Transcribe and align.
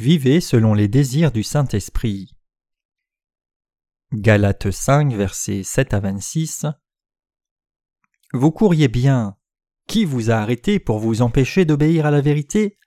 Vivez 0.00 0.40
selon 0.40 0.72
les 0.72 0.88
désirs 0.88 1.30
du 1.30 1.42
Saint-Esprit. 1.42 2.34
Galates 4.14 4.70
5, 4.70 5.12
versets 5.12 5.62
7 5.62 5.92
à 5.92 6.00
26. 6.00 6.64
Vous 8.32 8.50
couriez 8.50 8.88
bien. 8.88 9.36
Qui 9.86 10.06
vous 10.06 10.30
a 10.30 10.36
arrêté 10.36 10.78
pour 10.78 11.00
vous 11.00 11.20
empêcher 11.20 11.66
d'obéir 11.66 12.06
à 12.06 12.10
la 12.10 12.22
vérité? 12.22 12.78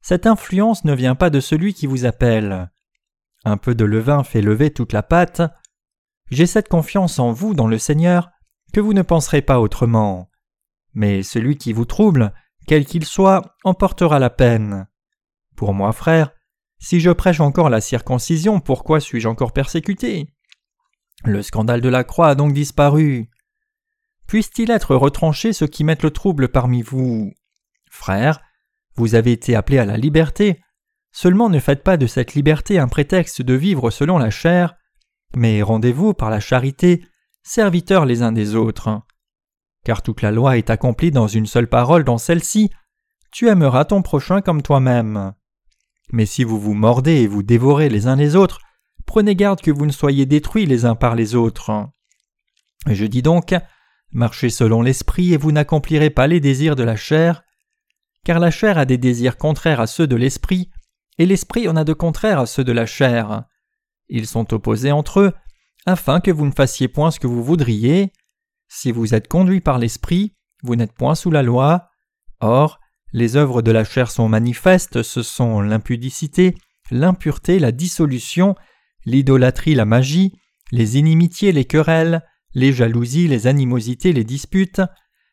Cette 0.00 0.26
influence 0.26 0.84
ne 0.84 0.92
vient 0.92 1.14
pas 1.14 1.30
de 1.30 1.38
celui 1.38 1.72
qui 1.72 1.86
vous 1.86 2.04
appelle. 2.04 2.68
Un 3.44 3.56
peu 3.56 3.76
de 3.76 3.84
levain 3.84 4.24
fait 4.24 4.42
lever 4.42 4.72
toute 4.72 4.92
la 4.92 5.04
pâte. 5.04 5.40
J'ai 6.32 6.46
cette 6.46 6.68
confiance 6.68 7.20
en 7.20 7.30
vous 7.30 7.54
dans 7.54 7.68
le 7.68 7.78
Seigneur 7.78 8.28
que 8.72 8.80
vous 8.80 8.92
ne 8.92 9.02
penserez 9.02 9.40
pas 9.40 9.60
autrement. 9.60 10.32
Mais 10.94 11.22
celui 11.22 11.58
qui 11.58 11.72
vous 11.72 11.84
trouble, 11.84 12.34
quel 12.66 12.86
qu'il 12.86 13.04
soit, 13.04 13.54
emportera 13.62 14.18
la 14.18 14.30
peine. 14.30 14.88
Pour 15.56 15.74
moi, 15.74 15.92
frère, 15.92 16.30
si 16.78 17.00
je 17.00 17.10
prêche 17.10 17.40
encore 17.40 17.70
la 17.70 17.80
circoncision, 17.80 18.60
pourquoi 18.60 19.00
suis-je 19.00 19.28
encore 19.28 19.52
persécuté? 19.52 20.28
Le 21.24 21.42
scandale 21.42 21.80
de 21.80 21.88
la 21.88 22.04
croix 22.04 22.28
a 22.28 22.34
donc 22.34 22.52
disparu. 22.52 23.30
Puisse-t-il 24.26 24.70
être 24.70 24.94
retranché 24.94 25.52
ceux 25.52 25.66
qui 25.66 25.84
mettent 25.84 26.02
le 26.02 26.10
trouble 26.10 26.48
parmi 26.48 26.82
vous? 26.82 27.32
Frère, 27.90 28.40
vous 28.96 29.14
avez 29.14 29.32
été 29.32 29.54
appelés 29.54 29.78
à 29.78 29.84
la 29.84 29.96
liberté, 29.96 30.60
seulement 31.12 31.48
ne 31.48 31.58
faites 31.58 31.82
pas 31.82 31.96
de 31.96 32.06
cette 32.06 32.34
liberté 32.34 32.78
un 32.78 32.88
prétexte 32.88 33.42
de 33.42 33.54
vivre 33.54 33.90
selon 33.90 34.18
la 34.18 34.30
chair, 34.30 34.74
mais 35.36 35.62
rendez-vous 35.62 36.14
par 36.14 36.30
la 36.30 36.40
charité, 36.40 37.04
serviteurs 37.42 38.04
les 38.04 38.22
uns 38.22 38.32
des 38.32 38.54
autres. 38.54 39.02
Car 39.84 40.02
toute 40.02 40.22
la 40.22 40.30
loi 40.30 40.58
est 40.58 40.70
accomplie 40.70 41.10
dans 41.10 41.28
une 41.28 41.46
seule 41.46 41.68
parole 41.68 42.04
dans 42.04 42.18
celle-ci, 42.18 42.70
tu 43.30 43.48
aimeras 43.48 43.84
ton 43.84 44.02
prochain 44.02 44.40
comme 44.40 44.62
toi-même. 44.62 45.34
Mais 46.12 46.26
si 46.26 46.44
vous 46.44 46.60
vous 46.60 46.74
mordez 46.74 47.22
et 47.22 47.26
vous 47.26 47.42
dévorez 47.42 47.88
les 47.88 48.06
uns 48.06 48.16
les 48.16 48.36
autres, 48.36 48.60
prenez 49.06 49.34
garde 49.34 49.60
que 49.60 49.70
vous 49.70 49.86
ne 49.86 49.92
soyez 49.92 50.26
détruits 50.26 50.66
les 50.66 50.84
uns 50.84 50.94
par 50.94 51.14
les 51.14 51.34
autres. 51.34 51.88
Je 52.86 53.06
dis 53.06 53.22
donc, 53.22 53.54
marchez 54.12 54.50
selon 54.50 54.82
l'esprit 54.82 55.32
et 55.32 55.36
vous 55.36 55.52
n'accomplirez 55.52 56.10
pas 56.10 56.26
les 56.26 56.40
désirs 56.40 56.76
de 56.76 56.82
la 56.82 56.96
chair, 56.96 57.42
car 58.24 58.38
la 58.38 58.50
chair 58.50 58.78
a 58.78 58.84
des 58.84 58.98
désirs 58.98 59.36
contraires 59.36 59.80
à 59.80 59.86
ceux 59.86 60.06
de 60.06 60.16
l'esprit, 60.16 60.70
et 61.18 61.26
l'esprit 61.26 61.68
en 61.68 61.76
a 61.76 61.84
de 61.84 61.92
contraires 61.92 62.40
à 62.40 62.46
ceux 62.46 62.64
de 62.64 62.72
la 62.72 62.86
chair. 62.86 63.44
Ils 64.08 64.26
sont 64.26 64.52
opposés 64.52 64.92
entre 64.92 65.20
eux, 65.20 65.32
afin 65.86 66.20
que 66.20 66.30
vous 66.30 66.46
ne 66.46 66.52
fassiez 66.52 66.88
point 66.88 67.10
ce 67.10 67.20
que 67.20 67.26
vous 67.26 67.42
voudriez. 67.42 68.12
Si 68.68 68.92
vous 68.92 69.14
êtes 69.14 69.28
conduit 69.28 69.60
par 69.60 69.78
l'esprit, 69.78 70.34
vous 70.62 70.76
n'êtes 70.76 70.92
point 70.92 71.14
sous 71.14 71.30
la 71.30 71.42
loi. 71.42 71.88
Or, 72.40 72.80
les 73.14 73.36
œuvres 73.36 73.62
de 73.62 73.70
la 73.70 73.84
chair 73.84 74.10
sont 74.10 74.28
manifestes, 74.28 75.04
ce 75.04 75.22
sont 75.22 75.60
l'impudicité, 75.60 76.56
l'impureté, 76.90 77.60
la 77.60 77.70
dissolution, 77.70 78.56
l'idolâtrie, 79.06 79.76
la 79.76 79.84
magie, 79.84 80.32
les 80.72 80.98
inimitiés, 80.98 81.52
les 81.52 81.64
querelles, 81.64 82.24
les 82.54 82.72
jalousies, 82.72 83.28
les 83.28 83.46
animosités, 83.46 84.12
les 84.12 84.24
disputes, 84.24 84.82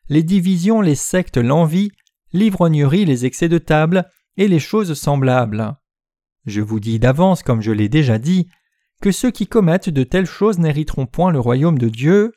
les 0.08 0.22
divisions, 0.22 0.80
les 0.80 0.94
sectes, 0.94 1.38
l'envie, 1.38 1.90
l'ivrognerie, 2.32 3.04
les 3.04 3.26
excès 3.26 3.48
de 3.48 3.58
table, 3.58 4.08
et 4.36 4.46
les 4.46 4.60
choses 4.60 4.94
semblables. 4.94 5.74
Je 6.46 6.60
vous 6.60 6.78
dis 6.78 7.00
d'avance, 7.00 7.42
comme 7.42 7.62
je 7.62 7.72
l'ai 7.72 7.88
déjà 7.88 8.18
dit, 8.18 8.48
que 9.02 9.10
ceux 9.10 9.32
qui 9.32 9.48
commettent 9.48 9.90
de 9.90 10.04
telles 10.04 10.26
choses 10.26 10.60
n'hériteront 10.60 11.06
point 11.06 11.32
le 11.32 11.40
royaume 11.40 11.78
de 11.78 11.88
Dieu. 11.88 12.32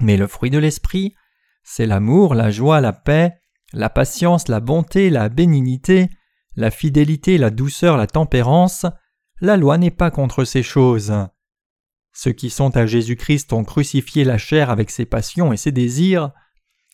Mais 0.00 0.18
le 0.18 0.26
fruit 0.26 0.50
de 0.50 0.58
l'esprit, 0.58 1.14
c'est 1.62 1.86
l'amour, 1.86 2.34
la 2.34 2.50
joie, 2.50 2.82
la 2.82 2.92
paix, 2.92 3.39
la 3.72 3.90
patience, 3.90 4.48
la 4.48 4.60
bonté, 4.60 5.10
la 5.10 5.28
bénignité, 5.28 6.08
la 6.56 6.70
fidélité, 6.70 7.38
la 7.38 7.50
douceur, 7.50 7.96
la 7.96 8.06
tempérance, 8.06 8.86
la 9.40 9.56
loi 9.56 9.78
n'est 9.78 9.90
pas 9.90 10.10
contre 10.10 10.44
ces 10.44 10.62
choses. 10.62 11.12
Ceux 12.12 12.32
qui 12.32 12.50
sont 12.50 12.76
à 12.76 12.86
Jésus-Christ 12.86 13.52
ont 13.52 13.64
crucifié 13.64 14.24
la 14.24 14.38
chair 14.38 14.70
avec 14.70 14.90
ses 14.90 15.06
passions 15.06 15.52
et 15.52 15.56
ses 15.56 15.72
désirs. 15.72 16.32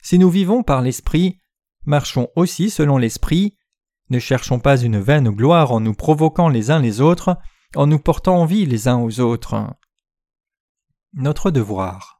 Si 0.03 0.19
nous 0.19 0.31
vivons 0.31 0.63
par 0.63 0.83
l'Esprit, 0.83 1.41
marchons 1.85 2.29
aussi 2.37 2.71
selon 2.71 2.99
l'Esprit, 2.99 3.57
ne 4.11 4.19
cherchons 4.19 4.61
pas 4.61 4.77
une 4.77 5.01
vaine 5.01 5.31
gloire 5.31 5.73
en 5.73 5.81
nous 5.81 5.95
provoquant 5.95 6.49
les 6.49 6.71
uns 6.71 6.79
les 6.79 7.01
autres, 7.01 7.37
en 7.75 7.87
nous 7.87 7.99
portant 7.99 8.37
envie 8.41 8.67
les 8.67 8.87
uns 8.89 8.99
aux 8.99 9.21
autres. 9.21 9.67
Notre 11.15 11.51
devoir. 11.51 12.16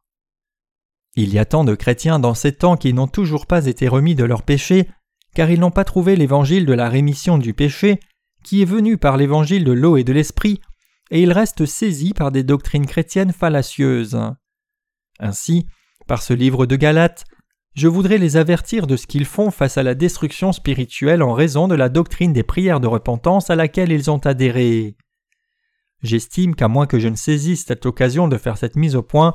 Il 1.17 1.33
y 1.33 1.39
a 1.39 1.47
tant 1.47 1.65
de 1.65 1.75
chrétiens 1.75 2.19
dans 2.19 2.35
ces 2.35 2.53
temps 2.53 2.77
qui 2.77 2.93
n'ont 2.93 3.09
toujours 3.09 3.47
pas 3.47 3.67
été 3.67 3.89
remis 3.89 4.15
de 4.15 4.25
leurs 4.25 4.43
péchés, 4.43 4.89
car 5.35 5.51
ils 5.51 5.59
n'ont 5.59 5.71
pas 5.71 5.85
trouvé 5.85 6.15
l'évangile 6.15 6.67
de 6.67 6.75
la 6.75 6.91
rémission 6.91 7.39
du 7.39 7.55
péché, 7.55 8.01
qui 8.45 8.61
est 8.61 8.67
venu 8.67 8.99
par 8.99 9.17
l'évangile 9.17 9.65
de 9.65 9.73
l'eau 9.73 9.97
et 9.97 10.05
de 10.05 10.13
l'esprit, 10.13 10.61
et 11.11 11.23
ils 11.23 11.33
restent 11.33 11.65
saisis 11.65 12.13
par 12.13 12.31
des 12.31 12.43
doctrines 12.43 12.87
chrétiennes 12.87 13.33
fallacieuses. 13.33 14.19
Ainsi, 15.19 15.67
par 16.07 16.23
ce 16.23 16.35
livre 16.35 16.67
de 16.67 16.77
Galates, 16.77 17.25
je 17.75 17.89
voudrais 17.89 18.19
les 18.19 18.37
avertir 18.37 18.87
de 18.87 18.97
ce 18.97 19.07
qu'ils 19.07 19.25
font 19.25 19.51
face 19.51 19.79
à 19.79 19.83
la 19.83 19.95
destruction 19.95 20.53
spirituelle 20.53 21.23
en 21.23 21.33
raison 21.33 21.69
de 21.69 21.75
la 21.75 21.89
doctrine 21.89 22.33
des 22.33 22.43
prières 22.43 22.81
de 22.81 22.87
repentance 22.87 23.51
à 23.51 23.57
laquelle 23.57 23.93
ils 23.93 24.11
ont 24.11 24.19
adhéré. 24.19 24.97
J'estime 26.03 26.55
qu'à 26.55 26.69
moins 26.69 26.87
que 26.87 26.99
je 26.99 27.09
ne 27.09 27.17
saisisse 27.17 27.65
cette 27.65 27.87
occasion 27.87 28.29
de 28.29 28.39
faire 28.39 28.59
cette 28.59 28.77
mise 28.77 28.97
au 28.97 29.03
point, 29.03 29.35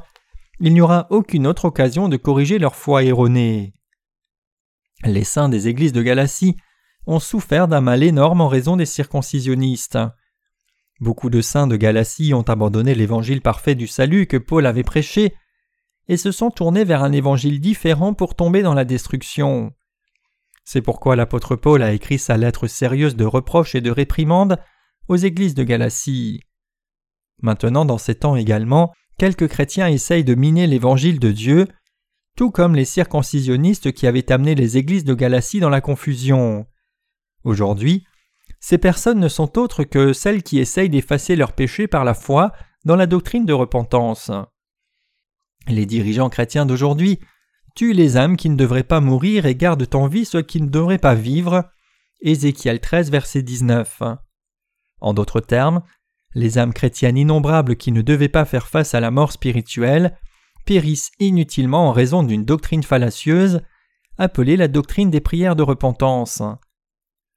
il 0.62 0.74
n'y 0.74 0.82
aura 0.82 1.08
aucune 1.10 1.48
autre 1.48 1.66
occasion 1.66 2.08
de 2.08 2.18
corriger 2.18 2.60
leur 2.60 2.76
foi 2.76 3.04
erronée. 3.04 3.74
Les 5.04 5.24
saints 5.24 5.50
des 5.50 5.68
églises 5.68 5.92
de 5.92 6.04
Galatie 6.04 6.56
ont 7.08 7.20
souffert 7.20 7.68
d'un 7.68 7.82
mal 7.82 8.04
énorme 8.04 8.42
en 8.42 8.48
raison 8.48 8.78
des 8.78 8.86
circoncisionnistes. 8.86 9.98
Beaucoup 11.00 11.32
de 11.32 11.42
saints 11.42 11.66
de 11.66 11.78
Galatie 11.78 12.36
ont 12.36 12.44
abandonné 12.44 12.94
l'évangile 12.94 13.42
parfait 13.42 13.74
du 13.74 13.88
salut 13.88 14.28
que 14.28 14.38
Paul 14.38 14.68
avait 14.68 14.84
prêché 14.84 15.34
et 16.08 16.16
se 16.16 16.32
sont 16.32 16.52
tournés 16.52 16.84
vers 16.84 17.04
un 17.04 17.12
évangile 17.12 17.60
différent 17.60 18.14
pour 18.14 18.36
tomber 18.36 18.62
dans 18.62 18.76
la 18.76 18.86
destruction. 18.86 19.74
C'est 20.64 20.84
pourquoi 20.84 21.16
l'apôtre 21.16 21.56
Paul 21.56 21.82
a 21.82 21.92
écrit 21.92 22.20
sa 22.20 22.38
lettre 22.38 22.68
sérieuse 22.68 23.16
de 23.16 23.26
reproche 23.26 23.74
et 23.74 23.82
de 23.82 23.90
réprimande 23.90 24.60
aux 25.08 25.16
églises 25.16 25.56
de 25.56 25.64
Galatie. 25.64 26.42
Maintenant, 27.42 27.86
dans 27.86 27.98
ces 27.98 28.14
temps 28.14 28.36
également, 28.36 28.94
quelques 29.18 29.48
chrétiens 29.48 29.88
essayent 29.88 30.24
de 30.24 30.36
miner 30.36 30.68
l'évangile 30.68 31.20
de 31.20 31.32
Dieu, 31.32 31.68
tout 32.36 32.52
comme 32.52 32.76
les 32.76 32.86
circoncisionnistes 32.86 33.92
qui 33.92 34.08
avaient 34.08 34.32
amené 34.32 34.56
les 34.56 34.78
églises 34.78 35.04
de 35.04 35.14
Galatie 35.14 35.60
dans 35.60 35.70
la 35.70 35.82
confusion. 35.82 36.66
Aujourd'hui, 37.44 38.06
ces 38.60 38.78
personnes 38.78 39.20
ne 39.20 39.28
sont 39.28 39.58
autres 39.58 39.84
que 39.84 40.14
celles 40.14 40.44
qui 40.44 40.60
essayent 40.60 40.90
d'effacer 40.90 41.36
leurs 41.36 41.54
péchés 41.54 41.88
par 41.88 42.04
la 42.04 42.14
foi 42.14 42.52
dans 42.86 42.96
la 42.96 43.08
doctrine 43.08 43.46
de 43.46 43.54
repentance. 43.54 44.32
Les 45.68 45.86
dirigeants 45.86 46.30
chrétiens 46.30 46.66
d'aujourd'hui 46.66 47.20
tuent 47.76 47.94
les 47.94 48.18
âmes 48.18 48.38
qui 48.38 48.50
ne 48.50 48.56
devraient 48.56 48.84
pas 48.84 49.02
mourir 49.02 49.46
et 49.46 49.56
gardent 49.56 49.88
en 49.94 50.08
vie 50.08 50.26
ceux 50.26 50.42
qui 50.42 50.62
ne 50.62 50.70
devraient 50.70 50.98
pas 50.98 51.16
vivre. 51.16 51.70
Ézéchiel 52.22 52.80
13, 52.80 53.10
verset 53.12 53.42
19. 53.42 54.04
En 55.00 55.14
d'autres 55.14 55.40
termes, 55.42 55.82
les 56.34 56.58
âmes 56.58 56.74
chrétiennes 56.74 57.18
innombrables 57.18 57.76
qui 57.76 57.92
ne 57.92 58.02
devaient 58.02 58.30
pas 58.30 58.46
faire 58.46 58.68
face 58.68 58.94
à 58.94 59.00
la 59.00 59.12
mort 59.12 59.32
spirituelle 59.32 60.18
périssent 60.66 61.12
inutilement 61.20 61.90
en 61.90 61.92
raison 61.92 62.24
d'une 62.24 62.46
doctrine 62.46 62.84
fallacieuse 62.84 63.62
appelée 64.18 64.58
la 64.58 64.68
doctrine 64.68 65.10
des 65.10 65.22
prières 65.22 65.56
de 65.56 65.64
repentance. 65.64 66.44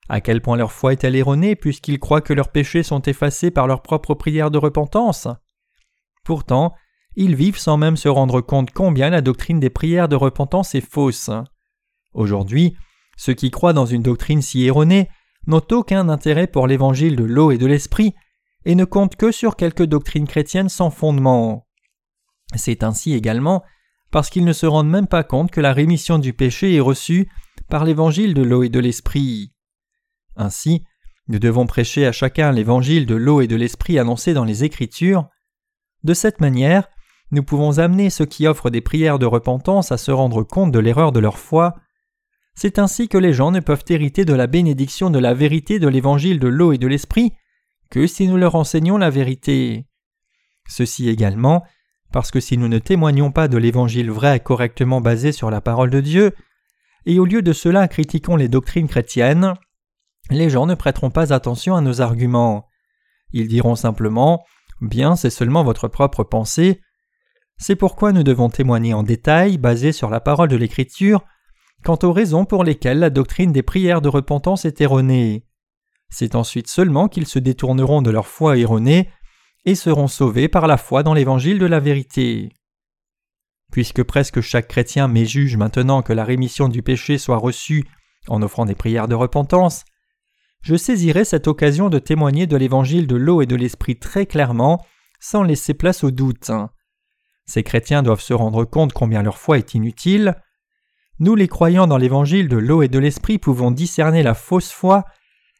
À 0.08 0.20
quel 0.20 0.42
point 0.42 0.56
leur 0.56 0.72
foi 0.72 0.92
est-elle 0.92 1.16
erronée 1.16 1.56
puisqu'ils 1.56 1.98
croient 1.98 2.20
que 2.20 2.34
leurs 2.34 2.52
péchés 2.52 2.82
sont 2.82 3.00
effacés 3.02 3.50
par 3.50 3.66
leurs 3.66 3.82
propres 3.82 4.14
prières 4.14 4.50
de 4.50 4.58
repentance? 4.58 5.28
Pourtant, 6.24 6.74
ils 7.16 7.34
vivent 7.34 7.58
sans 7.58 7.76
même 7.76 7.96
se 7.96 8.08
rendre 8.08 8.40
compte 8.40 8.70
combien 8.70 9.10
la 9.10 9.22
doctrine 9.22 9.60
des 9.60 9.70
prières 9.70 10.08
de 10.08 10.16
repentance 10.16 10.74
est 10.74 10.86
fausse. 10.86 11.30
Aujourd'hui, 12.12 12.76
ceux 13.16 13.34
qui 13.34 13.50
croient 13.50 13.72
dans 13.72 13.86
une 13.86 14.02
doctrine 14.02 14.42
si 14.42 14.64
erronée 14.66 15.08
n'ont 15.46 15.62
aucun 15.70 16.08
intérêt 16.08 16.46
pour 16.46 16.66
l'évangile 16.66 17.16
de 17.16 17.24
l'eau 17.24 17.50
et 17.50 17.58
de 17.58 17.66
l'esprit 17.66 18.14
et 18.64 18.74
ne 18.74 18.84
comptent 18.84 19.16
que 19.16 19.32
sur 19.32 19.56
quelques 19.56 19.84
doctrines 19.84 20.26
chrétiennes 20.26 20.68
sans 20.68 20.90
fondement. 20.90 21.66
C'est 22.56 22.82
ainsi 22.82 23.14
également 23.14 23.62
parce 24.10 24.30
qu'ils 24.30 24.44
ne 24.44 24.52
se 24.52 24.66
rendent 24.66 24.90
même 24.90 25.08
pas 25.08 25.24
compte 25.24 25.50
que 25.50 25.60
la 25.60 25.72
rémission 25.72 26.18
du 26.18 26.32
péché 26.32 26.74
est 26.74 26.80
reçue 26.80 27.28
par 27.68 27.84
l'évangile 27.84 28.34
de 28.34 28.42
l'eau 28.42 28.62
et 28.62 28.68
de 28.68 28.78
l'esprit. 28.78 29.52
Ainsi, 30.36 30.84
nous 31.26 31.38
devons 31.38 31.66
prêcher 31.66 32.06
à 32.06 32.12
chacun 32.12 32.52
l'évangile 32.52 33.06
de 33.06 33.14
l'eau 33.14 33.40
et 33.40 33.46
de 33.46 33.56
l'esprit 33.56 33.98
annoncé 33.98 34.34
dans 34.34 34.44
les 34.44 34.62
Écritures. 34.62 35.28
De 36.04 36.14
cette 36.14 36.40
manière, 36.40 36.88
nous 37.30 37.42
pouvons 37.42 37.78
amener 37.78 38.10
ceux 38.10 38.26
qui 38.26 38.46
offrent 38.46 38.70
des 38.70 38.82
prières 38.82 39.18
de 39.18 39.26
repentance 39.26 39.90
à 39.90 39.96
se 39.96 40.10
rendre 40.10 40.42
compte 40.42 40.70
de 40.70 40.78
l'erreur 40.78 41.12
de 41.12 41.20
leur 41.20 41.38
foi. 41.38 41.74
C'est 42.54 42.78
ainsi 42.78 43.08
que 43.08 43.18
les 43.18 43.32
gens 43.32 43.50
ne 43.50 43.60
peuvent 43.60 43.84
hériter 43.88 44.24
de 44.24 44.34
la 44.34 44.46
bénédiction 44.46 45.10
de 45.10 45.18
la 45.18 45.34
vérité 45.34 45.78
de 45.78 45.88
l'évangile 45.88 46.38
de 46.38 46.48
l'eau 46.48 46.72
et 46.72 46.78
de 46.78 46.86
l'esprit 46.86 47.32
si 48.06 48.28
nous 48.28 48.36
leur 48.36 48.54
enseignons 48.54 48.98
la 48.98 49.10
vérité. 49.10 49.86
Ceci 50.68 51.08
également 51.08 51.64
parce 52.14 52.30
que 52.30 52.38
si 52.38 52.56
nous 52.56 52.68
ne 52.68 52.78
témoignons 52.78 53.32
pas 53.32 53.48
de 53.48 53.58
l'évangile 53.58 54.08
vrai 54.08 54.38
correctement 54.38 55.00
basé 55.00 55.32
sur 55.32 55.50
la 55.50 55.60
parole 55.60 55.90
de 55.90 56.00
Dieu, 56.00 56.32
et 57.06 57.18
au 57.18 57.24
lieu 57.24 57.42
de 57.42 57.52
cela 57.52 57.88
critiquons 57.88 58.36
les 58.36 58.46
doctrines 58.46 58.86
chrétiennes, 58.86 59.54
les 60.30 60.48
gens 60.48 60.66
ne 60.66 60.76
prêteront 60.76 61.10
pas 61.10 61.32
attention 61.32 61.74
à 61.74 61.80
nos 61.80 62.00
arguments. 62.00 62.68
Ils 63.32 63.48
diront 63.48 63.74
simplement 63.74 64.44
Bien, 64.80 65.16
c'est 65.16 65.28
seulement 65.28 65.64
votre 65.64 65.88
propre 65.88 66.22
pensée. 66.22 66.80
C'est 67.56 67.74
pourquoi 67.74 68.12
nous 68.12 68.22
devons 68.22 68.48
témoigner 68.48 68.94
en 68.94 69.02
détail, 69.02 69.58
basé 69.58 69.90
sur 69.90 70.08
la 70.08 70.20
parole 70.20 70.48
de 70.48 70.56
l'Écriture, 70.56 71.24
quant 71.82 71.98
aux 72.04 72.12
raisons 72.12 72.44
pour 72.44 72.62
lesquelles 72.62 73.00
la 73.00 73.10
doctrine 73.10 73.50
des 73.50 73.64
prières 73.64 74.02
de 74.02 74.08
repentance 74.08 74.64
est 74.64 74.80
erronée. 74.80 75.46
C'est 76.10 76.34
ensuite 76.34 76.68
seulement 76.68 77.08
qu'ils 77.08 77.26
se 77.26 77.38
détourneront 77.38 78.02
de 78.02 78.10
leur 78.10 78.26
foi 78.26 78.56
erronée 78.56 79.10
et 79.64 79.74
seront 79.74 80.08
sauvés 80.08 80.48
par 80.48 80.66
la 80.66 80.76
foi 80.76 81.02
dans 81.02 81.14
l'évangile 81.14 81.58
de 81.58 81.66
la 81.66 81.80
vérité. 81.80 82.50
Puisque 83.72 84.02
presque 84.02 84.40
chaque 84.40 84.68
chrétien 84.68 85.08
méjuge 85.08 85.56
maintenant 85.56 86.02
que 86.02 86.12
la 86.12 86.24
rémission 86.24 86.68
du 86.68 86.82
péché 86.82 87.18
soit 87.18 87.38
reçue 87.38 87.84
en 88.28 88.42
offrant 88.42 88.66
des 88.66 88.74
prières 88.74 89.08
de 89.08 89.14
repentance, 89.14 89.84
je 90.62 90.76
saisirai 90.76 91.24
cette 91.24 91.46
occasion 91.46 91.90
de 91.90 91.98
témoigner 91.98 92.46
de 92.46 92.56
l'évangile 92.56 93.06
de 93.06 93.16
l'eau 93.16 93.42
et 93.42 93.46
de 93.46 93.56
l'esprit 93.56 93.96
très 93.96 94.24
clairement, 94.24 94.84
sans 95.20 95.42
laisser 95.42 95.74
place 95.74 96.04
au 96.04 96.10
doute. 96.10 96.50
Ces 97.46 97.62
chrétiens 97.62 98.02
doivent 98.02 98.22
se 98.22 98.32
rendre 98.32 98.64
compte 98.64 98.92
combien 98.92 99.22
leur 99.22 99.36
foi 99.36 99.58
est 99.58 99.74
inutile. 99.74 100.36
Nous 101.18 101.34
les 101.34 101.48
croyants 101.48 101.86
dans 101.86 101.98
l'évangile 101.98 102.48
de 102.48 102.56
l'eau 102.56 102.82
et 102.82 102.88
de 102.88 102.98
l'esprit 102.98 103.38
pouvons 103.38 103.70
discerner 103.70 104.22
la 104.22 104.34
fausse 104.34 104.70
foi, 104.70 105.04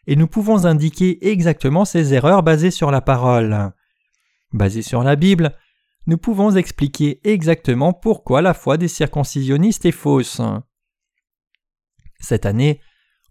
et 0.07 0.17
nous 0.17 0.27
pouvons 0.27 0.67
indiquer 0.67 1.27
exactement 1.31 1.85
ces 1.85 2.15
erreurs 2.15 2.43
basées 2.43 2.71
sur 2.71 2.91
la 2.91 3.01
parole. 3.01 3.73
Basées 4.53 4.83
sur 4.83 5.03
la 5.03 5.17
Bible, 5.17 5.57
nous 6.07 6.19
pouvons 6.19 6.55
expliquer 6.55 7.21
exactement 7.25 7.93
pourquoi 7.93 8.43
la 8.43 8.55
foi 8.55 8.77
des 8.77 8.89
circoncisionnistes 8.89 9.87
est 9.87 9.93
fausse. 9.93 10.41
Cette 12.21 12.47
année, 12.47 12.81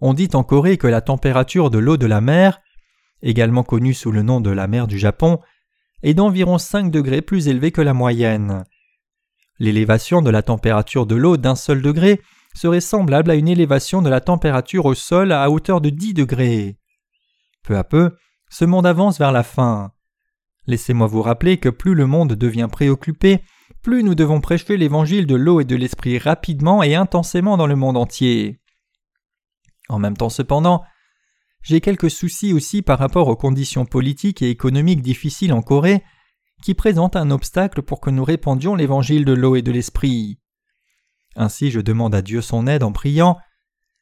on 0.01 0.13
dit 0.13 0.29
en 0.33 0.43
Corée 0.43 0.77
que 0.77 0.87
la 0.87 1.01
température 1.01 1.69
de 1.69 1.77
l'eau 1.77 1.97
de 1.97 2.07
la 2.07 2.21
mer, 2.21 2.61
également 3.21 3.63
connue 3.63 3.93
sous 3.93 4.11
le 4.11 4.21
nom 4.21 4.41
de 4.41 4.49
la 4.49 4.67
mer 4.67 4.87
du 4.87 4.97
Japon, 4.97 5.39
est 6.01 6.13
d'environ 6.13 6.57
5 6.57 6.91
degrés 6.91 7.21
plus 7.21 7.47
élevée 7.47 7.71
que 7.71 7.81
la 7.81 7.93
moyenne. 7.93 8.65
L'élévation 9.59 10.21
de 10.21 10.29
la 10.29 10.41
température 10.41 11.05
de 11.05 11.15
l'eau 11.15 11.37
d'un 11.37 11.55
seul 11.55 11.81
degré 11.81 12.19
serait 12.53 12.81
semblable 12.81 13.31
à 13.31 13.35
une 13.35 13.47
élévation 13.47 14.01
de 14.01 14.09
la 14.09 14.21
température 14.21 14.85
au 14.85 14.93
sol 14.93 15.31
à 15.31 15.49
hauteur 15.49 15.81
de 15.81 15.89
10 15.89 16.13
degrés. 16.13 16.77
Peu 17.63 17.77
à 17.77 17.83
peu, 17.83 18.15
ce 18.49 18.65
monde 18.65 18.85
avance 18.85 19.17
vers 19.17 19.31
la 19.31 19.43
fin. 19.43 19.91
Laissez-moi 20.67 21.07
vous 21.07 21.21
rappeler 21.21 21.57
que 21.57 21.69
plus 21.69 21.95
le 21.95 22.05
monde 22.05 22.33
devient 22.33 22.69
préoccupé, 22.71 23.43
plus 23.81 24.03
nous 24.03 24.15
devons 24.15 24.39
prêcher 24.39 24.77
l'évangile 24.77 25.27
de 25.27 25.35
l'eau 25.35 25.59
et 25.59 25.65
de 25.65 25.75
l'esprit 25.75 26.17
rapidement 26.17 26.83
et 26.83 26.95
intensément 26.95 27.57
dans 27.57 27.67
le 27.67 27.75
monde 27.75 27.97
entier. 27.97 28.61
En 29.89 29.99
même 29.99 30.15
temps 30.15 30.29
cependant, 30.29 30.83
j'ai 31.61 31.81
quelques 31.81 32.11
soucis 32.11 32.53
aussi 32.53 32.81
par 32.81 32.99
rapport 32.99 33.27
aux 33.27 33.35
conditions 33.35 33.85
politiques 33.85 34.41
et 34.41 34.49
économiques 34.49 35.01
difficiles 35.01 35.53
en 35.53 35.61
Corée 35.61 36.03
qui 36.61 36.73
présentent 36.73 37.15
un 37.15 37.31
obstacle 37.31 37.81
pour 37.81 37.99
que 37.99 38.09
nous 38.09 38.23
répandions 38.23 38.75
l'évangile 38.75 39.25
de 39.25 39.33
l'eau 39.33 39.55
et 39.55 39.61
de 39.61 39.71
l'esprit. 39.71 40.39
Ainsi 41.35 41.71
je 41.71 41.79
demande 41.79 42.15
à 42.15 42.21
Dieu 42.21 42.41
son 42.41 42.67
aide 42.67 42.83
en 42.83 42.91
priant 42.91 43.37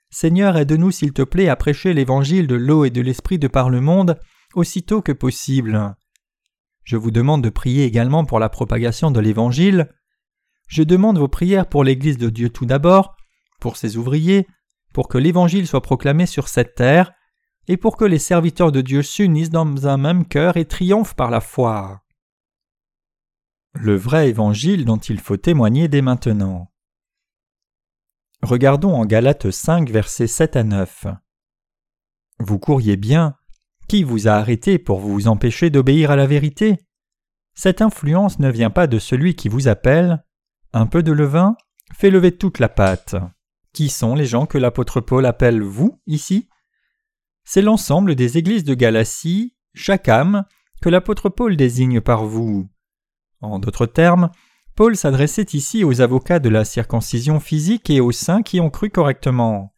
Seigneur, 0.10 0.57
aide-nous 0.57 0.92
s'il 0.92 1.13
te 1.13 1.22
plaît 1.22 1.48
à 1.48 1.56
prêcher 1.56 1.94
l'évangile 1.94 2.45
de 2.45 2.56
l'eau 2.56 2.83
et 2.83 2.89
de 2.89 3.00
l'esprit 3.01 3.39
de 3.39 3.48
par 3.48 3.69
le 3.69 3.80
monde 3.80 4.19
aussitôt 4.54 5.01
que 5.01 5.13
possible. 5.13 5.95
Je 6.83 6.98
vous 6.98 7.12
demande 7.12 7.44
de 7.44 7.50
prier 7.50 7.86
également 7.86 8.25
pour 8.25 8.39
la 8.39 8.50
propagation 8.50 9.12
de 9.12 9.19
l'évangile. 9.19 9.89
Je 10.68 10.83
demande 10.83 11.18
vos 11.18 11.30
prières 11.30 11.68
pour 11.68 11.83
l'Église 11.83 12.18
de 12.18 12.30
Dieu 12.30 12.50
tout 12.50 12.66
d'abord, 12.66 13.16
pour 13.62 13.77
ses 13.77 13.95
ouvriers, 13.95 14.48
pour 14.94 15.07
que 15.07 15.18
l'Évangile 15.18 15.68
soit 15.68 15.81
proclamé 15.81 16.25
sur 16.25 16.50
cette 16.50 16.75
terre, 16.75 17.13
et 17.68 17.77
pour 17.77 17.95
que 17.95 18.06
les 18.06 18.19
serviteurs 18.19 18.72
de 18.72 18.81
Dieu 18.81 19.04
s'unissent 19.04 19.51
dans 19.51 19.88
un 19.88 19.98
même 19.98 20.25
cœur 20.25 20.57
et 20.57 20.66
triomphent 20.66 21.16
par 21.16 21.30
la 21.30 21.39
foi. 21.39 22.01
Le 23.74 23.95
vrai 23.95 24.30
Évangile 24.30 24.84
dont 24.84 24.98
il 24.98 25.19
faut 25.19 25.38
témoigner 25.38 25.88
dès 25.88 26.01
maintenant. 26.01 26.71
Regardons 28.44 28.94
en 28.94 29.06
Galates 29.06 29.52
5 29.52 29.90
versets 29.90 30.28
7 30.28 30.56
à 30.56 30.64
9. 30.64 31.06
Vous 32.40 32.58
courriez 32.58 32.98
bien, 32.98 33.36
qui 33.88 34.04
vous 34.04 34.28
a 34.28 34.32
arrêté 34.32 34.80
pour 34.80 35.00
vous 35.00 35.28
empêcher 35.28 35.70
d'obéir 35.70 36.10
à 36.10 36.16
la 36.16 36.26
vérité? 36.26 36.80
Cette 37.54 37.82
influence 37.84 38.40
ne 38.40 38.50
vient 38.50 38.72
pas 38.72 38.88
de 38.88 38.98
celui 38.98 39.36
qui 39.36 39.48
vous 39.48 39.68
appelle. 39.68 40.24
Un 40.74 40.88
peu 40.88 41.04
de 41.04 41.12
levain? 41.12 41.56
Fait 41.94 42.10
lever 42.10 42.36
toute 42.36 42.58
la 42.58 42.70
pâte. 42.70 43.16
Qui 43.74 43.90
sont 43.90 44.16
les 44.16 44.26
gens 44.26 44.48
que 44.48 44.58
l'apôtre 44.58 45.02
Paul 45.02 45.28
appelle 45.28 45.62
vous 45.62 46.02
ici? 46.08 46.50
C'est 47.44 47.62
l'ensemble 47.62 48.16
des 48.16 48.40
églises 48.40 48.64
de 48.64 48.74
Galatie, 48.74 49.56
chaque 49.76 50.10
âme, 50.10 50.46
que 50.82 50.90
l'apôtre 50.90 51.30
Paul 51.30 51.56
désigne 51.56 52.02
par 52.02 52.26
vous. 52.26 52.70
En 53.42 53.60
d'autres 53.60 53.86
termes, 53.86 54.32
Paul 54.76 54.96
s'adressait 54.96 55.48
ici 55.54 55.84
aux 55.84 56.02
avocats 56.02 56.40
de 56.40 56.50
la 56.50 56.66
circoncision 56.66 57.40
physique 57.40 57.90
et 57.90 58.00
aux 58.00 58.12
saints 58.12 58.42
qui 58.42 58.60
ont 58.60 58.70
cru 58.70 58.90
correctement. 58.90 59.74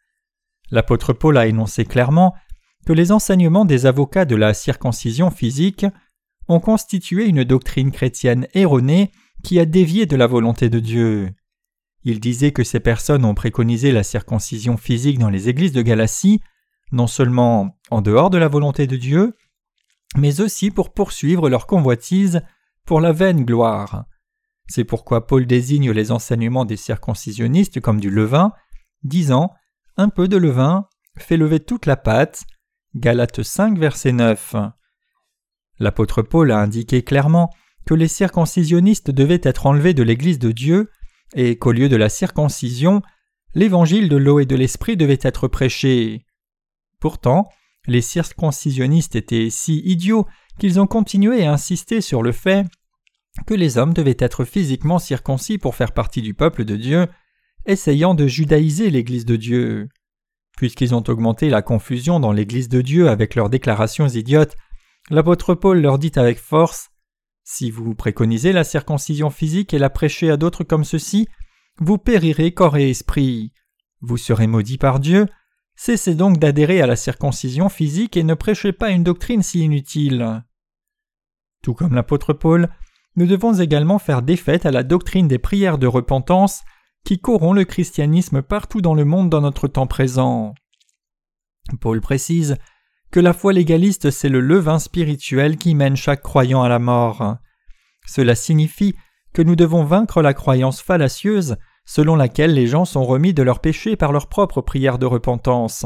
L'apôtre 0.72 1.14
Paul 1.14 1.38
a 1.38 1.48
énoncé 1.48 1.86
clairement 1.86 2.34
que 2.86 2.94
les 2.94 3.12
enseignements 3.12 3.66
des 3.66 3.86
avocats 3.86 4.26
de 4.26 4.36
la 4.36 4.54
circoncision 4.54 5.32
physique 5.32 5.86
ont 6.48 6.60
constitué 6.60 7.28
une 7.28 7.44
doctrine 7.44 7.92
chrétienne 7.92 8.48
erronée 8.54 9.12
qui 9.44 9.60
a 9.60 9.66
dévié 9.66 10.06
de 10.06 10.16
la 10.16 10.28
volonté 10.28 10.70
de 10.70 10.80
Dieu. 10.80 11.30
Il 12.04 12.20
disait 12.20 12.52
que 12.52 12.64
ces 12.64 12.80
personnes 12.80 13.26
ont 13.26 13.34
préconisé 13.34 13.92
la 13.92 14.04
circoncision 14.04 14.78
physique 14.78 15.20
dans 15.20 15.30
les 15.30 15.48
églises 15.48 15.72
de 15.72 15.82
Galatie, 15.82 16.42
non 16.92 17.08
seulement 17.08 17.78
en 17.90 18.02
dehors 18.02 18.30
de 18.30 18.38
la 18.38 18.50
volonté 18.50 18.88
de 18.88 18.98
Dieu, 18.98 19.36
mais 20.18 20.42
aussi 20.42 20.70
pour 20.70 20.94
poursuivre 20.94 21.50
leur 21.50 21.66
convoitise 21.66 22.42
pour 22.86 23.00
la 23.00 23.14
vaine 23.14 23.46
gloire. 23.46 24.06
C'est 24.68 24.84
pourquoi 24.84 25.28
Paul 25.28 25.46
désigne 25.46 25.92
les 25.92 26.12
enseignements 26.12 26.66
des 26.66 26.78
circoncisionnistes 26.78 27.80
comme 27.80 28.00
du 28.00 28.10
levain, 28.10 28.54
disant 29.04 29.52
Un 29.98 30.10
peu 30.10 30.28
de 30.28 30.38
levain 30.38 30.88
fait 31.18 31.38
lever 31.38 31.60
toute 31.60 31.86
la 31.86 31.98
pâte. 31.98 32.44
Galates 32.96 33.44
5, 33.44 33.78
verset 33.78 34.12
9. 34.12 34.56
L'apôtre 35.80 36.22
Paul 36.22 36.52
a 36.52 36.60
indiqué 36.60 37.04
clairement 37.04 37.50
que 37.86 37.94
les 37.94 38.08
circoncisionnistes 38.08 39.12
devaient 39.12 39.42
être 39.44 39.66
enlevés 39.66 39.94
de 39.94 40.04
l'Église 40.04 40.40
de 40.40 40.52
Dieu 40.52 40.90
et 41.36 41.58
qu'au 41.58 41.72
lieu 41.72 41.90
de 41.90 41.96
la 41.96 42.10
circoncision, 42.10 43.02
l'évangile 43.56 44.10
de 44.10 44.18
l'eau 44.18 44.40
et 44.40 44.46
de 44.46 44.56
l'esprit 44.56 44.96
devait 44.96 45.20
être 45.22 45.48
prêché. 45.48 46.26
Pourtant, 47.00 47.50
les 47.88 48.02
circoncisionnistes 48.02 49.16
étaient 49.16 49.50
si 49.50 49.82
idiots 49.84 50.28
qu'ils 50.60 50.80
ont 50.80 50.88
continué 50.88 51.46
à 51.46 51.52
insister 51.52 52.00
sur 52.00 52.24
le 52.24 52.32
fait 52.32 52.66
que 53.48 53.54
les 53.54 53.78
hommes 53.78 53.94
devaient 53.94 54.18
être 54.20 54.46
physiquement 54.46 55.00
circoncis 55.00 55.58
pour 55.58 55.76
faire 55.76 55.92
partie 55.92 56.22
du 56.22 56.34
peuple 56.34 56.66
de 56.66 56.76
Dieu, 56.76 57.08
essayant 57.66 58.14
de 58.14 58.28
judaïser 58.28 58.90
l'Église 58.90 59.26
de 59.26 59.36
Dieu. 59.36 59.90
Puisqu'ils 60.58 60.94
ont 60.94 61.04
augmenté 61.08 61.50
la 61.50 61.62
confusion 61.62 62.20
dans 62.20 62.32
l'Église 62.32 62.70
de 62.70 62.82
Dieu 62.82 63.10
avec 63.10 63.36
leurs 63.36 63.50
déclarations 63.50 64.08
idiotes, 64.08 64.56
l'apôtre 65.10 65.56
Paul 65.56 65.82
leur 65.82 65.98
dit 65.98 66.12
avec 66.16 66.38
force 66.40 66.90
si 67.44 67.72
vous 67.72 67.94
préconisez 67.94 68.54
la 68.54 68.64
circoncision 68.64 69.30
physique 69.30 69.74
et 69.74 69.80
la 69.80 69.90
prêchez 69.90 70.30
à 70.30 70.38
d'autres 70.38 70.64
comme 70.64 70.86
ceci, 70.86 71.28
vous 71.78 71.98
périrez 71.98 72.54
corps 72.54 72.78
et 72.78 72.90
esprit. 72.90 73.52
Vous 74.00 74.18
serez 74.18 74.48
maudits 74.48 74.78
par 74.78 75.00
Dieu. 75.00 75.28
Cessez 75.76 76.16
donc 76.16 76.38
d'adhérer 76.38 76.82
à 76.82 76.88
la 76.88 76.96
circoncision 76.96 77.68
physique 77.68 78.16
et 78.16 78.24
ne 78.24 78.34
prêchez 78.34 78.72
pas 78.72 78.92
une 78.92 79.04
doctrine 79.04 79.44
si 79.44 79.60
inutile. 79.60 80.44
Tout 81.62 81.74
comme 81.74 81.96
l'apôtre 81.96 82.34
Paul, 82.34 82.70
nous 83.16 83.26
devons 83.26 83.54
également 83.54 84.00
faire 84.00 84.22
défaite 84.22 84.66
à 84.66 84.72
la 84.72 84.84
doctrine 84.84 85.28
des 85.28 85.40
prières 85.40 85.78
de 85.78 85.88
repentance 85.88 86.64
qui 87.06 87.20
corrompt 87.20 87.56
le 87.56 87.66
christianisme 87.66 88.42
partout 88.42 88.82
dans 88.82 88.94
le 88.94 89.06
monde 89.06 89.30
dans 89.30 89.42
notre 89.42 89.68
temps 89.68 89.88
présent. 89.88 90.54
Paul 91.80 92.02
précise 92.02 92.58
que 93.12 93.20
la 93.20 93.34
foi 93.34 93.54
légaliste 93.54 94.10
c'est 94.10 94.30
le 94.30 94.40
levain 94.40 94.80
spirituel 94.80 95.58
qui 95.58 95.76
mène 95.76 95.96
chaque 95.96 96.24
croyant 96.24 96.64
à 96.64 96.70
la 96.70 96.80
mort. 96.80 97.38
Cela 98.06 98.36
signifie 98.36 98.96
que 99.34 99.42
nous 99.42 99.56
devons 99.56 99.84
vaincre 99.84 100.22
la 100.22 100.34
croyance 100.34 100.82
fallacieuse 100.82 101.58
selon 101.86 102.16
laquelle 102.16 102.54
les 102.54 102.68
gens 102.68 102.86
sont 102.86 103.04
remis 103.04 103.34
de 103.34 103.44
leurs 103.44 103.60
péchés 103.60 103.96
par 103.96 104.12
leur 104.12 104.28
propre 104.28 104.62
prière 104.62 104.98
de 104.98 105.06
repentance. 105.06 105.86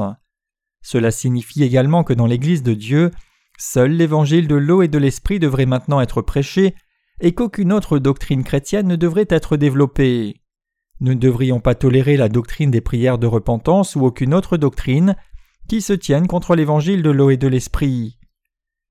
Cela 0.81 1.11
signifie 1.11 1.63
également 1.63 2.03
que 2.03 2.13
dans 2.13 2.27
l'Église 2.27 2.63
de 2.63 2.73
Dieu, 2.73 3.11
seul 3.57 3.91
l'évangile 3.91 4.47
de 4.47 4.55
l'eau 4.55 4.83
et 4.83 4.87
de 4.87 4.97
l'esprit 4.97 5.39
devrait 5.39 5.65
maintenant 5.65 5.99
être 5.99 6.21
prêché 6.21 6.75
et 7.19 7.33
qu'aucune 7.33 7.73
autre 7.73 7.99
doctrine 7.99 8.43
chrétienne 8.43 8.87
ne 8.87 8.95
devrait 8.95 9.27
être 9.29 9.57
développée. 9.57 10.41
Nous 10.99 11.13
ne 11.13 11.19
devrions 11.19 11.59
pas 11.59 11.75
tolérer 11.75 12.17
la 12.17 12.29
doctrine 12.29 12.71
des 12.71 12.81
prières 12.81 13.17
de 13.17 13.27
repentance 13.27 13.95
ou 13.95 14.05
aucune 14.05 14.33
autre 14.33 14.57
doctrine 14.57 15.15
qui 15.67 15.81
se 15.81 15.93
tiennent 15.93 16.27
contre 16.27 16.55
l'évangile 16.55 17.03
de 17.03 17.09
l'eau 17.09 17.29
et 17.29 17.37
de 17.37 17.47
l'esprit. 17.47 18.17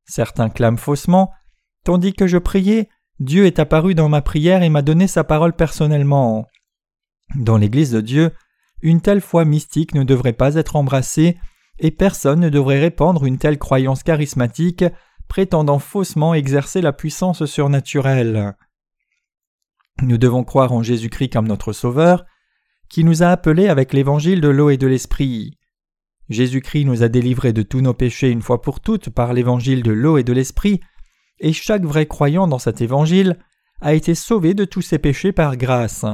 Certains 0.05 0.51
clament 0.51 0.77
faussement 0.77 1.33
Tandis 1.85 2.15
que 2.15 2.27
je 2.27 2.39
priais, 2.39 2.89
Dieu 3.21 3.47
est 3.47 3.61
apparu 3.61 3.95
dans 3.95 4.09
ma 4.09 4.23
prière 4.23 4.63
et 4.63 4.69
m'a 4.69 4.83
donné 4.83 5.07
sa 5.07 5.25
parole 5.25 5.55
personnellement. 5.55 6.47
Dans 7.37 7.57
l'Église 7.57 7.93
de 7.93 8.01
Dieu, 8.01 8.33
une 8.83 9.01
telle 9.01 9.21
foi 9.21 9.45
mystique 9.45 9.95
ne 9.95 10.05
devrait 10.05 10.33
pas 10.33 10.57
être 10.57 10.77
embrassée, 10.77 11.39
et 11.79 11.91
personne 11.91 12.41
ne 12.41 12.49
devrait 12.49 12.81
répandre 12.81 13.25
une 13.25 13.39
telle 13.39 13.59
croyance 13.59 14.03
charismatique 14.03 14.85
prétendant 15.29 15.79
faussement 15.79 16.35
exercer 16.35 16.81
la 16.81 16.93
puissance 16.93 17.45
surnaturelle. 17.47 18.55
Nous 20.03 20.19
devons 20.19 20.45
croire 20.45 20.73
en 20.73 20.83
Jésus-Christ 20.83 21.31
comme 21.31 21.49
notre 21.49 21.73
Sauveur, 21.73 22.25
qui 22.89 23.03
nous 23.03 23.23
a 23.23 23.29
appelés 23.29 23.69
avec 23.69 23.93
l'évangile 23.93 24.41
de 24.41 24.49
l'eau 24.49 24.71
et 24.71 24.77
de 24.77 24.87
l'Esprit. 24.87 25.59
Jésus-Christ 26.29 26.85
nous 26.85 27.03
a 27.03 27.09
délivrés 27.09 27.53
de 27.53 27.63
tous 27.63 27.81
nos 27.81 27.95
péchés 27.95 28.31
une 28.31 28.43
fois 28.43 28.61
pour 28.61 28.81
toutes 28.81 29.11
par 29.11 29.33
l'évangile 29.33 29.83
de 29.83 29.93
l'eau 29.93 30.19
et 30.19 30.25
de 30.25 30.33
l'Esprit, 30.33 30.81
et 31.39 31.53
chaque 31.53 31.85
vrai 31.85 32.07
croyant 32.07 32.47
dans 32.47 32.59
cet 32.59 32.81
évangile 32.81 33.39
a 33.81 33.95
été 33.95 34.15
sauvé 34.15 34.55
de 34.55 34.65
tous 34.65 34.83
ses 34.83 34.99
péchés 34.99 35.33
par 35.33 35.57
grâce. 35.57 36.05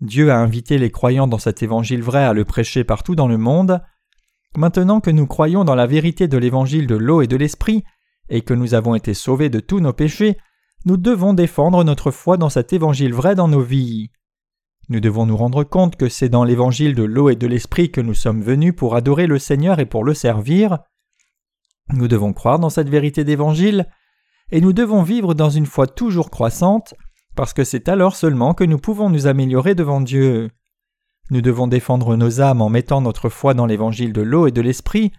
Dieu 0.00 0.32
a 0.32 0.38
invité 0.38 0.78
les 0.78 0.90
croyants 0.90 1.28
dans 1.28 1.38
cet 1.38 1.62
évangile 1.62 2.02
vrai 2.02 2.24
à 2.24 2.32
le 2.32 2.44
prêcher 2.44 2.82
partout 2.82 3.14
dans 3.14 3.28
le 3.28 3.38
monde. 3.38 3.80
Maintenant 4.56 5.00
que 5.00 5.10
nous 5.10 5.26
croyons 5.26 5.64
dans 5.64 5.76
la 5.76 5.86
vérité 5.86 6.28
de 6.28 6.38
l'évangile 6.38 6.86
de 6.86 6.96
l'eau 6.96 7.22
et 7.22 7.26
de 7.26 7.36
l'esprit, 7.36 7.84
et 8.28 8.42
que 8.42 8.54
nous 8.54 8.74
avons 8.74 8.94
été 8.94 9.14
sauvés 9.14 9.50
de 9.50 9.60
tous 9.60 9.80
nos 9.80 9.92
péchés, 9.92 10.38
nous 10.84 10.96
devons 10.96 11.34
défendre 11.34 11.84
notre 11.84 12.10
foi 12.10 12.36
dans 12.36 12.48
cet 12.48 12.72
évangile 12.72 13.14
vrai 13.14 13.34
dans 13.34 13.48
nos 13.48 13.60
vies. 13.60 14.10
Nous 14.88 15.00
devons 15.00 15.26
nous 15.26 15.36
rendre 15.36 15.64
compte 15.64 15.96
que 15.96 16.08
c'est 16.08 16.28
dans 16.28 16.44
l'évangile 16.44 16.94
de 16.94 17.04
l'eau 17.04 17.28
et 17.28 17.36
de 17.36 17.46
l'esprit 17.46 17.90
que 17.90 18.00
nous 18.00 18.14
sommes 18.14 18.42
venus 18.42 18.74
pour 18.76 18.96
adorer 18.96 19.26
le 19.26 19.38
Seigneur 19.38 19.78
et 19.78 19.86
pour 19.86 20.04
le 20.04 20.14
servir. 20.14 20.78
Nous 21.92 22.08
devons 22.08 22.32
croire 22.32 22.58
dans 22.58 22.70
cette 22.70 22.88
vérité 22.88 23.24
d'évangile, 23.24 23.86
et 24.50 24.60
nous 24.60 24.72
devons 24.72 25.02
vivre 25.02 25.34
dans 25.34 25.50
une 25.50 25.66
foi 25.66 25.86
toujours 25.86 26.30
croissante, 26.30 26.94
parce 27.34 27.52
que 27.52 27.64
c'est 27.64 27.88
alors 27.88 28.16
seulement 28.16 28.54
que 28.54 28.64
nous 28.64 28.78
pouvons 28.78 29.08
nous 29.08 29.26
améliorer 29.26 29.74
devant 29.74 30.00
Dieu. 30.00 30.50
Nous 31.30 31.40
devons 31.40 31.66
défendre 31.66 32.16
nos 32.16 32.40
âmes 32.40 32.60
en 32.60 32.68
mettant 32.68 33.00
notre 33.00 33.28
foi 33.28 33.54
dans 33.54 33.66
l'évangile 33.66 34.12
de 34.12 34.20
l'eau 34.20 34.46
et 34.46 34.52
de 34.52 34.60
l'esprit. 34.60 35.12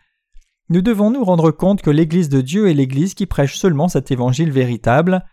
Nous 0.70 0.82
devons 0.82 1.12
nous 1.12 1.24
rendre 1.24 1.52
compte 1.52 1.82
que 1.82 1.90
l'Église 1.90 2.30
de 2.30 2.42
Dieu 2.42 2.70
est 2.70 2.74
l'Église 2.74 3.14
qui 3.14 3.26
prêche 3.26 3.58
seulement 3.58 3.90
cet 3.90 4.12
évangile 4.12 4.52
véritable. 4.52 5.26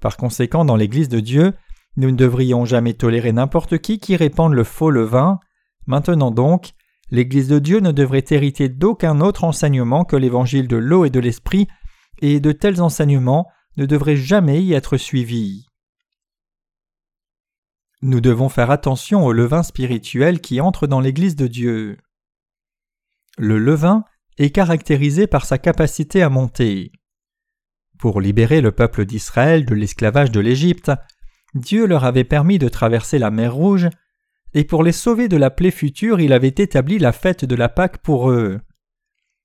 Par 0.00 0.16
conséquent, 0.16 0.64
dans 0.64 0.76
l'Église 0.76 1.08
de 1.08 1.20
Dieu, 1.20 1.54
nous 1.96 2.10
ne 2.10 2.16
devrions 2.16 2.64
jamais 2.64 2.94
tolérer 2.94 3.32
n'importe 3.32 3.78
qui 3.78 3.98
qui 3.98 4.16
répande 4.16 4.54
le 4.54 4.64
faux 4.64 4.90
levain. 4.90 5.38
Maintenant 5.86 6.30
donc, 6.30 6.72
l'Église 7.10 7.48
de 7.48 7.58
Dieu 7.58 7.80
ne 7.80 7.92
devrait 7.92 8.24
hériter 8.30 8.68
d'aucun 8.68 9.20
autre 9.20 9.44
enseignement 9.44 10.04
que 10.04 10.16
l'évangile 10.16 10.66
de 10.66 10.76
l'eau 10.76 11.04
et 11.04 11.10
de 11.10 11.20
l'esprit, 11.20 11.68
et 12.20 12.40
de 12.40 12.52
tels 12.52 12.80
enseignements 12.82 13.48
ne 13.76 13.86
devraient 13.86 14.16
jamais 14.16 14.62
y 14.62 14.72
être 14.72 14.96
suivis. 14.96 15.66
Nous 18.00 18.20
devons 18.20 18.48
faire 18.48 18.70
attention 18.70 19.24
au 19.24 19.32
levain 19.32 19.62
spirituel 19.62 20.40
qui 20.40 20.60
entre 20.60 20.86
dans 20.86 21.00
l'Église 21.00 21.36
de 21.36 21.46
Dieu. 21.46 21.98
Le 23.38 23.58
levain 23.58 24.04
est 24.38 24.50
caractérisé 24.50 25.26
par 25.26 25.44
sa 25.44 25.58
capacité 25.58 26.22
à 26.22 26.28
monter. 26.28 26.92
Pour 27.98 28.20
libérer 28.20 28.60
le 28.60 28.72
peuple 28.72 29.04
d'Israël 29.04 29.64
de 29.64 29.74
l'esclavage 29.74 30.30
de 30.30 30.40
l'Égypte, 30.40 30.90
Dieu 31.54 31.86
leur 31.86 32.04
avait 32.04 32.24
permis 32.24 32.58
de 32.58 32.68
traverser 32.68 33.18
la 33.18 33.30
mer 33.30 33.54
Rouge, 33.54 33.88
et 34.54 34.64
pour 34.64 34.82
les 34.82 34.92
sauver 34.92 35.28
de 35.28 35.36
la 35.36 35.50
plaie 35.50 35.70
future, 35.70 36.20
il 36.20 36.32
avait 36.32 36.48
établi 36.48 36.98
la 36.98 37.12
fête 37.12 37.44
de 37.44 37.54
la 37.54 37.68
Pâque 37.68 37.98
pour 37.98 38.30
eux. 38.30 38.60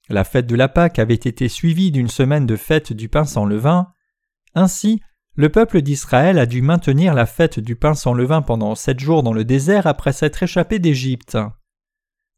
La 0.10 0.24
fête 0.24 0.48
de 0.48 0.56
la 0.56 0.70
Pâque 0.70 1.00
avait 1.00 1.14
été 1.14 1.50
suivie 1.50 1.92
d'une 1.92 2.08
semaine 2.08 2.46
de 2.46 2.56
fête 2.56 2.94
du 2.94 3.10
pain 3.10 3.26
sans 3.26 3.46
levain. 3.46 3.88
Ainsi, 4.56 5.02
le 5.36 5.50
peuple 5.50 5.82
d'Israël 5.82 6.40
a 6.40 6.46
dû 6.46 6.62
maintenir 6.62 7.14
la 7.14 7.26
fête 7.26 7.60
du 7.60 7.76
pain 7.76 7.94
sans 7.94 8.14
levain 8.14 8.42
pendant 8.42 8.74
sept 8.74 9.00
jours 9.00 9.22
dans 9.22 9.34
le 9.34 9.44
désert 9.44 9.86
après 9.86 10.14
s'être 10.14 10.42
échappé 10.44 10.80
d'Égypte. 10.80 11.38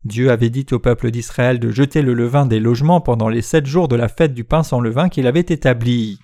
Dieu 0.05 0.31
avait 0.31 0.49
dit 0.49 0.65
au 0.71 0.79
peuple 0.79 1.11
d'Israël 1.11 1.59
de 1.59 1.71
jeter 1.71 2.01
le 2.01 2.13
levain 2.13 2.45
des 2.45 2.59
logements 2.59 3.01
pendant 3.01 3.27
les 3.27 3.41
sept 3.41 3.65
jours 3.65 3.87
de 3.87 3.95
la 3.95 4.07
fête 4.07 4.33
du 4.33 4.43
pain 4.43 4.63
sans 4.63 4.79
levain 4.79 5.09
qu'il 5.09 5.27
avait 5.27 5.39
établi. 5.41 6.19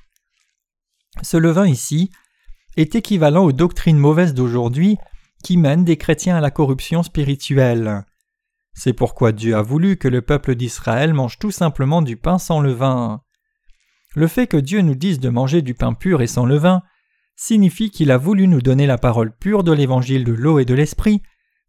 Ce 1.22 1.38
levain 1.38 1.68
ici 1.68 2.12
est 2.78 2.96
équivalent 2.96 3.44
aux 3.44 3.52
doctrines 3.52 3.98
mauvaises 3.98 4.34
d'aujourd'hui 4.34 4.98
qui 5.44 5.58
mènent 5.58 5.86
des 5.86 5.98
chrétiens 5.98 6.38
à 6.38 6.42
la 6.42 6.52
corruption 6.52 7.04
spirituelle. 7.04 8.06
C'est 8.74 8.94
pourquoi 8.94 9.32
Dieu 9.32 9.56
a 9.56 9.62
voulu 9.62 9.98
que 9.98 10.08
le 10.08 10.22
peuple 10.22 10.56
d'Israël 10.56 11.14
mange 11.14 11.40
tout 11.40 11.52
simplement 11.52 12.02
du 12.02 12.18
pain 12.18 12.38
sans 12.38 12.60
levain. 12.60 13.22
Le 14.16 14.28
fait 14.28 14.48
que 14.48 14.58
Dieu 14.58 14.82
nous 14.82 14.96
dise 14.96 15.20
de 15.20 15.30
manger 15.30 15.62
du 15.62 15.74
pain 15.74 15.94
pur 15.94 16.22
et 16.22 16.28
sans 16.28 16.46
levain 16.46 16.82
signifie 17.36 17.92
qu'il 17.92 18.12
a 18.12 18.18
voulu 18.18 18.48
nous 18.48 18.62
donner 18.62 18.88
la 18.88 18.98
parole 18.98 19.36
pure 19.36 19.64
de 19.64 19.74
l'évangile 19.74 20.24
de 20.24 20.32
l'eau 20.32 20.60
et 20.60 20.66
de 20.66 20.74
l'esprit, 20.74 21.22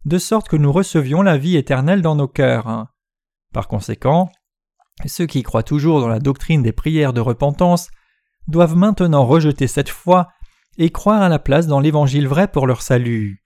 de 0.07 0.17
sorte 0.17 0.47
que 0.47 0.55
nous 0.55 0.71
recevions 0.71 1.21
la 1.21 1.37
vie 1.37 1.57
éternelle 1.57 2.01
dans 2.01 2.15
nos 2.15 2.29
cœurs. 2.29 2.87
Par 3.53 3.67
conséquent, 3.67 4.31
ceux 5.05 5.25
qui 5.25 5.43
croient 5.43 5.63
toujours 5.63 5.99
dans 5.99 6.07
la 6.07 6.19
doctrine 6.19 6.63
des 6.63 6.71
prières 6.71 7.11
de 7.11 7.19
repentance 7.19 7.89
doivent 8.47 8.77
maintenant 8.77 9.25
rejeter 9.25 9.67
cette 9.67 9.89
foi 9.89 10.29
et 10.77 10.91
croire 10.91 11.21
à 11.21 11.27
la 11.27 11.39
place 11.39 11.67
dans 11.67 11.81
l'évangile 11.81 12.25
vrai 12.25 12.47
pour 12.47 12.67
leur 12.67 12.81
salut. 12.81 13.43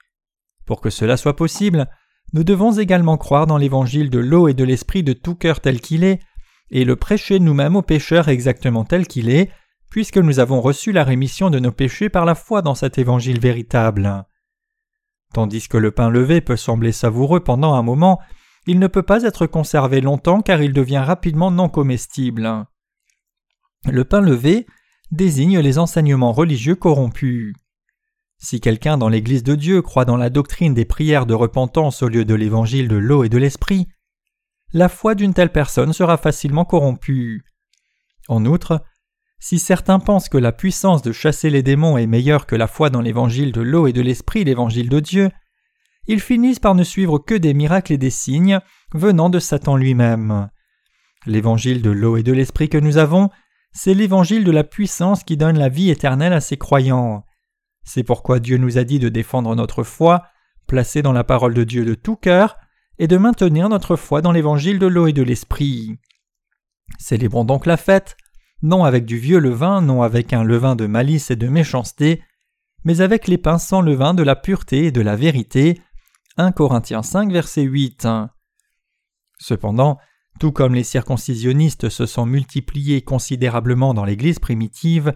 Pour 0.67 0.81
que 0.81 0.91
cela 0.91 1.17
soit 1.17 1.35
possible, 1.35 1.87
nous 2.31 2.43
devons 2.43 2.77
également 2.77 3.17
croire 3.17 3.47
dans 3.47 3.57
l'évangile 3.57 4.11
de 4.11 4.19
l'eau 4.19 4.47
et 4.47 4.53
de 4.53 4.63
l'esprit 4.63 5.01
de 5.01 5.13
tout 5.13 5.33
cœur 5.33 5.61
tel 5.61 5.81
qu'il 5.81 6.03
est, 6.03 6.19
et 6.69 6.85
le 6.85 6.95
prêcher 6.95 7.39
nous-mêmes 7.39 7.75
aux 7.75 7.81
pécheurs 7.81 8.29
exactement 8.29 8.85
tel 8.85 9.07
qu'il 9.07 9.29
est, 9.29 9.49
puisque 9.89 10.17
nous 10.17 10.39
avons 10.39 10.61
reçu 10.61 10.91
la 10.91 11.03
rémission 11.03 11.49
de 11.49 11.57
nos 11.57 11.71
péchés 11.71 12.09
par 12.09 12.25
la 12.25 12.35
foi 12.35 12.61
dans 12.61 12.75
cet 12.75 12.99
évangile 12.99 13.39
véritable. 13.39 14.25
Tandis 15.33 15.67
que 15.67 15.77
le 15.77 15.91
pain 15.91 16.09
levé 16.09 16.41
peut 16.41 16.57
sembler 16.57 16.91
savoureux 16.91 17.39
pendant 17.39 17.73
un 17.73 17.83
moment, 17.83 18.19
il 18.67 18.79
ne 18.79 18.87
peut 18.87 19.03
pas 19.03 19.23
être 19.23 19.47
conservé 19.47 20.01
longtemps 20.01 20.41
car 20.41 20.61
il 20.61 20.73
devient 20.73 20.99
rapidement 20.99 21.51
non 21.51 21.69
comestible. 21.69 22.65
Le 23.89 24.03
pain 24.03 24.21
levé 24.21 24.67
désigne 25.11 25.59
les 25.59 25.79
enseignements 25.79 26.33
religieux 26.33 26.75
corrompus. 26.75 27.55
Si 28.37 28.59
quelqu'un 28.59 28.97
dans 28.97 29.09
l'Église 29.09 29.43
de 29.43 29.55
Dieu 29.55 29.81
croit 29.81 30.05
dans 30.05 30.17
la 30.17 30.29
doctrine 30.29 30.73
des 30.73 30.85
prières 30.85 31.25
de 31.25 31.33
repentance 31.33 32.01
au 32.01 32.07
lieu 32.07 32.25
de 32.25 32.33
l'évangile 32.33 32.87
de 32.87 32.95
l'eau 32.95 33.23
et 33.23 33.29
de 33.29 33.37
l'esprit, 33.37 33.87
la 34.73 34.89
foi 34.89 35.15
d'une 35.15 35.33
telle 35.33 35.51
personne 35.51 35.93
sera 35.93 36.17
facilement 36.17 36.65
corrompue. 36.65 37.43
En 38.27 38.45
outre, 38.45 38.83
si 39.41 39.59
certains 39.59 39.99
pensent 39.99 40.29
que 40.29 40.37
la 40.37 40.53
puissance 40.53 41.01
de 41.01 41.11
chasser 41.11 41.49
les 41.49 41.63
démons 41.63 41.97
est 41.97 42.07
meilleure 42.07 42.45
que 42.45 42.55
la 42.55 42.67
foi 42.67 42.89
dans 42.89 43.01
l'évangile 43.01 43.51
de 43.51 43.61
l'eau 43.61 43.87
et 43.87 43.93
de 43.93 44.01
l'esprit, 44.01 44.45
l'évangile 44.45 44.87
de 44.87 44.99
Dieu, 45.01 45.31
ils 46.07 46.21
finissent 46.21 46.59
par 46.59 46.75
ne 46.75 46.83
suivre 46.83 47.19
que 47.19 47.35
des 47.35 47.53
miracles 47.53 47.93
et 47.93 47.97
des 47.97 48.11
signes 48.11 48.59
venant 48.93 49.29
de 49.29 49.39
Satan 49.39 49.75
lui-même. 49.75 50.49
L'évangile 51.25 51.81
de 51.81 51.89
l'eau 51.89 52.17
et 52.17 52.23
de 52.23 52.31
l'esprit 52.31 52.69
que 52.69 52.77
nous 52.77 52.97
avons 52.97 53.29
c'est 53.73 53.93
l'évangile 53.93 54.43
de 54.43 54.51
la 54.51 54.63
puissance 54.63 55.23
qui 55.23 55.37
donne 55.37 55.57
la 55.57 55.69
vie 55.69 55.89
éternelle 55.89 56.33
à 56.33 56.41
ses 56.41 56.57
croyants. 56.57 57.25
C'est 57.83 58.03
pourquoi 58.03 58.39
Dieu 58.39 58.57
nous 58.57 58.77
a 58.77 58.83
dit 58.83 58.99
de 58.99 59.09
défendre 59.09 59.55
notre 59.55 59.83
foi, 59.83 60.23
placée 60.67 61.01
dans 61.01 61.13
la 61.13 61.23
parole 61.23 61.53
de 61.53 61.63
Dieu 61.63 61.85
de 61.85 61.95
tout 61.95 62.15
cœur, 62.15 62.57
et 62.99 63.07
de 63.07 63.17
maintenir 63.17 63.69
notre 63.69 63.95
foi 63.95 64.21
dans 64.21 64.31
l'évangile 64.31 64.77
de 64.77 64.87
l'eau 64.87 65.07
et 65.07 65.13
de 65.13 65.23
l'esprit. 65.23 65.97
Célébrons 66.99 67.45
donc 67.45 67.65
la 67.65 67.77
fête, 67.77 68.17
non 68.61 68.83
avec 68.83 69.05
du 69.05 69.17
vieux 69.17 69.39
levain, 69.39 69.81
non 69.81 70.01
avec 70.03 70.33
un 70.33 70.43
levain 70.43 70.75
de 70.75 70.85
malice 70.85 71.31
et 71.31 71.35
de 71.35 71.47
méchanceté, 71.47 72.21
mais 72.83 73.01
avec 73.01 73.27
les 73.27 73.37
pains 73.37 73.57
sans 73.57 73.81
levain 73.81 74.13
de 74.13 74.23
la 74.23 74.35
pureté 74.35 74.85
et 74.85 74.91
de 74.91 75.01
la 75.01 75.15
vérité. 75.15 75.81
1 76.37 76.51
Corinthiens 76.51 77.03
5 77.03 77.31
verset 77.31 77.63
8. 77.63 78.07
Cependant, 79.39 79.97
tout 80.39 80.51
comme 80.51 80.75
les 80.75 80.83
circoncisionnistes 80.83 81.89
se 81.89 82.05
sont 82.05 82.25
multipliés 82.25 83.01
considérablement 83.01 83.93
dans 83.93 84.05
l'Église 84.05 84.39
primitive, 84.39 85.13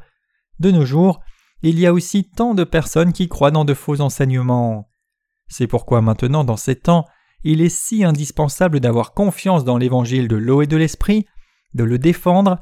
de 0.59 0.71
nos 0.71 0.85
jours, 0.85 1.21
il 1.61 1.79
y 1.79 1.85
a 1.85 1.93
aussi 1.93 2.29
tant 2.29 2.53
de 2.53 2.63
personnes 2.63 3.13
qui 3.13 3.27
croient 3.27 3.51
dans 3.51 3.65
de 3.65 3.73
faux 3.73 4.01
enseignements. 4.01 4.89
C'est 5.47 5.67
pourquoi 5.67 6.01
maintenant, 6.01 6.43
dans 6.43 6.57
ces 6.57 6.75
temps, 6.75 7.05
il 7.43 7.61
est 7.61 7.69
si 7.69 8.03
indispensable 8.03 8.79
d'avoir 8.79 9.13
confiance 9.13 9.63
dans 9.63 9.77
l'évangile 9.77 10.27
de 10.27 10.35
l'eau 10.35 10.61
et 10.61 10.67
de 10.67 10.77
l'esprit, 10.77 11.25
de 11.73 11.83
le 11.83 11.99
défendre, 11.99 12.59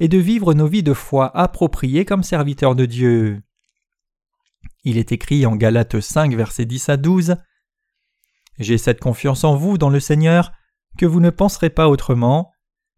et 0.00 0.08
de 0.08 0.18
vivre 0.18 0.54
nos 0.54 0.66
vies 0.66 0.82
de 0.82 0.94
foi 0.94 1.36
appropriées 1.36 2.04
comme 2.04 2.22
serviteurs 2.22 2.74
de 2.74 2.86
Dieu. 2.86 3.42
Il 4.84 4.98
est 4.98 5.12
écrit 5.12 5.46
en 5.46 5.56
Galates 5.56 6.00
5, 6.00 6.34
versets 6.34 6.66
10 6.66 6.88
à 6.88 6.96
12 6.96 7.36
J'ai 8.58 8.78
cette 8.78 9.00
confiance 9.00 9.44
en 9.44 9.56
vous, 9.56 9.78
dans 9.78 9.90
le 9.90 10.00
Seigneur, 10.00 10.52
que 10.98 11.06
vous 11.06 11.20
ne 11.20 11.30
penserez 11.30 11.70
pas 11.70 11.88
autrement, 11.88 12.52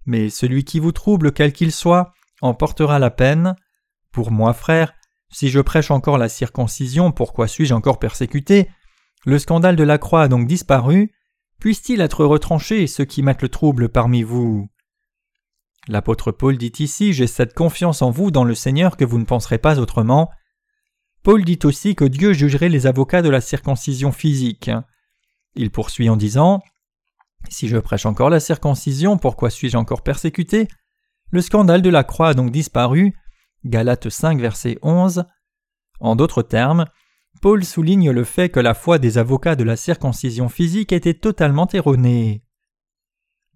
mais 0.04 0.30
celui 0.30 0.64
qui 0.64 0.80
vous 0.80 0.92
trouble 0.92 1.32
quel 1.32 1.52
qu'il 1.52 1.72
soit 1.72 2.12
en 2.40 2.54
portera 2.54 2.98
la 2.98 3.10
peine. 3.10 3.56
Pour 4.12 4.30
moi, 4.30 4.52
frère, 4.52 4.94
si 5.30 5.48
je 5.48 5.60
prêche 5.60 5.90
encore 5.90 6.18
la 6.18 6.28
circoncision, 6.28 7.12
pourquoi 7.12 7.48
suis-je 7.48 7.74
encore 7.74 7.98
persécuté? 7.98 8.68
Le 9.24 9.38
scandale 9.38 9.76
de 9.76 9.82
la 9.82 9.98
croix 9.98 10.22
a 10.22 10.28
donc 10.28 10.46
disparu. 10.46 11.12
Puisse-t-il 11.58 12.00
être 12.00 12.24
retranché, 12.24 12.86
ceux 12.86 13.04
qui 13.04 13.22
mettent 13.22 13.42
le 13.42 13.48
trouble 13.48 13.88
parmi 13.88 14.22
vous? 14.22 14.68
L'apôtre 15.88 16.32
Paul 16.32 16.56
dit 16.58 16.72
ici 16.78 17.12
J'ai 17.12 17.26
cette 17.26 17.54
confiance 17.54 18.02
en 18.02 18.10
vous 18.10 18.30
dans 18.30 18.44
le 18.44 18.54
Seigneur 18.54 18.96
que 18.96 19.04
vous 19.04 19.18
ne 19.18 19.24
penserez 19.24 19.58
pas 19.58 19.78
autrement. 19.78 20.30
Paul 21.22 21.44
dit 21.44 21.58
aussi 21.64 21.94
que 21.94 22.04
Dieu 22.04 22.32
jugerait 22.32 22.68
les 22.68 22.86
avocats 22.86 23.22
de 23.22 23.30
la 23.30 23.40
circoncision 23.40 24.12
physique. 24.12 24.70
Il 25.54 25.70
poursuit 25.70 26.08
en 26.08 26.16
disant 26.16 26.60
Si 27.48 27.68
je 27.68 27.76
prêche 27.76 28.06
encore 28.06 28.30
la 28.30 28.40
circoncision, 28.40 29.16
pourquoi 29.16 29.50
suis-je 29.50 29.76
encore 29.76 30.02
persécuté? 30.02 30.68
Le 31.30 31.40
scandale 31.40 31.82
de 31.82 31.90
la 31.90 32.04
croix 32.04 32.28
a 32.28 32.34
donc 32.34 32.50
disparu. 32.50 33.14
Galates 33.64 34.08
5, 34.08 34.40
verset 34.40 34.78
11. 34.82 35.24
En 36.00 36.14
d'autres 36.14 36.42
termes, 36.42 36.86
Paul 37.42 37.64
souligne 37.64 38.10
le 38.10 38.24
fait 38.24 38.48
que 38.48 38.60
la 38.60 38.74
foi 38.74 38.98
des 38.98 39.18
avocats 39.18 39.56
de 39.56 39.64
la 39.64 39.76
circoncision 39.76 40.48
physique 40.48 40.92
était 40.92 41.14
totalement 41.14 41.68
erronée. 41.72 42.45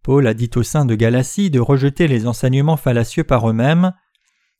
Paul 0.02 0.26
a 0.26 0.34
dit 0.34 0.50
au 0.56 0.62
sein 0.62 0.84
de 0.84 0.94
Galatie 0.94 1.50
de 1.50 1.60
rejeter 1.60 2.08
les 2.08 2.26
enseignements 2.26 2.76
fallacieux 2.76 3.24
par 3.24 3.48
eux-mêmes. 3.48 3.92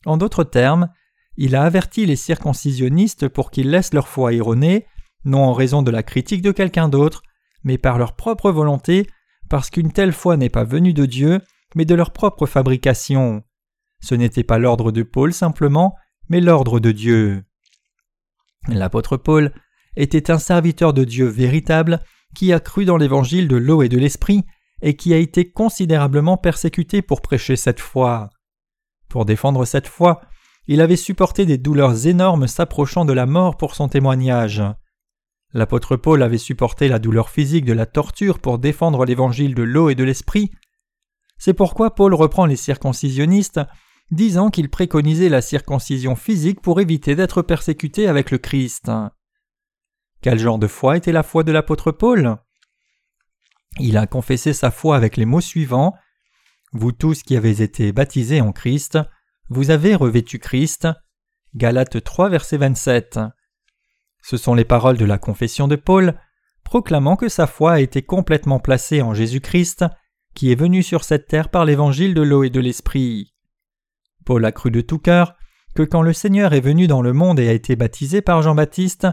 En 0.04 0.16
d'autres 0.16 0.44
termes, 0.44 0.88
il 1.37 1.56
a 1.56 1.62
averti 1.62 2.04
les 2.06 2.16
circoncisionnistes 2.16 3.28
pour 3.28 3.50
qu'ils 3.50 3.70
laissent 3.70 3.94
leur 3.94 4.09
foi 4.09 4.32
erronée, 4.35 4.87
non 5.25 5.44
en 5.44 5.52
raison 5.52 5.82
de 5.82 5.90
la 5.90 6.02
critique 6.02 6.42
de 6.42 6.52
quelqu'un 6.52 6.88
d'autre, 6.88 7.23
mais 7.64 7.78
par 7.78 7.99
leur 7.99 8.16
propre 8.16 8.50
volonté, 8.50 9.06
parce 9.49 9.70
qu'une 9.70 9.92
telle 9.92 10.12
foi 10.12 10.37
n'est 10.37 10.50
pas 10.50 10.64
venue 10.64 10.92
de 10.92 11.06
Dieu, 11.06 11.40
mais 11.75 11.85
de 11.85 11.94
leur 11.94 12.12
propre 12.12 12.47
fabrication. 12.47 13.42
Ce 14.02 14.14
n'était 14.14 14.44
pas 14.44 14.59
l'ordre 14.59 14.92
de 14.92 15.02
Paul 15.02 15.32
simplement, 15.32 15.94
mais 16.28 16.40
l'ordre 16.40 16.80
de 16.80 16.92
Dieu. 16.92 17.44
L'apôtre 18.68 19.16
Paul 19.16 19.52
était 19.97 20.30
un 20.30 20.38
serviteur 20.38 20.92
de 20.92 21.04
Dieu 21.04 21.26
véritable 21.26 22.00
qui 22.35 22.52
a 22.52 22.61
cru 22.61 22.85
dans 22.85 22.97
l'évangile 22.97 23.49
de 23.49 23.56
l'eau 23.56 23.82
et 23.82 23.88
de 23.88 23.99
l'esprit 23.99 24.44
et 24.82 24.96
qui 24.96 25.12
a 25.14 25.18
été 25.18 25.50
considérablement 25.50 26.37
persécuté 26.37 27.02
pour 27.02 27.20
prêcher 27.20 27.56
cette 27.56 27.80
foi. 27.80 28.30
Pour 29.08 29.25
défendre 29.25 29.64
cette 29.64 29.88
foi, 29.88 30.20
il 30.66 30.80
avait 30.80 30.96
supporté 30.96 31.46
des 31.46 31.58
douleurs 31.58 32.06
énormes 32.06 32.46
s'approchant 32.46 33.04
de 33.04 33.12
la 33.12 33.26
mort 33.26 33.56
pour 33.56 33.75
son 33.75 33.88
témoignage. 33.88 34.62
L'apôtre 35.52 35.96
Paul 35.96 36.22
avait 36.22 36.38
supporté 36.38 36.87
la 36.87 37.00
douleur 37.00 37.28
physique 37.28 37.64
de 37.64 37.72
la 37.72 37.87
torture 37.87 38.38
pour 38.38 38.58
défendre 38.58 39.04
l'évangile 39.04 39.54
de 39.54 39.64
l'eau 39.64 39.90
et 39.90 39.96
de 39.96 40.04
l'esprit. 40.04 40.52
C'est 41.38 41.54
pourquoi 41.54 41.94
Paul 41.94 42.14
reprend 42.14 42.46
les 42.46 42.56
circoncisionnistes, 42.56 43.60
disant 44.12 44.50
qu'il 44.50 44.70
préconisait 44.70 45.28
la 45.28 45.42
circoncision 45.42 46.14
physique 46.14 46.60
pour 46.60 46.80
éviter 46.80 47.16
d'être 47.16 47.42
persécuté 47.42 48.06
avec 48.06 48.30
le 48.30 48.38
Christ. 48.38 48.90
Quel 50.20 50.38
genre 50.38 50.58
de 50.58 50.66
foi 50.66 50.96
était 50.96 51.12
la 51.12 51.22
foi 51.22 51.42
de 51.42 51.52
l'apôtre 51.52 51.92
Paul? 51.92 52.37
Il 53.78 53.96
a 53.96 54.06
confessé 54.06 54.52
sa 54.52 54.70
foi 54.70 54.96
avec 54.96 55.16
les 55.16 55.24
mots 55.24 55.40
suivants 55.40 55.94
Vous 56.72 56.92
tous 56.92 57.22
qui 57.22 57.36
avez 57.36 57.62
été 57.62 57.92
baptisés 57.92 58.40
en 58.40 58.52
Christ, 58.52 58.98
vous 59.48 59.70
avez 59.70 59.94
revêtu 59.94 60.38
Christ. 60.38 60.88
Galates 61.54 62.02
3, 62.02 62.28
verset 62.28 62.56
27. 62.56 63.18
Ce 64.22 64.36
sont 64.36 64.54
les 64.54 64.64
paroles 64.64 64.96
de 64.96 65.04
la 65.04 65.18
confession 65.18 65.66
de 65.66 65.76
Paul, 65.76 66.18
proclamant 66.62 67.16
que 67.16 67.28
sa 67.28 67.46
foi 67.46 67.72
a 67.72 67.80
été 67.80 68.02
complètement 68.02 68.60
placée 68.60 69.02
en 69.02 69.14
Jésus-Christ, 69.14 69.84
qui 70.34 70.52
est 70.52 70.56
venu 70.56 70.82
sur 70.82 71.02
cette 71.02 71.26
terre 71.26 71.48
par 71.48 71.64
l'évangile 71.64 72.14
de 72.14 72.22
l'eau 72.22 72.44
et 72.44 72.50
de 72.50 72.60
l'esprit. 72.60 73.34
Paul 74.24 74.44
a 74.44 74.52
cru 74.52 74.70
de 74.70 74.80
tout 74.80 74.98
cœur 74.98 75.34
que 75.74 75.82
quand 75.82 76.02
le 76.02 76.12
Seigneur 76.12 76.52
est 76.52 76.60
venu 76.60 76.86
dans 76.86 77.02
le 77.02 77.12
monde 77.12 77.40
et 77.40 77.48
a 77.48 77.52
été 77.52 77.74
baptisé 77.76 78.22
par 78.22 78.42
Jean-Baptiste, 78.42 79.08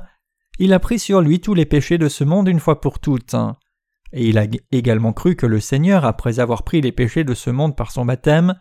il 0.60 0.74
a 0.74 0.80
pris 0.80 1.00
sur 1.00 1.22
lui 1.22 1.40
tous 1.40 1.54
les 1.54 1.66
péchés 1.66 1.98
de 1.98 2.10
ce 2.10 2.24
monde 2.24 2.48
une 2.48 2.60
fois 2.60 2.82
pour 2.82 3.00
toutes. 3.00 3.36
Et 4.14 4.28
il 4.28 4.38
a 4.38 4.46
également 4.72 5.14
cru 5.14 5.36
que 5.36 5.46
le 5.46 5.60
Seigneur, 5.60 6.06
après 6.06 6.40
avoir 6.40 6.64
pris 6.64 6.82
les 6.82 6.92
péchés 6.92 7.24
de 7.24 7.34
ce 7.34 7.50
monde 7.50 7.76
par 7.76 7.92
son 7.92 8.06
baptême, 8.06 8.56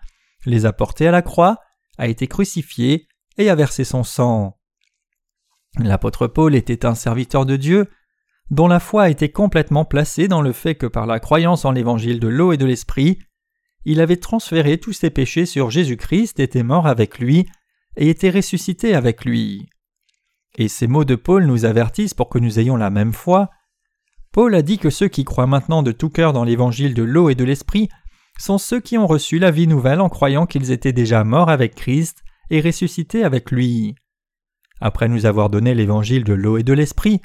les 0.44 0.66
a 0.66 0.72
portés 0.72 1.06
à 1.06 1.12
la 1.12 1.22
croix, 1.22 1.58
a 1.98 2.08
été 2.08 2.26
crucifié 2.26 3.08
et 3.38 3.48
a 3.48 3.54
versé 3.54 3.84
son 3.84 4.04
sang. 4.04 4.58
L'apôtre 5.78 6.26
Paul 6.26 6.54
était 6.54 6.86
un 6.86 6.94
serviteur 6.94 7.46
de 7.46 7.56
Dieu, 7.56 7.88
dont 8.50 8.68
la 8.68 8.80
foi 8.80 9.10
était 9.10 9.30
complètement 9.30 9.84
placée 9.84 10.28
dans 10.28 10.42
le 10.42 10.52
fait 10.52 10.74
que 10.74 10.86
par 10.86 11.06
la 11.06 11.20
croyance 11.20 11.64
en 11.64 11.72
l'évangile 11.72 12.20
de 12.20 12.28
l'eau 12.28 12.52
et 12.52 12.56
de 12.56 12.64
l'esprit, 12.64 13.18
il 13.84 14.00
avait 14.00 14.16
transféré 14.16 14.78
tous 14.78 14.92
ses 14.92 15.10
péchés 15.10 15.46
sur 15.46 15.70
Jésus-Christ, 15.70 16.40
était 16.40 16.62
mort 16.62 16.86
avec 16.86 17.18
lui, 17.18 17.46
et 17.96 18.08
était 18.08 18.30
ressuscité 18.30 18.94
avec 18.94 19.24
lui. 19.24 19.68
Et 20.56 20.68
ces 20.68 20.86
mots 20.86 21.04
de 21.04 21.14
Paul 21.14 21.46
nous 21.46 21.64
avertissent 21.64 22.14
pour 22.14 22.28
que 22.28 22.38
nous 22.38 22.58
ayons 22.58 22.76
la 22.76 22.90
même 22.90 23.12
foi. 23.12 23.50
Paul 24.36 24.54
a 24.54 24.60
dit 24.60 24.76
que 24.76 24.90
ceux 24.90 25.08
qui 25.08 25.24
croient 25.24 25.46
maintenant 25.46 25.82
de 25.82 25.92
tout 25.92 26.10
cœur 26.10 26.34
dans 26.34 26.44
l'évangile 26.44 26.92
de 26.92 27.02
l'eau 27.02 27.30
et 27.30 27.34
de 27.34 27.42
l'esprit 27.42 27.88
sont 28.38 28.58
ceux 28.58 28.80
qui 28.80 28.98
ont 28.98 29.06
reçu 29.06 29.38
la 29.38 29.50
vie 29.50 29.66
nouvelle 29.66 30.02
en 30.02 30.10
croyant 30.10 30.44
qu'ils 30.44 30.72
étaient 30.72 30.92
déjà 30.92 31.24
morts 31.24 31.48
avec 31.48 31.74
Christ 31.74 32.22
et 32.50 32.60
ressuscités 32.60 33.24
avec 33.24 33.50
lui. 33.50 33.94
Après 34.78 35.08
nous 35.08 35.24
avoir 35.24 35.48
donné 35.48 35.74
l'évangile 35.74 36.22
de 36.22 36.34
l'eau 36.34 36.58
et 36.58 36.62
de 36.64 36.74
l'esprit, 36.74 37.22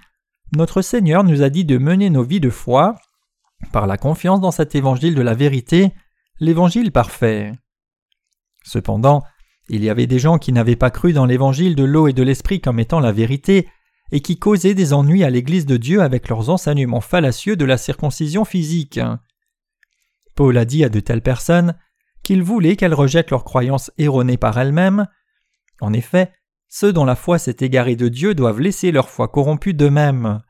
notre 0.55 0.81
Seigneur 0.81 1.25
nous 1.25 1.41
a 1.41 1.49
dit 1.49 1.65
de 1.65 1.77
mener 1.77 2.09
nos 2.09 2.23
vies 2.23 2.39
de 2.39 2.49
foi 2.49 2.95
par 3.73 3.87
la 3.87 3.97
confiance 3.97 4.39
dans 4.39 4.51
cet 4.51 4.73
évangile 4.75 5.13
de 5.13 5.21
la 5.21 5.33
vérité, 5.33 5.91
l'évangile 6.39 6.93
parfait. 6.93 7.51
Cependant, 8.63 9.21
il 9.67 9.83
y 9.83 9.89
avait 9.89 10.07
des 10.07 10.19
gens 10.19 10.37
qui 10.37 10.53
n'avaient 10.53 10.77
pas 10.77 10.91
cru 10.91 11.11
dans 11.11 11.25
l'évangile 11.25 11.75
de 11.75 11.83
l'eau 11.83 12.07
et 12.07 12.13
de 12.13 12.23
l'esprit 12.23 12.61
comme 12.61 12.79
étant 12.79 13.01
la 13.01 13.11
vérité, 13.11 13.67
et 14.11 14.21
qui 14.21 14.37
causaient 14.37 14.73
des 14.73 14.93
ennuis 14.93 15.23
à 15.23 15.29
l'Église 15.29 15.65
de 15.65 15.77
Dieu 15.77 16.01
avec 16.01 16.27
leurs 16.29 16.49
enseignements 16.49 17.01
fallacieux 17.01 17.55
de 17.55 17.65
la 17.65 17.77
circoncision 17.77 18.45
physique. 18.45 18.99
Paul 20.35 20.57
a 20.57 20.65
dit 20.65 20.83
à 20.83 20.89
de 20.89 20.99
telles 20.99 21.21
personnes 21.21 21.75
qu'il 22.23 22.43
voulait 22.43 22.75
qu'elles 22.75 22.93
rejettent 22.93 23.31
leurs 23.31 23.43
croyances 23.43 23.91
erronées 23.97 24.37
par 24.37 24.59
elles-mêmes. 24.59 25.07
En 25.79 25.93
effet, 25.93 26.31
ceux 26.67 26.93
dont 26.93 27.05
la 27.05 27.15
foi 27.15 27.39
s'est 27.39 27.57
égarée 27.59 27.95
de 27.95 28.07
Dieu 28.07 28.35
doivent 28.35 28.61
laisser 28.61 28.91
leur 28.91 29.09
foi 29.09 29.27
corrompue 29.27 29.73
d'eux-mêmes. 29.73 30.41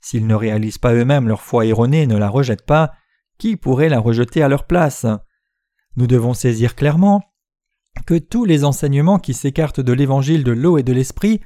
S'ils 0.00 0.26
ne 0.26 0.34
réalisent 0.34 0.78
pas 0.78 0.94
eux-mêmes 0.94 1.28
leur 1.28 1.42
foi 1.42 1.66
erronée 1.66 2.02
et 2.02 2.06
ne 2.06 2.16
la 2.16 2.28
rejettent 2.28 2.64
pas, 2.64 2.92
qui 3.38 3.56
pourrait 3.56 3.88
la 3.88 4.00
rejeter 4.00 4.42
à 4.42 4.48
leur 4.48 4.66
place? 4.66 5.06
Nous 5.96 6.06
devons 6.06 6.34
saisir 6.34 6.74
clairement 6.74 7.22
que 8.06 8.16
tous 8.16 8.44
les 8.44 8.64
enseignements 8.64 9.18
qui 9.18 9.34
s'écartent 9.34 9.80
de 9.80 9.92
l'évangile 9.92 10.44
de 10.44 10.52
l'eau 10.52 10.78
et 10.78 10.82
de 10.82 10.92
l'esprit 10.92 11.40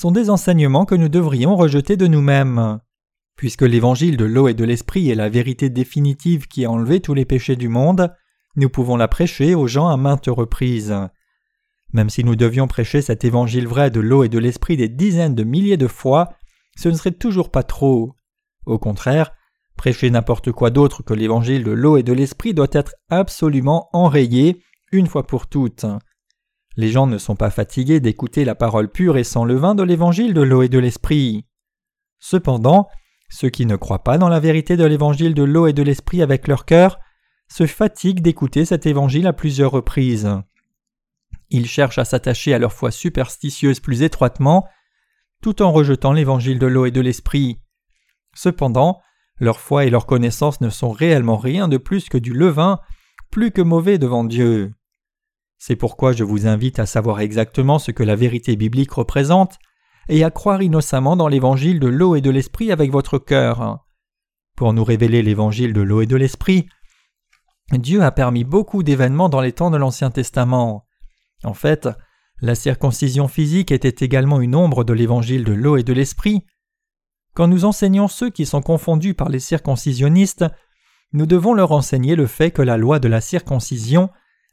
sont 0.00 0.12
des 0.12 0.30
enseignements 0.30 0.86
que 0.86 0.94
nous 0.94 1.10
devrions 1.10 1.56
rejeter 1.56 1.98
de 1.98 2.06
nous-mêmes. 2.06 2.80
Puisque 3.36 3.60
l'évangile 3.60 4.16
de 4.16 4.24
l'eau 4.24 4.48
et 4.48 4.54
de 4.54 4.64
l'esprit 4.64 5.10
est 5.10 5.14
la 5.14 5.28
vérité 5.28 5.68
définitive 5.68 6.48
qui 6.48 6.64
a 6.64 6.70
enlevé 6.70 7.00
tous 7.00 7.12
les 7.12 7.26
péchés 7.26 7.54
du 7.54 7.68
monde, 7.68 8.10
nous 8.56 8.70
pouvons 8.70 8.96
la 8.96 9.08
prêcher 9.08 9.54
aux 9.54 9.66
gens 9.66 9.88
à 9.88 9.98
maintes 9.98 10.28
reprises. 10.28 10.96
Même 11.92 12.08
si 12.08 12.24
nous 12.24 12.34
devions 12.34 12.66
prêcher 12.66 13.02
cet 13.02 13.26
évangile 13.26 13.68
vrai 13.68 13.90
de 13.90 14.00
l'eau 14.00 14.24
et 14.24 14.30
de 14.30 14.38
l'esprit 14.38 14.78
des 14.78 14.88
dizaines 14.88 15.34
de 15.34 15.44
milliers 15.44 15.76
de 15.76 15.86
fois, 15.86 16.30
ce 16.78 16.88
ne 16.88 16.94
serait 16.94 17.10
toujours 17.10 17.50
pas 17.50 17.62
trop. 17.62 18.14
Au 18.64 18.78
contraire, 18.78 19.32
prêcher 19.76 20.08
n'importe 20.08 20.50
quoi 20.50 20.70
d'autre 20.70 21.02
que 21.02 21.12
l'évangile 21.12 21.62
de 21.62 21.72
l'eau 21.72 21.98
et 21.98 22.02
de 22.02 22.14
l'esprit 22.14 22.54
doit 22.54 22.68
être 22.72 22.94
absolument 23.10 23.90
enrayé 23.92 24.62
une 24.92 25.08
fois 25.08 25.26
pour 25.26 25.46
toutes. 25.46 25.84
Les 26.76 26.88
gens 26.88 27.06
ne 27.06 27.18
sont 27.18 27.36
pas 27.36 27.50
fatigués 27.50 28.00
d'écouter 28.00 28.44
la 28.44 28.54
parole 28.54 28.88
pure 28.88 29.16
et 29.16 29.24
sans 29.24 29.44
levain 29.44 29.74
de 29.74 29.82
l'évangile 29.82 30.34
de 30.34 30.40
l'eau 30.40 30.62
et 30.62 30.68
de 30.68 30.78
l'esprit. 30.78 31.44
Cependant, 32.18 32.88
ceux 33.28 33.48
qui 33.48 33.66
ne 33.66 33.76
croient 33.76 34.04
pas 34.04 34.18
dans 34.18 34.28
la 34.28 34.40
vérité 34.40 34.76
de 34.76 34.84
l'évangile 34.84 35.34
de 35.34 35.42
l'eau 35.42 35.66
et 35.66 35.72
de 35.72 35.82
l'esprit 35.82 36.22
avec 36.22 36.48
leur 36.48 36.64
cœur 36.64 36.98
se 37.48 37.66
fatiguent 37.66 38.22
d'écouter 38.22 38.64
cet 38.64 38.86
évangile 38.86 39.26
à 39.26 39.32
plusieurs 39.32 39.72
reprises. 39.72 40.30
Ils 41.50 41.66
cherchent 41.66 41.98
à 41.98 42.04
s'attacher 42.04 42.54
à 42.54 42.58
leur 42.58 42.72
foi 42.72 42.90
superstitieuse 42.90 43.80
plus 43.80 44.02
étroitement, 44.02 44.68
tout 45.42 45.62
en 45.62 45.72
rejetant 45.72 46.12
l'évangile 46.12 46.58
de 46.58 46.66
l'eau 46.66 46.86
et 46.86 46.90
de 46.92 47.00
l'esprit. 47.00 47.58
Cependant, 48.34 49.00
leur 49.38 49.58
foi 49.58 49.84
et 49.84 49.90
leur 49.90 50.06
connaissance 50.06 50.60
ne 50.60 50.70
sont 50.70 50.90
réellement 50.90 51.36
rien 51.36 51.66
de 51.66 51.78
plus 51.78 52.08
que 52.08 52.18
du 52.18 52.32
levain, 52.32 52.78
plus 53.30 53.50
que 53.50 53.62
mauvais 53.62 53.98
devant 53.98 54.22
Dieu. 54.22 54.72
C'est 55.62 55.76
pourquoi 55.76 56.14
je 56.14 56.24
vous 56.24 56.46
invite 56.46 56.78
à 56.78 56.86
savoir 56.86 57.20
exactement 57.20 57.78
ce 57.78 57.90
que 57.90 58.02
la 58.02 58.16
vérité 58.16 58.56
biblique 58.56 58.92
représente 58.92 59.58
et 60.08 60.24
à 60.24 60.30
croire 60.30 60.62
innocemment 60.62 61.16
dans 61.16 61.28
l'évangile 61.28 61.80
de 61.80 61.86
l'eau 61.86 62.16
et 62.16 62.22
de 62.22 62.30
l'esprit 62.30 62.72
avec 62.72 62.90
votre 62.90 63.18
cœur. 63.18 63.84
Pour 64.56 64.72
nous 64.72 64.82
révéler 64.82 65.22
l'évangile 65.22 65.74
de 65.74 65.82
l'eau 65.82 66.00
et 66.00 66.06
de 66.06 66.16
l'esprit, 66.16 66.66
Dieu 67.72 68.02
a 68.02 68.10
permis 68.10 68.42
beaucoup 68.42 68.82
d'événements 68.82 69.28
dans 69.28 69.42
les 69.42 69.52
temps 69.52 69.70
de 69.70 69.76
l'Ancien 69.76 70.10
Testament. 70.10 70.86
En 71.44 71.52
fait, 71.52 71.90
la 72.40 72.54
circoncision 72.54 73.28
physique 73.28 73.70
était 73.70 74.02
également 74.02 74.40
une 74.40 74.56
ombre 74.56 74.82
de 74.82 74.94
l'évangile 74.94 75.44
de 75.44 75.52
l'eau 75.52 75.76
et 75.76 75.82
de 75.82 75.92
l'esprit. 75.92 76.46
Quand 77.34 77.48
nous 77.48 77.66
enseignons 77.66 78.08
ceux 78.08 78.30
qui 78.30 78.46
sont 78.46 78.62
confondus 78.62 79.12
par 79.12 79.28
les 79.28 79.40
circoncisionnistes, 79.40 80.46
nous 81.12 81.26
devons 81.26 81.52
leur 81.52 81.72
enseigner 81.72 82.16
le 82.16 82.26
fait 82.26 82.50
que 82.50 82.62
la 82.62 82.78
loi 82.78 82.98
de 82.98 83.08
la 83.08 83.20
circoncision 83.20 84.08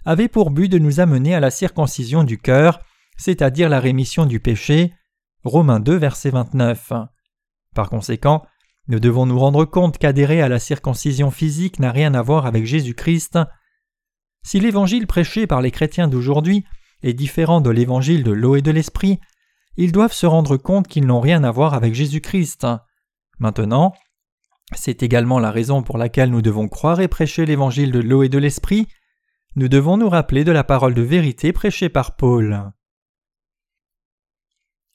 avait 0.08 0.30
pour 0.30 0.52
but 0.52 0.70
de 0.70 0.80
nous 0.80 1.02
amener 1.02 1.36
à 1.36 1.42
la 1.42 1.52
circoncision 1.52 2.24
du 2.24 2.38
cœur, 2.38 2.80
c'est-à-dire 3.18 3.68
la 3.68 3.82
rémission 3.82 4.26
du 4.26 4.40
péché. 4.40 4.94
Romains 5.44 5.82
2, 5.82 5.98
verset 5.98 6.30
29. 6.30 6.94
Par 7.76 7.90
conséquent, 7.90 8.46
nous 8.88 9.02
devons 9.02 9.26
nous 9.26 9.38
rendre 9.38 9.66
compte 9.66 9.98
qu'adhérer 9.98 10.42
à 10.42 10.48
la 10.48 10.60
circoncision 10.60 11.30
physique 11.30 11.80
n'a 11.80 11.92
rien 11.92 12.14
à 12.14 12.22
voir 12.22 12.46
avec 12.46 12.66
Jésus-Christ. 12.66 13.38
Si 14.44 14.62
l'évangile 14.62 15.08
prêché 15.08 15.46
par 15.46 15.62
les 15.62 15.72
chrétiens 15.72 16.08
d'aujourd'hui 16.08 16.64
est 17.04 17.14
différent 17.14 17.60
de 17.60 17.70
l'évangile 17.70 18.24
de 18.24 18.32
l'eau 18.32 18.56
et 18.56 18.62
de 18.62 18.72
l'esprit, 18.72 19.20
ils 19.76 19.92
doivent 19.92 20.14
se 20.14 20.26
rendre 20.26 20.56
compte 20.56 20.88
qu'ils 20.88 21.06
n'ont 21.06 21.20
rien 21.20 21.44
à 21.44 21.52
voir 21.52 21.74
avec 21.74 21.94
Jésus-Christ. 21.94 22.66
Maintenant, 23.40 23.94
C'est 24.74 25.04
également 25.04 25.40
la 25.40 25.52
raison 25.52 25.84
pour 25.84 25.98
laquelle 25.98 26.30
nous 26.30 26.42
devons 26.42 26.68
croire 26.70 27.02
et 27.02 27.08
prêcher 27.10 27.46
l'évangile 27.46 27.92
de 27.92 28.00
l'eau 28.00 28.24
et 28.24 28.30
de 28.30 28.38
l'esprit. 28.38 28.88
Nous 29.58 29.70
devons 29.70 29.98
nous 29.98 30.08
rappeler 30.08 30.44
de 30.44 30.52
la 30.52 30.64
parole 30.64 30.94
de 30.94 31.02
vérité 31.02 31.52
prêchée 31.52 31.90
par 31.90 32.16
Paul. 32.16 32.74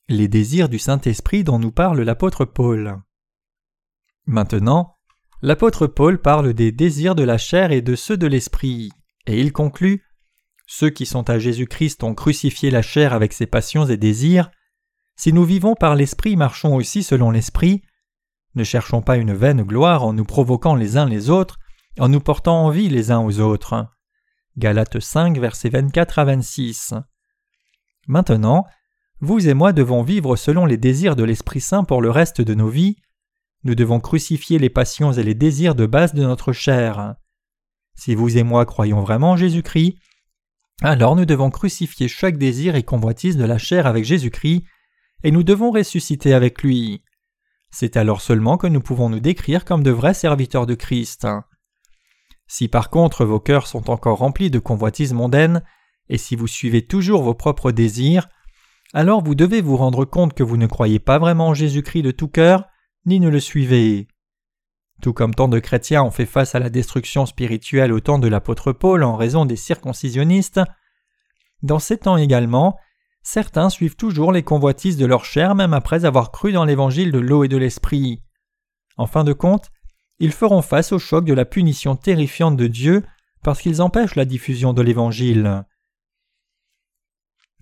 Les 0.08 0.28
désirs 0.28 0.68
du 0.68 0.78
Saint-Esprit 0.78 1.42
dont 1.42 1.58
nous 1.58 1.72
parle 1.72 2.00
l'apôtre 2.02 2.44
Paul. 2.44 3.02
Maintenant, 4.24 4.98
l'apôtre 5.40 5.88
Paul 5.88 6.22
parle 6.22 6.54
des 6.54 6.70
désirs 6.70 7.16
de 7.16 7.24
la 7.24 7.38
chair 7.38 7.72
et 7.72 7.82
de 7.82 7.96
ceux 7.96 8.16
de 8.16 8.28
l'esprit, 8.28 8.92
et 9.26 9.40
il 9.40 9.52
conclut 9.52 10.04
Ceux 10.68 10.90
qui 10.90 11.06
sont 11.06 11.28
à 11.28 11.40
Jésus-Christ 11.40 12.04
ont 12.04 12.14
crucifié 12.14 12.70
la 12.70 12.82
chair 12.82 13.14
avec 13.14 13.32
ses 13.32 13.46
passions 13.46 13.86
et 13.86 13.96
désirs. 13.96 14.48
Si 15.16 15.32
nous 15.32 15.44
vivons 15.44 15.74
par 15.74 15.96
l'esprit, 15.96 16.36
marchons 16.36 16.76
aussi 16.76 17.02
selon 17.02 17.32
l'esprit. 17.32 17.82
Ne 18.54 18.62
cherchons 18.62 19.02
pas 19.02 19.16
une 19.16 19.34
vaine 19.34 19.64
gloire 19.64 20.04
en 20.04 20.12
nous 20.12 20.24
provoquant 20.24 20.76
les 20.76 20.96
uns 20.96 21.08
les 21.08 21.30
autres, 21.30 21.58
en 21.98 22.08
nous 22.08 22.20
portant 22.20 22.64
envie 22.64 22.88
les 22.88 23.10
uns 23.10 23.18
aux 23.18 23.40
autres. 23.40 23.88
Galates 24.58 25.00
5, 25.00 25.38
versets 25.38 25.70
24 25.70 26.18
à 26.18 26.24
26. 26.24 26.94
Maintenant, 28.06 28.66
vous 29.20 29.48
et 29.48 29.54
moi 29.54 29.72
devons 29.72 30.02
vivre 30.02 30.36
selon 30.36 30.66
les 30.66 30.76
désirs 30.76 31.16
de 31.16 31.24
l'Esprit 31.24 31.60
Saint 31.60 31.84
pour 31.84 32.02
le 32.02 32.10
reste 32.10 32.40
de 32.40 32.54
nos 32.54 32.68
vies. 32.68 32.96
Nous 33.64 33.74
devons 33.74 34.00
crucifier 34.00 34.58
les 34.58 34.68
passions 34.68 35.12
et 35.12 35.22
les 35.22 35.34
désirs 35.34 35.74
de 35.74 35.86
base 35.86 36.12
de 36.12 36.22
notre 36.22 36.52
chair. 36.52 37.14
Si 37.94 38.14
vous 38.14 38.36
et 38.36 38.42
moi 38.42 38.66
croyons 38.66 39.00
vraiment 39.00 39.30
en 39.30 39.36
Jésus-Christ, 39.36 39.96
alors 40.82 41.16
nous 41.16 41.24
devons 41.24 41.50
crucifier 41.50 42.08
chaque 42.08 42.36
désir 42.36 42.74
et 42.74 42.82
convoitise 42.82 43.36
de 43.36 43.44
la 43.44 43.58
chair 43.58 43.86
avec 43.86 44.04
Jésus-Christ, 44.04 44.64
et 45.22 45.30
nous 45.30 45.44
devons 45.44 45.70
ressusciter 45.70 46.34
avec 46.34 46.62
lui. 46.62 47.02
C'est 47.70 47.96
alors 47.96 48.20
seulement 48.20 48.58
que 48.58 48.66
nous 48.66 48.80
pouvons 48.80 49.08
nous 49.08 49.20
décrire 49.20 49.64
comme 49.64 49.82
de 49.82 49.92
vrais 49.92 50.14
serviteurs 50.14 50.66
de 50.66 50.74
Christ. 50.74 51.26
Si 52.52 52.68
par 52.68 52.90
contre 52.90 53.24
vos 53.24 53.40
cœurs 53.40 53.66
sont 53.66 53.88
encore 53.88 54.18
remplis 54.18 54.50
de 54.50 54.58
convoitises 54.58 55.14
mondaines, 55.14 55.62
et 56.10 56.18
si 56.18 56.36
vous 56.36 56.46
suivez 56.46 56.86
toujours 56.86 57.22
vos 57.22 57.32
propres 57.32 57.72
désirs, 57.72 58.28
alors 58.92 59.24
vous 59.24 59.34
devez 59.34 59.62
vous 59.62 59.78
rendre 59.78 60.04
compte 60.04 60.34
que 60.34 60.42
vous 60.42 60.58
ne 60.58 60.66
croyez 60.66 60.98
pas 60.98 61.18
vraiment 61.18 61.48
en 61.48 61.54
Jésus-Christ 61.54 62.02
de 62.02 62.10
tout 62.10 62.28
cœur, 62.28 62.66
ni 63.06 63.20
ne 63.20 63.30
le 63.30 63.40
suivez. 63.40 64.06
Tout 65.00 65.14
comme 65.14 65.34
tant 65.34 65.48
de 65.48 65.60
chrétiens 65.60 66.02
ont 66.02 66.10
fait 66.10 66.26
face 66.26 66.54
à 66.54 66.58
la 66.58 66.68
destruction 66.68 67.24
spirituelle 67.24 67.90
au 67.90 68.00
temps 68.00 68.18
de 68.18 68.28
l'apôtre 68.28 68.72
Paul 68.72 69.02
en 69.02 69.16
raison 69.16 69.46
des 69.46 69.56
circoncisionnistes, 69.56 70.60
dans 71.62 71.78
ces 71.78 71.96
temps 71.96 72.18
également, 72.18 72.76
certains 73.22 73.70
suivent 73.70 73.96
toujours 73.96 74.30
les 74.30 74.42
convoitises 74.42 74.98
de 74.98 75.06
leur 75.06 75.24
chair 75.24 75.54
même 75.54 75.72
après 75.72 76.04
avoir 76.04 76.30
cru 76.30 76.52
dans 76.52 76.66
l'évangile 76.66 77.12
de 77.12 77.18
l'eau 77.18 77.44
et 77.44 77.48
de 77.48 77.56
l'esprit. 77.56 78.20
En 78.98 79.06
fin 79.06 79.24
de 79.24 79.32
compte, 79.32 79.70
ils 80.22 80.30
feront 80.30 80.62
face 80.62 80.92
au 80.92 81.00
choc 81.00 81.24
de 81.24 81.34
la 81.34 81.44
punition 81.44 81.96
terrifiante 81.96 82.56
de 82.56 82.68
Dieu 82.68 83.02
parce 83.42 83.60
qu'ils 83.60 83.82
empêchent 83.82 84.14
la 84.14 84.24
diffusion 84.24 84.72
de 84.72 84.80
l'évangile. 84.80 85.64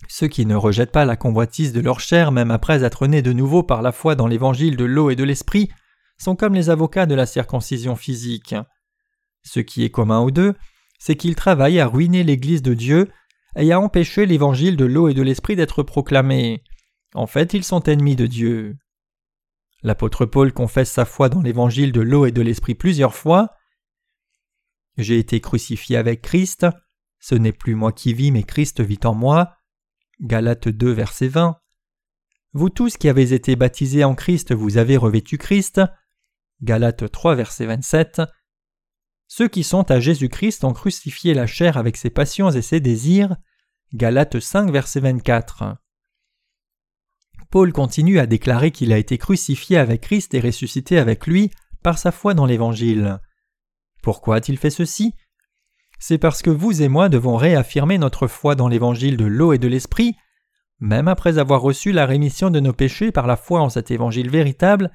Ceux 0.09 0.29
qui 0.29 0.44
ne 0.44 0.55
rejettent 0.55 0.92
pas 0.92 1.07
la 1.07 1.16
convoitise 1.16 1.73
de 1.73 1.81
leur 1.81 2.01
chair 2.01 2.33
même 2.33 2.51
après 2.51 2.85
être 2.85 3.07
nés 3.07 3.23
de 3.23 3.33
nouveau 3.33 3.62
par 3.62 3.81
la 3.81 3.92
foi 3.92 4.14
dans 4.14 4.27
l'évangile 4.27 4.77
de 4.77 4.85
l'eau 4.85 5.09
et 5.09 5.16
de 5.16 5.25
l'esprit 5.25 5.70
sont 6.18 6.37
comme 6.37 6.55
les 6.55 6.68
avocats 6.68 7.07
de 7.07 7.14
la 7.14 7.25
circoncision 7.25 7.96
physique. 7.96 8.55
Ce 9.42 9.61
qui 9.61 9.83
est 9.83 9.90
commun 9.90 10.18
aux 10.20 10.31
deux, 10.31 10.55
c'est 10.99 11.16
qu'ils 11.16 11.37
travaillent 11.37 11.81
à 11.81 11.87
ruiner 11.87 12.25
l'Église 12.25 12.61
de 12.61 12.75
Dieu 12.75 13.11
et 13.57 13.73
à 13.73 13.81
empêcher 13.81 14.27
l'évangile 14.27 14.77
de 14.77 14.85
l'eau 14.85 15.09
et 15.09 15.14
de 15.14 15.23
l'esprit 15.23 15.57
d'être 15.57 15.83
proclamé. 15.83 16.62
En 17.14 17.27
fait, 17.27 17.55
ils 17.55 17.64
sont 17.64 17.85
ennemis 17.85 18.16
de 18.16 18.27
Dieu. 18.27 18.77
L'apôtre 19.82 20.26
Paul 20.26 20.52
confesse 20.52 20.90
sa 20.90 21.04
foi 21.04 21.28
dans 21.28 21.40
l'évangile 21.40 21.92
de 21.92 22.00
l'eau 22.00 22.26
et 22.26 22.32
de 22.32 22.42
l'esprit 22.42 22.74
plusieurs 22.74 23.14
fois. 23.14 23.56
J'ai 24.98 25.18
été 25.18 25.40
crucifié 25.40 25.96
avec 25.96 26.20
Christ, 26.20 26.66
ce 27.18 27.34
n'est 27.34 27.52
plus 27.52 27.74
moi 27.74 27.92
qui 27.92 28.14
vis, 28.14 28.32
mais 28.32 28.42
Christ 28.42 28.80
vit 28.80 29.00
en 29.04 29.14
moi. 29.14 29.56
Galates 30.20 30.68
2, 30.68 30.90
verset 30.90 31.28
20. 31.28 31.58
Vous 32.52 32.68
tous 32.68 32.96
qui 32.96 33.08
avez 33.08 33.32
été 33.32 33.56
baptisés 33.56 34.04
en 34.04 34.14
Christ, 34.14 34.52
vous 34.52 34.76
avez 34.76 34.96
revêtu 34.96 35.38
Christ. 35.38 35.80
Galates 36.62 37.10
3, 37.10 37.34
verset 37.36 37.66
27. 37.66 38.22
Ceux 39.28 39.48
qui 39.48 39.62
sont 39.62 39.90
à 39.90 40.00
Jésus-Christ 40.00 40.64
ont 40.64 40.72
crucifié 40.72 41.32
la 41.32 41.46
chair 41.46 41.76
avec 41.76 41.96
ses 41.96 42.10
passions 42.10 42.50
et 42.50 42.62
ses 42.62 42.80
désirs. 42.80 43.36
Galates 43.94 44.40
5, 44.40 44.70
verset 44.70 45.00
24. 45.00 45.79
Paul 47.50 47.72
continue 47.72 48.20
à 48.20 48.26
déclarer 48.26 48.70
qu'il 48.70 48.92
a 48.92 48.98
été 48.98 49.18
crucifié 49.18 49.76
avec 49.76 50.02
Christ 50.02 50.34
et 50.34 50.40
ressuscité 50.40 50.98
avec 50.98 51.26
lui 51.26 51.50
par 51.82 51.98
sa 51.98 52.12
foi 52.12 52.32
dans 52.32 52.46
l'Évangile. 52.46 53.18
Pourquoi 54.02 54.36
a-t-il 54.36 54.56
fait 54.56 54.70
ceci? 54.70 55.14
C'est 55.98 56.18
parce 56.18 56.42
que 56.42 56.50
vous 56.50 56.80
et 56.80 56.88
moi 56.88 57.08
devons 57.08 57.36
réaffirmer 57.36 57.98
notre 57.98 58.26
foi 58.26 58.54
dans 58.54 58.68
l'Évangile 58.68 59.16
de 59.16 59.24
l'eau 59.24 59.52
et 59.52 59.58
de 59.58 59.68
l'Esprit, 59.68 60.14
même 60.78 61.08
après 61.08 61.38
avoir 61.38 61.60
reçu 61.60 61.92
la 61.92 62.06
rémission 62.06 62.50
de 62.50 62.60
nos 62.60 62.72
péchés 62.72 63.12
par 63.12 63.26
la 63.26 63.36
foi 63.36 63.60
en 63.60 63.68
cet 63.68 63.90
Évangile 63.90 64.30
véritable, 64.30 64.90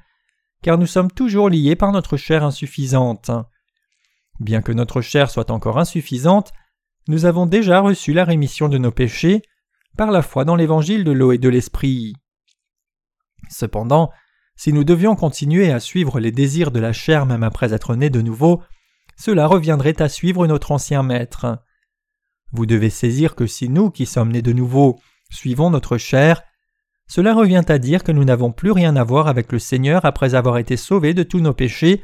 car 0.62 0.78
nous 0.78 0.86
sommes 0.86 1.10
toujours 1.10 1.48
liés 1.48 1.76
par 1.76 1.92
notre 1.92 2.16
chair 2.16 2.42
insuffisante. 2.42 3.30
Bien 4.40 4.62
que 4.62 4.72
notre 4.72 5.00
chair 5.00 5.30
soit 5.30 5.50
encore 5.50 5.78
insuffisante, 5.78 6.52
nous 7.06 7.24
avons 7.24 7.46
déjà 7.46 7.80
reçu 7.80 8.12
la 8.12 8.24
rémission 8.24 8.68
de 8.68 8.78
nos 8.78 8.90
péchés 8.90 9.42
par 9.96 10.10
la 10.10 10.22
foi 10.22 10.44
dans 10.44 10.56
l'évangile 10.56 11.04
de 11.04 11.12
l'eau 11.12 11.32
et 11.32 11.38
de 11.38 11.48
l'esprit. 11.48 12.14
Cependant, 13.48 14.10
si 14.56 14.72
nous 14.72 14.84
devions 14.84 15.16
continuer 15.16 15.70
à 15.70 15.80
suivre 15.80 16.18
les 16.18 16.32
désirs 16.32 16.70
de 16.70 16.80
la 16.80 16.92
chair 16.92 17.26
même 17.26 17.42
après 17.42 17.74
être 17.74 17.94
nés 17.94 18.10
de 18.10 18.22
nouveau, 18.22 18.62
cela 19.16 19.46
reviendrait 19.46 20.00
à 20.00 20.08
suivre 20.08 20.46
notre 20.46 20.72
ancien 20.72 21.02
maître. 21.02 21.58
Vous 22.52 22.66
devez 22.66 22.90
saisir 22.90 23.34
que 23.34 23.46
si 23.46 23.68
nous 23.68 23.90
qui 23.90 24.06
sommes 24.06 24.32
nés 24.32 24.42
de 24.42 24.52
nouveau 24.52 24.98
suivons 25.30 25.70
notre 25.70 25.98
chair, 25.98 26.42
cela 27.08 27.34
revient 27.34 27.64
à 27.68 27.78
dire 27.78 28.02
que 28.02 28.12
nous 28.12 28.24
n'avons 28.24 28.52
plus 28.52 28.72
rien 28.72 28.96
à 28.96 29.04
voir 29.04 29.28
avec 29.28 29.52
le 29.52 29.58
Seigneur 29.58 30.04
après 30.04 30.34
avoir 30.34 30.58
été 30.58 30.76
sauvés 30.76 31.14
de 31.14 31.22
tous 31.22 31.40
nos 31.40 31.54
péchés 31.54 32.02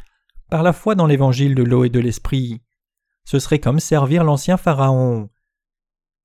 par 0.50 0.62
la 0.62 0.72
foi 0.72 0.94
dans 0.94 1.06
l'évangile 1.06 1.54
de 1.54 1.62
l'eau 1.62 1.84
et 1.84 1.88
de 1.88 2.00
l'esprit. 2.00 2.62
Ce 3.24 3.38
serait 3.38 3.58
comme 3.58 3.80
servir 3.80 4.24
l'ancien 4.24 4.56
Pharaon. 4.56 5.30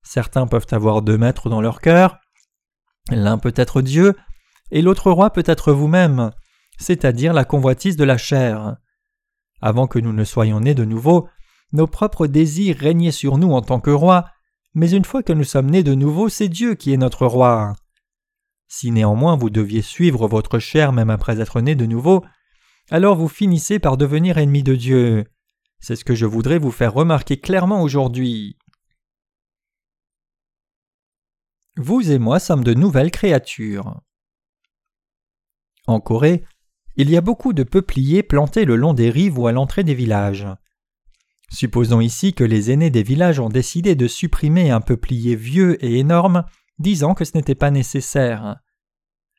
Certains 0.02 0.46
peuvent 0.46 0.66
avoir 0.70 1.02
deux 1.02 1.18
maîtres 1.18 1.48
dans 1.48 1.60
leur 1.60 1.80
cœur. 1.80 2.18
L'un 3.10 3.38
peut 3.38 3.54
être 3.56 3.82
Dieu, 3.82 4.14
et 4.70 4.82
l'autre 4.82 5.10
roi 5.10 5.30
peut 5.30 5.44
être 5.46 5.72
vous-même, 5.72 6.30
c'est-à-dire 6.78 7.32
la 7.32 7.44
convoitise 7.44 7.96
de 7.96 8.04
la 8.04 8.18
chair. 8.18 8.76
Avant 9.60 9.86
que 9.86 9.98
nous 9.98 10.12
ne 10.12 10.24
soyons 10.24 10.60
nés 10.60 10.74
de 10.74 10.84
nouveau, 10.84 11.28
nos 11.72 11.86
propres 11.86 12.26
désirs 12.26 12.78
régnaient 12.78 13.10
sur 13.12 13.38
nous 13.38 13.52
en 13.52 13.62
tant 13.62 13.80
que 13.80 13.90
roi, 13.90 14.26
mais 14.74 14.90
une 14.90 15.04
fois 15.04 15.22
que 15.22 15.32
nous 15.32 15.44
sommes 15.44 15.70
nés 15.70 15.82
de 15.82 15.94
nouveau, 15.94 16.28
c'est 16.28 16.48
Dieu 16.48 16.74
qui 16.74 16.92
est 16.92 16.98
notre 16.98 17.26
roi. 17.26 17.74
Si 18.68 18.90
néanmoins 18.90 19.36
vous 19.36 19.50
deviez 19.50 19.82
suivre 19.82 20.28
votre 20.28 20.58
chair 20.58 20.92
même 20.92 21.10
après 21.10 21.40
être 21.40 21.60
né 21.60 21.74
de 21.74 21.86
nouveau, 21.86 22.24
alors 22.90 23.16
vous 23.16 23.28
finissez 23.28 23.78
par 23.78 23.96
devenir 23.96 24.38
ennemi 24.38 24.62
de 24.62 24.74
Dieu. 24.74 25.26
C'est 25.80 25.96
ce 25.96 26.04
que 26.04 26.14
je 26.14 26.26
voudrais 26.26 26.58
vous 26.58 26.70
faire 26.70 26.92
remarquer 26.92 27.38
clairement 27.38 27.82
aujourd'hui. 27.82 28.58
Vous 31.76 32.10
et 32.10 32.18
moi 32.18 32.40
sommes 32.40 32.64
de 32.64 32.74
nouvelles 32.74 33.10
créatures. 33.10 34.00
En 35.88 35.98
Corée, 35.98 36.44
il 36.94 37.10
y 37.10 37.16
a 37.16 37.20
beaucoup 37.20 37.52
de 37.52 37.64
peupliers 37.64 38.22
plantés 38.22 38.64
le 38.64 38.76
long 38.76 38.94
des 38.94 39.10
rives 39.10 39.38
ou 39.38 39.48
à 39.48 39.52
l'entrée 39.52 39.82
des 39.82 39.94
villages. 39.94 40.46
Supposons 41.50 42.00
ici 42.00 42.34
que 42.34 42.44
les 42.44 42.70
aînés 42.70 42.90
des 42.90 43.02
villages 43.02 43.40
ont 43.40 43.48
décidé 43.48 43.96
de 43.96 44.06
supprimer 44.06 44.70
un 44.70 44.80
peuplier 44.80 45.34
vieux 45.34 45.84
et 45.84 45.98
énorme, 45.98 46.44
disant 46.78 47.14
que 47.14 47.24
ce 47.24 47.36
n'était 47.36 47.56
pas 47.56 47.72
nécessaire. 47.72 48.58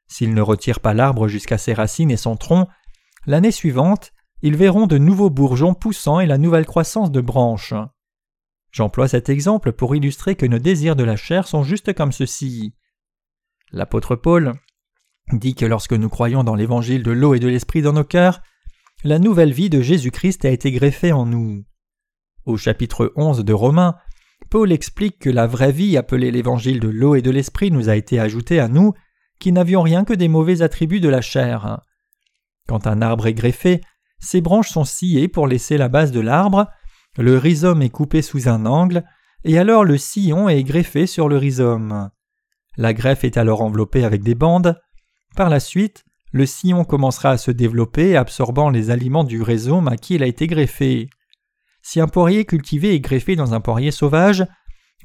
S'ils 0.08 0.34
ne 0.34 0.42
retirent 0.42 0.82
pas 0.82 0.94
l'arbre 0.94 1.28
jusqu'à 1.28 1.58
ses 1.58 1.74
racines 1.74 2.12
et 2.12 2.18
son 2.18 2.36
tronc, 2.36 2.68
L'année 3.26 3.52
suivante, 3.52 4.12
ils 4.42 4.56
verront 4.56 4.88
de 4.88 4.98
nouveaux 4.98 5.30
bourgeons 5.30 5.74
poussant 5.74 6.20
et 6.20 6.26
la 6.26 6.38
nouvelle 6.38 6.66
croissance 6.66 7.12
de 7.12 7.22
branches. 7.22 7.74
J'emploie 8.72 9.08
cet 9.08 9.30
exemple 9.30 9.74
pour 9.74 9.96
illustrer 9.96 10.36
que 10.36 10.46
nos 10.46 10.60
désirs 10.60 10.96
de 10.96 11.04
la 11.04 11.16
chair 11.16 11.48
sont 11.48 11.64
juste 11.64 11.94
comme 11.94 12.12
ceci. 12.12 12.74
L'apôtre 13.72 14.16
Paul 14.16 14.54
dit 15.32 15.56
que 15.56 15.66
lorsque 15.66 15.94
nous 15.94 16.10
croyons 16.10 16.44
dans 16.44 16.56
l'évangile 16.56 17.04
de 17.04 17.12
l'eau 17.12 17.34
et 17.34 17.40
de 17.40 17.48
l'esprit 17.48 17.82
dans 17.82 17.94
nos 17.94 18.04
cœurs, 18.04 18.42
la 19.04 19.20
nouvelle 19.20 19.54
vie 19.54 19.70
de 19.70 19.82
Jésus-Christ 19.82 20.46
a 20.46 20.50
été 20.50 20.72
greffée 20.72 21.12
en 21.12 21.26
nous. 21.26 21.64
Au 22.46 22.58
chapitre 22.58 23.14
11 23.16 23.46
de 23.46 23.54
Romains, 23.54 23.96
Paul 24.50 24.72
explique 24.72 25.20
que 25.20 25.30
la 25.30 25.48
vraie 25.48 25.72
vie 25.72 25.98
appelée 25.98 26.32
l'évangile 26.32 26.80
de 26.80 26.88
l'eau 26.88 27.16
et 27.16 27.22
de 27.22 27.32
l'esprit 27.32 27.72
nous 27.72 27.90
a 27.90 27.96
été 27.96 28.20
ajoutée 28.20 28.60
à 28.60 28.68
nous, 28.68 28.94
qui 29.40 29.52
n'avions 29.52 29.82
rien 29.82 30.04
que 30.04 30.14
des 30.14 30.28
mauvais 30.28 30.62
attributs 30.62 31.00
de 31.00 31.10
la 31.10 31.22
chair. 31.22 31.82
Quand 32.68 32.88
un 32.88 33.02
arbre 33.02 33.28
est 33.28 33.34
greffé, 33.34 33.82
ses 34.20 34.42
branches 34.42 34.70
sont 34.70 34.84
sciées 34.84 35.28
pour 35.28 35.48
laisser 35.48 35.78
la 35.78 35.88
base 35.88 36.12
de 36.12 36.20
l'arbre, 36.20 36.68
le 37.18 37.38
rhizome 37.38 37.82
est 37.82 37.90
coupé 37.90 38.22
sous 38.22 38.50
un 38.50 38.66
angle, 38.66 39.04
et 39.44 39.58
alors 39.58 39.86
le 39.86 39.98
sillon 39.98 40.50
est 40.50 40.64
greffé 40.64 41.08
sur 41.08 41.30
le 41.30 41.38
rhizome. 41.38 42.10
La 42.78 42.94
greffe 42.94 43.24
est 43.24 43.38
alors 43.38 43.62
enveloppée 43.62 44.04
avec 44.04 44.24
des 44.24 44.36
bandes. 44.36 44.80
Par 45.36 45.50
la 45.50 45.60
suite, 45.60 46.06
le 46.32 46.46
sillon 46.46 46.84
commencera 46.84 47.32
à 47.32 47.38
se 47.38 47.52
développer, 47.52 48.16
absorbant 48.16 48.70
les 48.70 48.92
aliments 48.92 49.24
du 49.24 49.42
rhizome 49.42 49.88
à 49.88 49.98
qui 49.98 50.16
il 50.16 50.24
a 50.24 50.28
été 50.28 50.48
greffé. 50.48 51.10
Si 51.82 52.00
un 52.00 52.08
poirier 52.08 52.46
cultivé 52.46 52.94
est 52.94 53.00
greffé 53.00 53.36
dans 53.36 53.54
un 53.54 53.62
poirier 53.62 53.92
sauvage, 53.92 54.46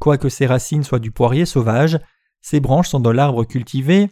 quoique 0.00 0.28
ses 0.28 0.46
racines 0.46 0.82
soient 0.82 0.98
du 0.98 1.12
poirier 1.12 1.46
sauvage, 1.46 1.98
ses 2.42 2.60
branches 2.60 2.88
sont 2.88 3.00
de 3.00 3.10
l'arbre 3.10 3.44
cultivé, 3.44 4.10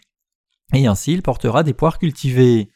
et 0.72 0.86
ainsi 0.86 1.12
il 1.12 1.22
portera 1.22 1.62
des 1.62 1.74
poires 1.74 1.98
cultivées. 1.98 2.70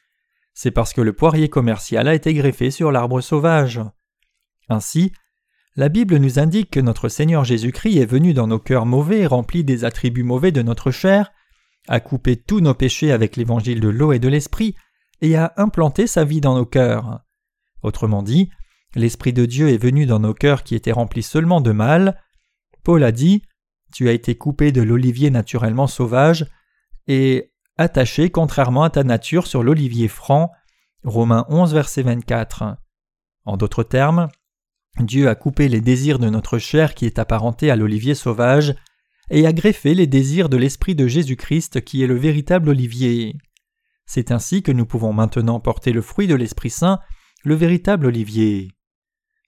C'est 0.53 0.71
parce 0.71 0.93
que 0.93 1.01
le 1.01 1.13
poirier 1.13 1.49
commercial 1.49 2.09
a 2.09 2.15
été 2.15 2.35
greffé 2.35 2.71
sur 2.71 2.93
l'arbre 2.93 3.21
sauvage. 3.21 3.81
Ainsi, 4.69 5.13
la 5.77 5.89
Bible 5.89 6.17
nous 6.17 6.39
indique 6.39 6.71
que 6.71 6.81
notre 6.81 7.09
Seigneur 7.09 7.45
Jésus-Christ 7.45 7.99
est 7.99 8.07
venu 8.07 8.35
dans 8.35 8.47
nos 8.47 8.59
cœurs 8.59 8.87
mauvais, 8.87 9.27
remplis 9.27 9.65
des 9.65 9.85
attributs 9.85 10.23
mauvais 10.23 10.53
de 10.53 10.63
notre 10.63 10.91
chair, 10.91 11.31
a 11.89 12.01
coupé 12.01 12.37
tous 12.37 12.61
nos 12.61 12.75
péchés 12.75 13.13
avec 13.13 13.37
l'évangile 13.37 13.81
de 13.81 13.89
l'eau 13.89 14.13
et 14.13 14.19
de 14.19 14.29
l'esprit, 14.29 14.75
et 15.21 15.37
a 15.37 15.53
implanté 15.57 16.07
sa 16.07 16.25
vie 16.25 16.41
dans 16.41 16.55
nos 16.55 16.67
cœurs. 16.67 17.21
Autrement 17.83 18.23
dit, 18.23 18.51
l'Esprit 18.95 19.33
de 19.33 19.47
Dieu 19.47 19.69
est 19.69 19.79
venu 19.79 20.07
dans 20.07 20.19
nos 20.19 20.35
cœurs 20.35 20.63
qui 20.63 20.75
étaient 20.75 20.93
remplis 20.93 21.23
seulement 21.23 21.61
de 21.61 21.73
mal. 21.73 22.21
Paul 22.83 23.05
a 23.05 23.13
dit 23.13 23.43
Tu 23.93 24.09
as 24.09 24.13
été 24.13 24.37
coupé 24.37 24.73
de 24.73 24.83
l'olivier 24.83 25.31
naturellement 25.31 25.87
sauvage 25.87 26.47
et 27.07 27.53
attaché 27.77 28.31
contrairement 28.31 28.83
à 28.83 28.91
ta 28.91 29.05
nature 29.05 29.47
sur 29.47 29.63
l'olivier 29.63 30.09
franc. 30.09 30.51
Romains 31.05 31.47
11, 31.49 31.75
verset 31.75 32.03
24. 32.03 32.77
En 33.45 33.57
d'autres 33.57 33.85
termes, 33.85 34.29
Dieu 34.99 35.29
a 35.29 35.35
coupé 35.35 35.69
les 35.69 35.81
désirs 35.81 36.19
de 36.19 36.31
notre 36.31 36.59
chair 36.59 36.95
qui 36.95 37.05
est 37.05 37.19
apparentée 37.19 37.71
à 37.71 37.77
l'olivier 37.77 38.15
sauvage 38.15 38.75
et 39.31 39.47
a 39.47 39.53
greffé 39.53 39.95
les 39.95 40.07
désirs 40.07 40.49
de 40.49 40.57
l'Esprit 40.57 40.95
de 40.95 41.07
Jésus-Christ 41.07 41.83
qui 41.83 42.03
est 42.03 42.07
le 42.07 42.17
véritable 42.17 42.69
olivier. 42.69 43.35
C'est 44.07 44.31
ainsi 44.31 44.63
que 44.63 44.73
nous 44.73 44.87
pouvons 44.87 45.13
maintenant 45.13 45.61
porter 45.61 45.93
le 45.93 46.03
fruit 46.03 46.29
de 46.29 46.35
l'Esprit 46.35 46.71
Saint, 46.71 47.01
le 47.45 47.55
véritable 47.55 48.07
olivier. 48.07 48.71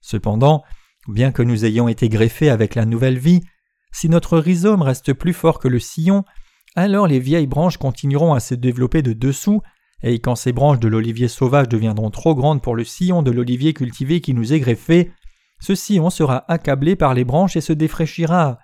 Cependant, 0.01 0.63
bien 1.07 1.31
que 1.31 1.41
nous 1.41 1.65
ayons 1.65 1.87
été 1.87 2.09
greffés 2.09 2.49
avec 2.49 2.75
la 2.75 2.85
nouvelle 2.85 3.17
vie, 3.17 3.41
si 3.91 4.09
notre 4.09 4.37
rhizome 4.37 4.81
reste 4.81 5.13
plus 5.13 5.33
fort 5.33 5.59
que 5.59 5.67
le 5.67 5.79
sillon, 5.79 6.23
alors 6.75 7.07
les 7.07 7.19
vieilles 7.19 7.47
branches 7.47 7.77
continueront 7.77 8.33
à 8.33 8.39
se 8.39 8.55
développer 8.55 9.01
de 9.01 9.13
dessous, 9.13 9.61
et 10.03 10.19
quand 10.19 10.35
ces 10.35 10.53
branches 10.53 10.79
de 10.79 10.87
l'olivier 10.87 11.27
sauvage 11.27 11.67
deviendront 11.67 12.11
trop 12.11 12.35
grandes 12.35 12.61
pour 12.61 12.75
le 12.75 12.83
sillon 12.83 13.21
de 13.21 13.31
l'olivier 13.31 13.73
cultivé 13.73 14.21
qui 14.21 14.33
nous 14.33 14.53
est 14.53 14.59
greffé, 14.59 15.11
ce 15.59 15.75
sillon 15.75 16.09
sera 16.09 16.45
accablé 16.51 16.95
par 16.95 17.13
les 17.13 17.25
branches 17.25 17.57
et 17.57 17.61
se 17.61 17.73
défraîchira. 17.73 18.59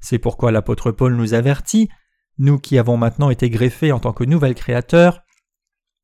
C'est 0.00 0.18
pourquoi 0.18 0.52
l'apôtre 0.52 0.90
Paul 0.92 1.16
nous 1.16 1.34
avertit, 1.34 1.88
nous 2.38 2.58
qui 2.58 2.78
avons 2.78 2.96
maintenant 2.96 3.30
été 3.30 3.50
greffés 3.50 3.92
en 3.92 3.98
tant 3.98 4.12
que 4.12 4.24
nouvel 4.24 4.54
créateur, 4.54 5.20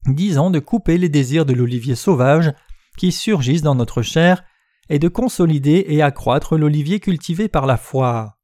disant 0.07 0.50
de 0.50 0.59
couper 0.59 0.98
les 0.98 1.09
désirs 1.09 1.46
de 1.46 1.52
l'olivier 1.52 1.94
sauvage 1.94 2.52
qui 2.98 3.12
surgissent 3.12 3.62
dans 3.62 3.74
notre 3.74 4.02
chair 4.02 4.42
et 4.88 4.98
de 4.98 5.09
consolider 5.09 5.85
et 5.88 6.02
accroître 6.02 6.57
l'olivier 6.57 7.00
cultivé 7.00 7.48
par 7.48 7.66
la 7.66 7.76
foi. 7.76 8.38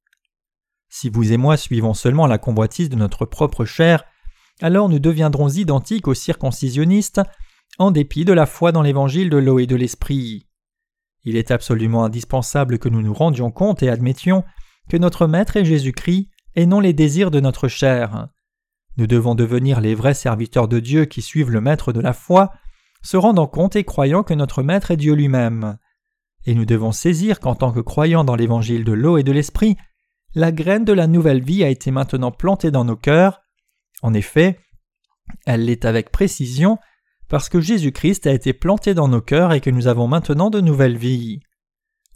Si 0.88 1.10
vous 1.10 1.32
et 1.32 1.36
moi 1.36 1.56
suivons 1.56 1.94
seulement 1.94 2.26
la 2.26 2.38
convoitise 2.38 2.88
de 2.88 2.96
notre 2.96 3.26
propre 3.26 3.64
chair, 3.64 4.04
alors 4.60 4.88
nous 4.88 4.98
deviendrons 4.98 5.48
identiques 5.48 6.08
aux 6.08 6.14
circoncisionnistes 6.14 7.20
en 7.78 7.90
dépit 7.90 8.24
de 8.24 8.32
la 8.32 8.46
foi 8.46 8.72
dans 8.72 8.82
l'évangile 8.82 9.30
de 9.30 9.36
l'eau 9.36 9.58
et 9.58 9.66
de 9.66 9.76
l'esprit. 9.76 10.46
Il 11.24 11.36
est 11.36 11.50
absolument 11.50 12.04
indispensable 12.04 12.78
que 12.78 12.88
nous 12.88 13.02
nous 13.02 13.12
rendions 13.12 13.50
compte 13.50 13.82
et 13.82 13.90
admettions 13.90 14.44
que 14.88 14.96
notre 14.96 15.26
Maître 15.26 15.56
est 15.56 15.64
Jésus-Christ 15.64 16.30
et 16.54 16.66
non 16.66 16.80
les 16.80 16.92
désirs 16.92 17.30
de 17.30 17.40
notre 17.40 17.68
chair. 17.68 18.28
Nous 18.96 19.06
devons 19.06 19.34
devenir 19.34 19.80
les 19.80 19.94
vrais 19.94 20.14
serviteurs 20.14 20.68
de 20.68 20.80
Dieu 20.80 21.04
qui 21.04 21.22
suivent 21.22 21.50
le 21.50 21.60
Maître 21.60 21.92
de 21.92 22.00
la 22.00 22.12
foi, 22.12 22.52
se 23.02 23.16
rendant 23.16 23.46
compte 23.46 23.76
et 23.76 23.84
croyant 23.84 24.24
que 24.24 24.34
notre 24.34 24.62
Maître 24.62 24.90
est 24.90 24.96
Dieu 24.96 25.14
lui-même. 25.14 25.78
Et 26.46 26.54
nous 26.54 26.64
devons 26.64 26.92
saisir 26.92 27.38
qu'en 27.38 27.54
tant 27.54 27.72
que 27.72 27.80
croyants 27.80 28.24
dans 28.24 28.34
l'évangile 28.34 28.84
de 28.84 28.92
l'eau 28.92 29.18
et 29.18 29.22
de 29.22 29.32
l'esprit, 29.32 29.76
la 30.34 30.52
graine 30.52 30.84
de 30.84 30.92
la 30.92 31.06
nouvelle 31.06 31.42
vie 31.42 31.62
a 31.62 31.68
été 31.68 31.90
maintenant 31.90 32.32
plantée 32.32 32.70
dans 32.70 32.84
nos 32.84 32.96
cœurs. 32.96 33.40
En 34.02 34.14
effet, 34.14 34.58
elle 35.46 35.66
l'est 35.66 35.84
avec 35.84 36.10
précision 36.10 36.78
parce 37.28 37.48
que 37.48 37.60
Jésus-Christ 37.60 38.26
a 38.26 38.32
été 38.32 38.52
planté 38.52 38.94
dans 38.94 39.08
nos 39.08 39.20
cœurs 39.20 39.52
et 39.52 39.60
que 39.60 39.70
nous 39.70 39.86
avons 39.86 40.08
maintenant 40.08 40.50
de 40.50 40.60
nouvelles 40.60 40.96
vies. 40.96 41.40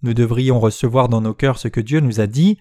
Nous 0.02 0.14
devrions 0.14 0.58
recevoir 0.58 1.08
dans 1.08 1.20
nos 1.20 1.34
cœurs 1.34 1.58
ce 1.58 1.68
que 1.68 1.80
Dieu 1.80 2.00
nous 2.00 2.20
a 2.20 2.26
dit. 2.26 2.58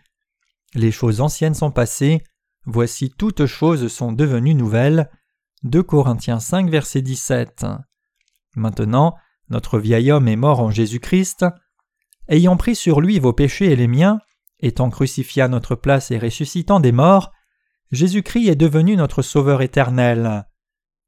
Les 0.74 0.92
choses 0.92 1.22
anciennes 1.22 1.56
sont 1.56 1.72
passées, 1.72 2.24
voici 2.66 3.10
toutes 3.10 3.46
choses 3.46 3.88
sont 3.88 4.12
devenues 4.12 4.56
nouvelles. 4.56 5.10
2 5.64 5.84
Corinthiens 5.84 6.40
5 6.40 6.70
verset 6.70 7.02
17. 7.02 7.66
Maintenant, 8.56 9.16
notre 9.50 9.80
vieil 9.80 10.12
homme 10.12 10.28
est 10.28 10.36
mort 10.36 10.60
en 10.60 10.72
Jésus-Christ. 10.72 11.46
Ayant 12.28 12.58
pris 12.58 12.76
sur 12.76 13.02
lui 13.02 13.20
vos 13.20 13.34
péchés 13.34 13.72
et 13.72 13.76
les 13.76 13.88
miens, 13.88 14.20
étant 14.60 14.90
crucifié 14.90 15.42
à 15.42 15.48
notre 15.48 15.76
place 15.76 16.12
et 16.12 16.20
ressuscitant 16.20 16.80
des 16.80 16.92
morts, 16.92 17.32
Jésus-Christ 17.92 18.48
est 18.48 18.56
devenu 18.56 18.96
notre 18.96 19.22
Sauveur 19.22 19.62
éternel. 19.62 20.46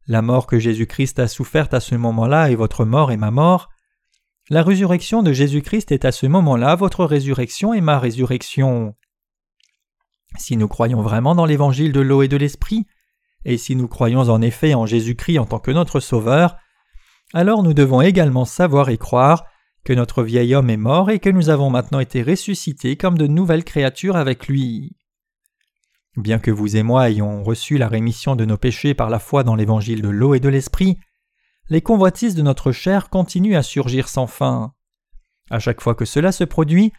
La 0.08 0.22
mort 0.22 0.48
que 0.48 0.60
Jésus-Christ 0.60 1.20
a 1.20 1.28
soufferte 1.28 1.74
à 1.74 1.80
ce 1.80 1.96
moment-là 1.96 2.52
est 2.52 2.56
votre 2.56 2.84
mort 2.84 3.12
et 3.12 3.18
ma 3.18 3.32
mort. 3.32 3.70
La 4.50 4.62
résurrection 4.62 5.24
de 5.24 5.32
Jésus-Christ 5.32 5.94
est 5.94 6.04
à 6.04 6.12
ce 6.12 6.26
moment-là 6.26 6.76
votre 6.76 7.06
résurrection 7.06 7.74
et 7.74 7.80
ma 7.80 7.98
résurrection. 7.98 8.94
Si 10.38 10.58
nous 10.58 10.68
croyons 10.68 11.02
vraiment 11.02 11.34
dans 11.34 11.46
l'évangile 11.46 11.94
de 11.94 12.02
l'eau 12.02 12.24
et 12.24 12.28
de 12.28 12.36
l'esprit, 12.36 12.86
et 13.46 13.58
si 13.58 13.78
nous 13.78 13.88
croyons 13.88 14.20
en 14.20 14.42
effet 14.42 14.74
en 14.74 14.86
Jésus-Christ 14.86 15.40
en 15.40 15.46
tant 15.46 15.60
que 15.60 15.72
notre 15.72 16.02
Sauveur, 16.02 16.58
alors 17.34 17.64
nous 17.64 17.74
devons 17.74 18.02
également 18.02 18.44
savoir 18.44 18.90
et 18.90 18.98
croire 18.98 19.46
que 19.86 19.94
notre 19.94 20.24
vieil 20.24 20.56
homme 20.56 20.70
est 20.70 20.78
mort 20.78 21.10
et 21.10 21.20
que 21.20 21.30
nous 21.30 21.50
avons 21.50 21.70
maintenant 21.70 22.00
été 22.00 22.22
ressuscités 22.22 22.98
comme 22.98 23.18
de 23.18 23.28
nouvelles 23.28 23.64
créatures 23.64 24.18
avec 24.18 24.48
lui. 24.48 24.98
Bien 26.18 26.40
que 26.40 26.52
vous 26.52 26.76
et 26.76 26.84
moi 26.84 27.10
ayons 27.10 27.44
reçu 27.44 27.78
la 27.78 27.88
rémission 27.88 28.36
de 28.36 28.44
nos 28.44 28.58
péchés 28.58 28.94
par 28.94 29.10
la 29.10 29.20
foi 29.20 29.44
dans 29.44 29.56
l'évangile 29.56 30.02
de 30.02 30.10
l'eau 30.10 30.36
et 30.36 30.40
de 30.42 30.50
l'esprit, 30.50 30.98
les 31.70 31.82
convoitises 31.82 32.36
de 32.36 32.42
notre 32.42 32.72
chair 32.72 33.10
continuent 33.10 33.56
à 33.56 33.64
surgir 33.64 34.08
sans 34.08 34.28
fin. 34.28 34.74
À 35.50 35.60
chaque 35.60 35.82
fois 35.82 35.96
que 35.96 36.06
cela 36.06 36.32
se 36.32 36.44
produit, 36.44 36.94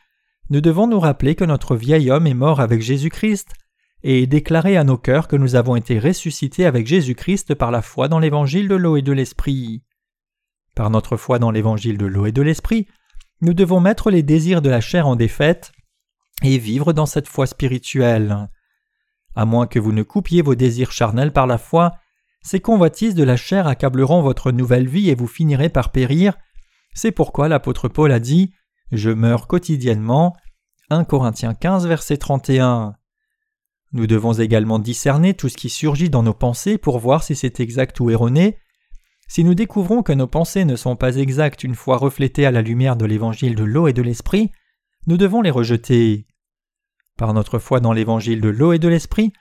nous 0.51 0.61
devons 0.61 0.87
nous 0.87 1.01
rappeler 1.01 1.35
que 1.35 1.45
notre 1.45 1.77
vieil 1.77 2.11
homme 2.11 2.27
est 2.27 2.35
mort 2.35 2.61
avec 2.61 2.83
Jésus-Christ 2.83 3.55
et 4.03 4.27
déclarer 4.27 4.77
à 4.77 4.85
nos 4.85 4.99
cœurs 4.99 5.29
que 5.29 5.37
nous 5.37 5.55
avons 5.55 5.77
été 5.77 5.99
ressuscités 5.99 6.67
avec 6.67 6.87
Jésus-Christ 6.87 7.55
par 7.55 7.71
la 7.71 7.81
foi 7.81 8.09
dans 8.09 8.19
l'évangile 8.19 8.69
de 8.69 8.75
l'eau 8.75 8.97
et 8.97 9.03
de 9.03 9.13
l'esprit. 9.13 9.83
Par 10.75 10.91
notre 10.91 11.17
foi 11.17 11.39
dans 11.39 11.51
l'évangile 11.51 11.97
de 11.97 12.05
l'eau 12.05 12.27
et 12.27 12.33
de 12.33 12.43
l'esprit, 12.43 12.87
nous 13.41 13.55
devons 13.55 13.81
mettre 13.81 14.11
les 14.11 14.23
désirs 14.23 14.61
de 14.61 14.69
la 14.69 14.81
chair 14.81 15.07
en 15.07 15.17
défaite 15.17 15.73
et 16.43 16.59
vivre 16.59 16.93
dans 16.93 17.07
cette 17.07 17.29
foi 17.29 17.47
spirituelle. 17.47 18.51
À 19.35 19.47
moins 19.47 19.67
que 19.67 19.79
vous 19.79 19.93
ne 19.93 20.03
coupiez 20.03 20.43
vos 20.43 20.55
désirs 20.55 20.93
charnels 20.93 21.33
par 21.33 21.47
la 21.47 21.59
foi, 21.59 21.93
ces 22.45 22.61
convoitises 22.61 23.15
de 23.15 23.25
la 23.25 23.37
chair 23.37 23.67
accableront 23.67 24.21
votre 24.21 24.53
nouvelle 24.53 24.87
vie 24.87 25.09
et 25.09 25.15
vous 25.15 25.27
finirez 25.27 25.71
par 25.71 25.91
périr. 25.91 26.37
C'est 26.95 27.11
pourquoi 27.11 27.49
l'apôtre 27.49 27.89
Paul 27.89 28.13
a 28.13 28.21
dit 28.21 28.53
Je 28.93 29.09
meurs 29.09 29.47
quotidiennement. 29.47 30.37
1 30.91 31.05
Corinthiens 31.05 31.55
15, 31.55 31.87
verset 31.87 32.19
31. 32.19 32.97
Nous 33.93 34.07
devons 34.07 34.35
également 34.35 34.79
discerner 34.79 35.33
tout 35.33 35.49
ce 35.49 35.57
qui 35.57 35.71
surgit 35.71 36.11
dans 36.11 36.23
nos 36.23 36.35
pensées 36.35 36.77
pour 36.77 36.99
voir 36.99 37.23
si 37.23 37.35
c'est 37.35 37.61
exact 37.61 37.99
ou 38.01 38.11
erroné. 38.11 38.59
Si 39.27 39.43
nous 39.43 39.55
découvrons 39.55 40.03
que 40.03 40.13
nos 40.13 40.27
pensées 40.27 40.67
ne 40.67 40.77
sont 40.77 40.97
pas 40.97 41.17
exactes 41.17 41.65
une 41.65 41.75
fois 41.75 41.97
reflétées 41.97 42.45
à 42.45 42.51
la 42.51 42.61
lumière 42.61 42.97
de 42.97 43.07
l'évangile 43.07 43.55
de 43.55 43.65
l'eau 43.65 43.89
et 43.89 43.95
de 43.95 44.03
l'esprit, 44.03 44.53
nous 45.07 45.17
devons 45.17 45.41
les 45.41 45.51
rejeter. 45.51 46.27
Par 47.17 47.33
notre 47.33 47.59
foi 47.59 47.81
dans 47.81 47.95
l'évangile 47.95 48.43
de 48.43 48.51
l'eau 48.51 48.75
et 48.75 48.79
de 48.79 48.89
l'esprit, 48.89 49.33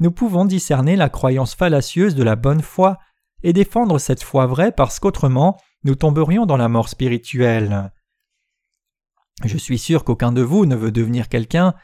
nous 0.00 0.10
pouvons 0.10 0.44
discerner 0.44 0.96
la 0.96 1.08
croyance 1.08 1.54
fallacieuse 1.54 2.14
de 2.14 2.22
la 2.22 2.36
bonne 2.36 2.62
foi 2.62 2.98
et 3.42 3.52
défendre 3.52 3.98
cette 3.98 4.22
foi 4.22 4.46
vraie 4.46 4.72
parce 4.72 5.00
qu'autrement 5.00 5.58
nous 5.84 5.94
tomberions 5.94 6.46
dans 6.46 6.56
la 6.56 6.68
mort 6.68 6.88
spirituelle. 6.88 7.92
Je 9.44 9.56
suis 9.56 9.78
sûr 9.78 10.04
qu'aucun 10.04 10.32
de 10.32 10.42
vous 10.42 10.66
ne 10.66 10.74
veut 10.74 10.90
devenir 10.90 11.28
quelqu'un 11.28 11.74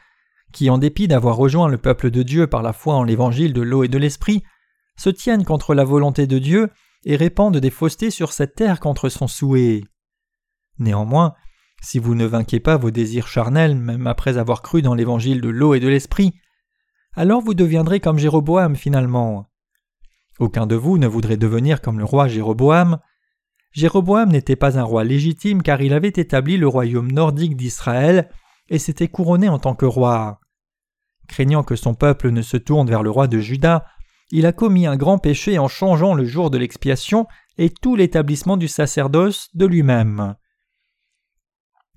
qui, 0.51 0.69
en 0.69 0.77
dépit 0.77 1.07
d'avoir 1.07 1.37
rejoint 1.37 1.69
le 1.69 1.77
peuple 1.77 2.11
de 2.11 2.23
Dieu 2.23 2.47
par 2.47 2.61
la 2.61 2.73
foi 2.73 2.95
en 2.95 3.03
l'évangile 3.03 3.53
de 3.53 3.61
l'eau 3.61 3.83
et 3.83 3.87
de 3.87 3.97
l'esprit, 3.97 4.43
se 4.97 5.09
tienne 5.09 5.45
contre 5.45 5.73
la 5.73 5.83
volonté 5.83 6.27
de 6.27 6.39
Dieu 6.39 6.69
et 7.05 7.15
répandent 7.15 7.57
des 7.57 7.69
faussetés 7.69 8.11
sur 8.11 8.33
cette 8.33 8.55
terre 8.55 8.79
contre 8.79 9.09
son 9.09 9.27
souhait. 9.27 9.83
Néanmoins, 10.79 11.33
si 11.81 11.99
vous 11.99 12.15
ne 12.15 12.25
vainquez 12.25 12.59
pas 12.59 12.77
vos 12.77 12.91
désirs 12.91 13.27
charnels 13.27 13.75
même 13.75 14.07
après 14.07 14.37
avoir 14.37 14.61
cru 14.61 14.81
dans 14.81 14.95
l'évangile 14.95 15.41
de 15.41 15.49
l'eau 15.49 15.73
et 15.73 15.79
de 15.79 15.87
l'esprit, 15.87 16.33
alors 17.15 17.41
vous 17.41 17.53
deviendrez 17.53 17.99
comme 17.99 18.17
Jéroboam 18.17 18.75
finalement. 18.75 19.47
Aucun 20.39 20.67
de 20.67 20.75
vous 20.75 20.97
ne 20.97 21.07
voudrait 21.07 21.37
devenir 21.37 21.81
comme 21.81 21.97
le 21.97 22.05
roi 22.05 22.27
Jéroboam. 22.27 22.99
Jéroboam 23.71 24.29
n'était 24.29 24.55
pas 24.55 24.77
un 24.77 24.83
roi 24.83 25.03
légitime 25.03 25.61
car 25.61 25.81
il 25.81 25.93
avait 25.93 26.09
établi 26.09 26.57
le 26.57 26.67
royaume 26.67 27.11
nordique 27.11 27.55
d'Israël 27.55 28.29
et 28.69 28.79
s'était 28.79 29.07
couronné 29.07 29.47
en 29.47 29.59
tant 29.59 29.75
que 29.75 29.85
roi. 29.85 30.39
Craignant 31.27 31.63
que 31.63 31.75
son 31.75 31.93
peuple 31.93 32.31
ne 32.31 32.41
se 32.41 32.57
tourne 32.57 32.89
vers 32.89 33.03
le 33.03 33.09
roi 33.09 33.27
de 33.27 33.39
Juda, 33.39 33.85
il 34.31 34.45
a 34.45 34.53
commis 34.53 34.85
un 34.85 34.97
grand 34.97 35.17
péché 35.17 35.57
en 35.57 35.67
changeant 35.67 36.13
le 36.13 36.25
jour 36.25 36.49
de 36.49 36.57
l'expiation 36.57 37.27
et 37.57 37.69
tout 37.69 37.95
l'établissement 37.95 38.57
du 38.57 38.67
sacerdoce 38.67 39.49
de 39.53 39.65
lui-même. 39.65 40.35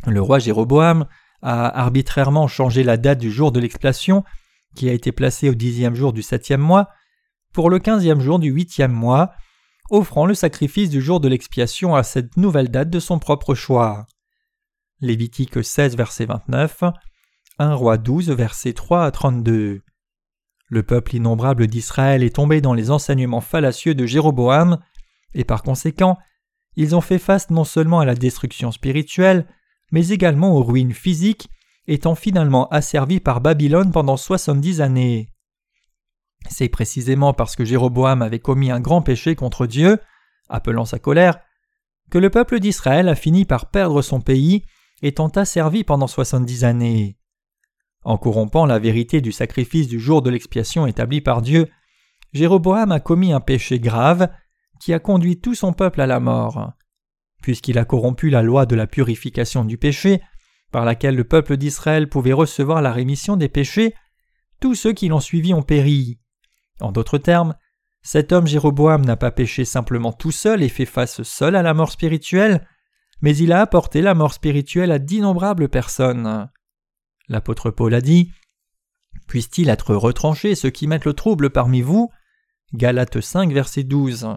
Le 0.06 0.22
roi 0.22 0.38
Jéroboam 0.38 1.06
a 1.42 1.80
arbitrairement 1.80 2.46
changé 2.46 2.82
la 2.82 2.96
date 2.96 3.18
du 3.18 3.30
jour 3.30 3.50
de 3.52 3.60
l'expiation, 3.60 4.24
qui 4.74 4.88
a 4.88 4.92
été 4.92 5.12
placée 5.12 5.48
au 5.48 5.54
dixième 5.54 5.94
jour 5.94 6.12
du 6.12 6.22
septième 6.22 6.60
mois, 6.60 6.88
pour 7.52 7.70
le 7.70 7.78
quinzième 7.78 8.20
jour 8.20 8.38
du 8.38 8.50
huitième 8.50 8.92
mois, 8.92 9.32
offrant 9.90 10.26
le 10.26 10.34
sacrifice 10.34 10.90
du 10.90 11.00
jour 11.00 11.20
de 11.20 11.28
l'expiation 11.28 11.94
à 11.94 12.02
cette 12.02 12.36
nouvelle 12.36 12.70
date 12.70 12.90
de 12.90 13.00
son 13.00 13.18
propre 13.18 13.54
choix. 13.54 14.06
Lévitique 15.00 15.64
16, 15.64 15.96
verset 15.96 16.26
29, 16.26 16.84
1 17.58 17.74
Roi 17.74 17.98
12, 17.98 18.30
verset 18.30 18.72
3 18.72 19.04
à 19.04 19.10
32. 19.10 19.82
Le 20.70 20.82
peuple 20.82 21.16
innombrable 21.16 21.66
d'Israël 21.66 22.22
est 22.22 22.36
tombé 22.36 22.60
dans 22.60 22.74
les 22.74 22.90
enseignements 22.90 23.40
fallacieux 23.40 23.94
de 23.94 24.06
Jéroboam, 24.06 24.78
et 25.34 25.44
par 25.44 25.62
conséquent, 25.62 26.18
ils 26.76 26.94
ont 26.94 27.00
fait 27.00 27.18
face 27.18 27.50
non 27.50 27.64
seulement 27.64 28.00
à 28.00 28.04
la 28.04 28.14
destruction 28.14 28.70
spirituelle, 28.70 29.46
mais 29.90 30.08
également 30.08 30.54
aux 30.54 30.62
ruines 30.62 30.92
physiques, 30.92 31.48
étant 31.88 32.14
finalement 32.14 32.68
asservis 32.68 33.18
par 33.18 33.40
Babylone 33.40 33.90
pendant 33.90 34.18
soixante-dix 34.18 34.80
années. 34.80 35.32
C'est 36.48 36.68
précisément 36.68 37.32
parce 37.32 37.56
que 37.56 37.64
Jéroboam 37.64 38.22
avait 38.22 38.38
commis 38.38 38.70
un 38.70 38.78
grand 38.78 39.02
péché 39.02 39.34
contre 39.34 39.66
Dieu, 39.66 39.98
appelant 40.48 40.84
sa 40.84 40.98
colère, 40.98 41.40
que 42.10 42.18
le 42.18 42.30
peuple 42.30 42.60
d'Israël 42.60 43.08
a 43.08 43.14
fini 43.14 43.44
par 43.44 43.70
perdre 43.70 44.02
son 44.02 44.20
pays, 44.20 44.64
étant 45.02 45.28
asservi 45.28 45.82
pendant 45.82 46.06
soixante-dix 46.06 46.64
années. 46.64 47.18
En 48.04 48.18
corrompant 48.18 48.66
la 48.66 48.78
vérité 48.78 49.20
du 49.20 49.32
sacrifice 49.32 49.88
du 49.88 49.98
jour 49.98 50.22
de 50.22 50.30
l'expiation 50.30 50.86
établi 50.86 51.20
par 51.20 51.42
Dieu, 51.42 51.68
Jéroboam 52.32 52.92
a 52.92 53.00
commis 53.00 53.32
un 53.32 53.40
péché 53.40 53.80
grave 53.80 54.28
qui 54.80 54.92
a 54.92 54.98
conduit 54.98 55.40
tout 55.40 55.54
son 55.54 55.72
peuple 55.72 56.00
à 56.00 56.06
la 56.06 56.20
mort. 56.20 56.72
Puisqu'il 57.42 57.78
a 57.78 57.84
corrompu 57.84 58.30
la 58.30 58.42
loi 58.42 58.66
de 58.66 58.76
la 58.76 58.86
purification 58.86 59.64
du 59.64 59.78
péché, 59.78 60.20
par 60.70 60.84
laquelle 60.84 61.16
le 61.16 61.24
peuple 61.24 61.56
d'Israël 61.56 62.08
pouvait 62.08 62.32
recevoir 62.32 62.82
la 62.82 62.92
rémission 62.92 63.36
des 63.36 63.48
péchés, 63.48 63.94
tous 64.60 64.74
ceux 64.74 64.92
qui 64.92 65.08
l'ont 65.08 65.20
suivi 65.20 65.54
ont 65.54 65.62
péri. 65.62 66.18
En 66.80 66.92
d'autres 66.92 67.18
termes, 67.18 67.54
cet 68.02 68.32
homme 68.32 68.46
Jéroboam 68.46 69.04
n'a 69.04 69.16
pas 69.16 69.30
péché 69.30 69.64
simplement 69.64 70.12
tout 70.12 70.30
seul 70.30 70.62
et 70.62 70.68
fait 70.68 70.86
face 70.86 71.22
seul 71.22 71.56
à 71.56 71.62
la 71.62 71.74
mort 71.74 71.90
spirituelle, 71.90 72.66
mais 73.20 73.36
il 73.36 73.52
a 73.52 73.60
apporté 73.60 74.00
la 74.00 74.14
mort 74.14 74.32
spirituelle 74.32 74.92
à 74.92 74.98
d'innombrables 74.98 75.68
personnes. 75.68 76.48
L'apôtre 77.28 77.70
Paul 77.70 77.94
a 77.94 78.00
dit 78.00 78.30
Puisse-t-il 79.26 79.68
être 79.68 79.94
retranché 79.94 80.54
ceux 80.54 80.70
qui 80.70 80.86
mettent 80.86 81.04
le 81.04 81.12
trouble 81.12 81.50
parmi 81.50 81.82
vous? 81.82 82.10
Galates 82.72 83.20
5, 83.20 83.52
verset 83.52 83.82
12. 83.82 84.28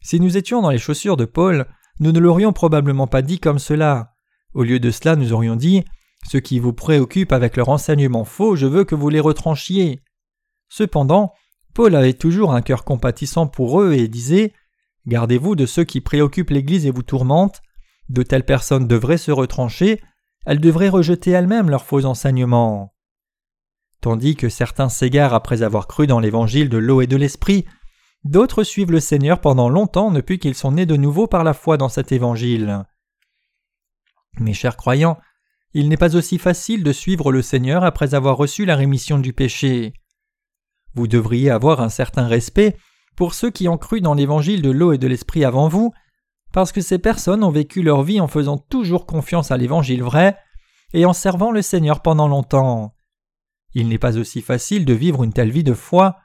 Si 0.00 0.20
nous 0.20 0.36
étions 0.36 0.60
dans 0.60 0.70
les 0.70 0.78
chaussures 0.78 1.16
de 1.16 1.24
Paul, 1.24 1.66
nous 2.00 2.12
ne 2.12 2.18
l'aurions 2.18 2.52
probablement 2.52 3.06
pas 3.06 3.22
dit 3.22 3.38
comme 3.38 3.58
cela. 3.58 4.13
Au 4.54 4.62
lieu 4.62 4.78
de 4.78 4.90
cela, 4.90 5.16
nous 5.16 5.32
aurions 5.32 5.56
dit 5.56 5.84
Ceux 6.30 6.40
qui 6.40 6.60
vous 6.60 6.72
préoccupent 6.72 7.32
avec 7.32 7.56
leur 7.56 7.68
enseignement 7.68 8.24
faux, 8.24 8.56
je 8.56 8.66
veux 8.66 8.84
que 8.84 8.94
vous 8.94 9.08
les 9.08 9.20
retranchiez. 9.20 10.00
Cependant, 10.68 11.34
Paul 11.74 11.94
avait 11.96 12.14
toujours 12.14 12.54
un 12.54 12.62
cœur 12.62 12.84
compatissant 12.84 13.48
pour 13.48 13.80
eux 13.80 13.92
et 13.94 14.08
disait 14.08 14.52
Gardez-vous 15.06 15.56
de 15.56 15.66
ceux 15.66 15.84
qui 15.84 16.00
préoccupent 16.00 16.50
l'Église 16.50 16.86
et 16.86 16.90
vous 16.90 17.02
tourmentent. 17.02 17.62
De 18.08 18.22
telles 18.22 18.44
personnes 18.44 18.86
devraient 18.86 19.18
se 19.18 19.32
retrancher, 19.32 20.00
elles 20.46 20.60
devraient 20.60 20.88
rejeter 20.88 21.30
elles-mêmes 21.30 21.70
leurs 21.70 21.84
faux 21.84 22.04
enseignements. 22.04 22.94
Tandis 24.00 24.36
que 24.36 24.48
certains 24.48 24.88
s'égarent 24.88 25.34
après 25.34 25.62
avoir 25.62 25.88
cru 25.88 26.06
dans 26.06 26.20
l'évangile 26.20 26.68
de 26.68 26.78
l'eau 26.78 27.00
et 27.00 27.06
de 27.06 27.16
l'esprit, 27.16 27.64
d'autres 28.24 28.62
suivent 28.62 28.92
le 28.92 29.00
Seigneur 29.00 29.40
pendant 29.40 29.68
longtemps 29.68 30.10
depuis 30.10 30.38
qu'ils 30.38 30.54
sont 30.54 30.72
nés 30.72 30.86
de 30.86 30.96
nouveau 30.96 31.26
par 31.26 31.42
la 31.42 31.54
foi 31.54 31.76
dans 31.76 31.88
cet 31.88 32.12
évangile. 32.12 32.84
Mes 34.38 34.54
chers 34.54 34.76
croyants, 34.76 35.18
il 35.74 35.88
n'est 35.88 35.96
pas 35.96 36.16
aussi 36.16 36.38
facile 36.38 36.84
de 36.84 36.92
suivre 36.92 37.32
le 37.32 37.42
Seigneur 37.42 37.84
après 37.84 38.14
avoir 38.14 38.36
reçu 38.36 38.64
la 38.64 38.76
rémission 38.76 39.18
du 39.18 39.32
péché. 39.32 39.92
Vous 40.94 41.08
devriez 41.08 41.50
avoir 41.50 41.80
un 41.80 41.88
certain 41.88 42.26
respect 42.26 42.76
pour 43.16 43.34
ceux 43.34 43.50
qui 43.50 43.68
ont 43.68 43.78
cru 43.78 44.00
dans 44.00 44.14
l'évangile 44.14 44.62
de 44.62 44.70
l'eau 44.70 44.92
et 44.92 44.98
de 44.98 45.06
l'esprit 45.06 45.44
avant 45.44 45.68
vous, 45.68 45.92
parce 46.52 46.72
que 46.72 46.80
ces 46.80 46.98
personnes 46.98 47.42
ont 47.42 47.50
vécu 47.50 47.82
leur 47.82 48.02
vie 48.02 48.20
en 48.20 48.28
faisant 48.28 48.58
toujours 48.58 49.06
confiance 49.06 49.50
à 49.50 49.56
l'évangile 49.56 50.02
vrai 50.02 50.36
et 50.92 51.04
en 51.04 51.12
servant 51.12 51.50
le 51.50 51.62
Seigneur 51.62 52.00
pendant 52.00 52.28
longtemps. 52.28 52.94
Il 53.74 53.88
n'est 53.88 53.98
pas 53.98 54.16
aussi 54.18 54.40
facile 54.40 54.84
de 54.84 54.94
vivre 54.94 55.24
une 55.24 55.32
telle 55.32 55.50
vie 55.50 55.64
de 55.64 55.74
foi. 55.74 56.16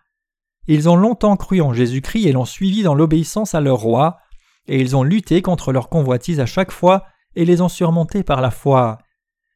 Ils 0.67 0.87
ont 0.87 0.95
longtemps 0.95 1.35
cru 1.35 1.61
en 1.61 1.73
Jésus-Christ 1.73 2.27
et 2.27 2.31
l'ont 2.31 2.45
suivi 2.45 2.83
dans 2.83 2.93
l'obéissance 2.93 3.55
à 3.55 3.61
leur 3.61 3.79
roi, 3.79 4.19
et 4.67 4.79
ils 4.79 4.95
ont 4.95 5.01
lutté 5.01 5.41
contre 5.41 5.71
leurs 5.71 5.89
convoitises 5.89 6.39
à 6.39 6.45
chaque 6.45 6.71
fois 6.71 7.05
et 7.35 7.45
les 7.45 7.61
ont 7.61 7.69
surmontés 7.69 8.23
par 8.23 8.41
la 8.41 8.51
foi. 8.51 8.97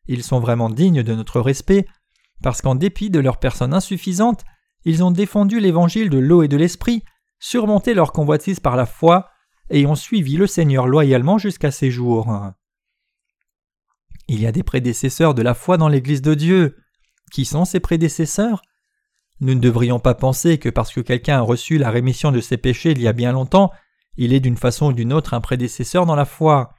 Ils 0.06 0.24
sont 0.24 0.40
vraiment 0.40 0.70
dignes 0.70 1.04
de 1.04 1.16
notre 1.16 1.40
respect, 1.40 1.86
parce 2.42 2.62
qu'en 2.62 2.76
dépit 2.76 3.10
de 3.10 3.20
leur 3.20 3.38
personne 3.38 3.74
insuffisante, 3.74 4.44
ils 4.86 5.04
ont 5.04 5.12
défendu 5.12 5.60
l'évangile 5.60 6.10
de 6.10 6.18
l'eau 6.18 6.44
et 6.44 6.48
de 6.48 6.58
l'esprit, 6.58 7.04
surmonté 7.40 7.94
leur 7.94 8.12
convoitise 8.12 8.60
par 8.60 8.76
la 8.76 8.86
foi, 8.86 9.30
et 9.70 9.86
ont 9.86 9.96
suivi 9.96 10.36
le 10.36 10.48
Seigneur 10.48 10.88
loyalement 10.88 11.38
jusqu'à 11.38 11.72
ces 11.72 11.90
jours. 11.90 12.30
Il 14.28 14.42
y 14.42 14.46
a 14.46 14.52
des 14.52 14.64
prédécesseurs 14.64 15.34
de 15.34 15.42
la 15.42 15.54
foi 15.54 15.78
dans 15.78 15.88
l'Église 15.88 16.22
de 16.22 16.34
Dieu. 16.34 16.78
Qui 17.32 17.46
sont 17.46 17.66
ces 17.66 17.80
prédécesseurs? 17.80 18.62
Nous 19.40 19.56
ne 19.56 19.60
devrions 19.60 20.00
pas 20.00 20.14
penser 20.14 20.58
que 20.58 20.70
parce 20.70 20.94
que 20.94 21.02
quelqu'un 21.02 21.38
a 21.38 21.42
reçu 21.42 21.78
la 21.78 21.90
rémission 21.90 22.32
de 22.32 22.40
ses 22.40 22.58
péchés 22.58 22.92
il 22.92 23.02
y 23.02 23.08
a 23.08 23.14
bien 23.14 23.32
longtemps, 23.32 23.72
il 24.16 24.32
est 24.34 24.40
d'une 24.40 24.58
façon 24.58 24.88
ou 24.88 24.94
d'une 24.94 25.12
autre 25.12 25.34
un 25.34 25.42
prédécesseur 25.42 26.06
dans 26.06 26.16
la 26.16 26.26
foi. 26.26 26.74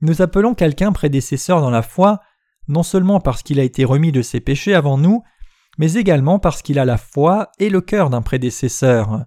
Nous 0.00 0.22
appelons 0.22 0.54
quelqu'un 0.54 0.92
prédécesseur 0.92 1.60
dans 1.60 1.70
la 1.70 1.82
foi 1.82 2.20
non 2.68 2.82
seulement 2.82 3.20
parce 3.20 3.42
qu'il 3.42 3.58
a 3.58 3.64
été 3.64 3.84
remis 3.84 4.12
de 4.12 4.22
ses 4.22 4.40
péchés 4.40 4.74
avant 4.74 4.98
nous, 4.98 5.22
mais 5.78 5.94
également 5.94 6.38
parce 6.38 6.62
qu'il 6.62 6.78
a 6.78 6.84
la 6.84 6.98
foi 6.98 7.50
et 7.58 7.70
le 7.70 7.80
cœur 7.80 8.10
d'un 8.10 8.22
prédécesseur. 8.22 9.24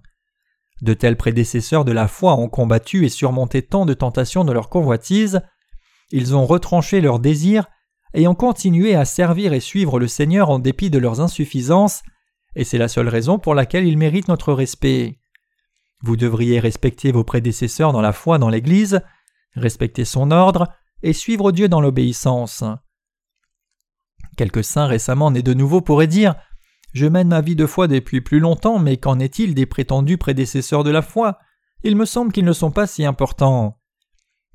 De 0.82 0.94
tels 0.94 1.18
prédécesseurs 1.18 1.86
de 1.86 1.92
la 1.92 2.08
foi 2.08 2.36
ont 2.36 2.50
combattu 2.50 3.06
et 3.06 3.10
surmonté 3.10 3.62
tant 3.62 3.86
de 3.86 3.94
tentations 3.94 4.46
de 4.46 4.52
leur 4.52 4.70
convoitise, 4.70 5.42
ils 6.12 6.36
ont 6.36 6.46
retranché 6.46 7.02
leurs 7.02 7.20
désirs 7.20 7.68
et 8.14 8.28
ont 8.28 8.36
continué 8.36 8.96
à 8.96 9.06
servir 9.06 9.54
et 9.54 9.60
suivre 9.60 10.00
le 10.00 10.08
Seigneur 10.08 10.50
en 10.50 10.60
dépit 10.60 10.90
de 10.90 10.98
leurs 10.98 11.22
insuffisances, 11.22 12.04
et 12.56 12.64
c'est 12.66 12.78
la 12.78 12.90
seule 12.90 13.08
raison 13.08 13.40
pour 13.40 13.56
laquelle 13.56 13.88
ils 13.88 13.98
méritent 13.98 14.28
notre 14.28 14.52
respect. 14.52 15.20
Vous 16.02 16.18
devriez 16.18 16.60
respecter 16.60 17.12
vos 17.12 17.24
prédécesseurs 17.24 17.94
dans 17.94 18.02
la 18.02 18.12
foi 18.12 18.38
dans 18.38 18.50
l'Église, 18.50 19.02
respecter 19.56 20.06
son 20.06 20.32
ordre 20.32 20.68
et 21.04 21.14
suivre 21.14 21.52
Dieu 21.52 21.68
dans 21.68 21.82
l'obéissance. 21.82 22.64
Quelques 24.38 24.64
saints 24.64 24.88
récemment 24.88 25.32
nés 25.32 25.44
de 25.44 25.54
nouveau 25.54 25.82
pourraient 25.82 26.08
dire 26.08 26.36
Je 26.94 27.06
mène 27.06 27.30
ma 27.30 27.42
vie 27.42 27.56
de 27.56 27.66
foi 27.66 27.88
depuis 27.88 28.22
plus 28.22 28.40
longtemps, 28.40 28.80
mais 28.80 28.98
qu'en 28.98 29.20
est-il 29.20 29.54
des 29.54 29.66
prétendus 29.66 30.18
prédécesseurs 30.18 30.84
de 30.84 30.92
la 30.92 31.02
foi? 31.02 31.40
Il 31.84 31.96
me 31.96 32.06
semble 32.06 32.32
qu'ils 32.32 32.46
ne 32.46 32.54
sont 32.54 32.72
pas 32.72 32.88
si 32.88 33.06
importants. 33.06 33.78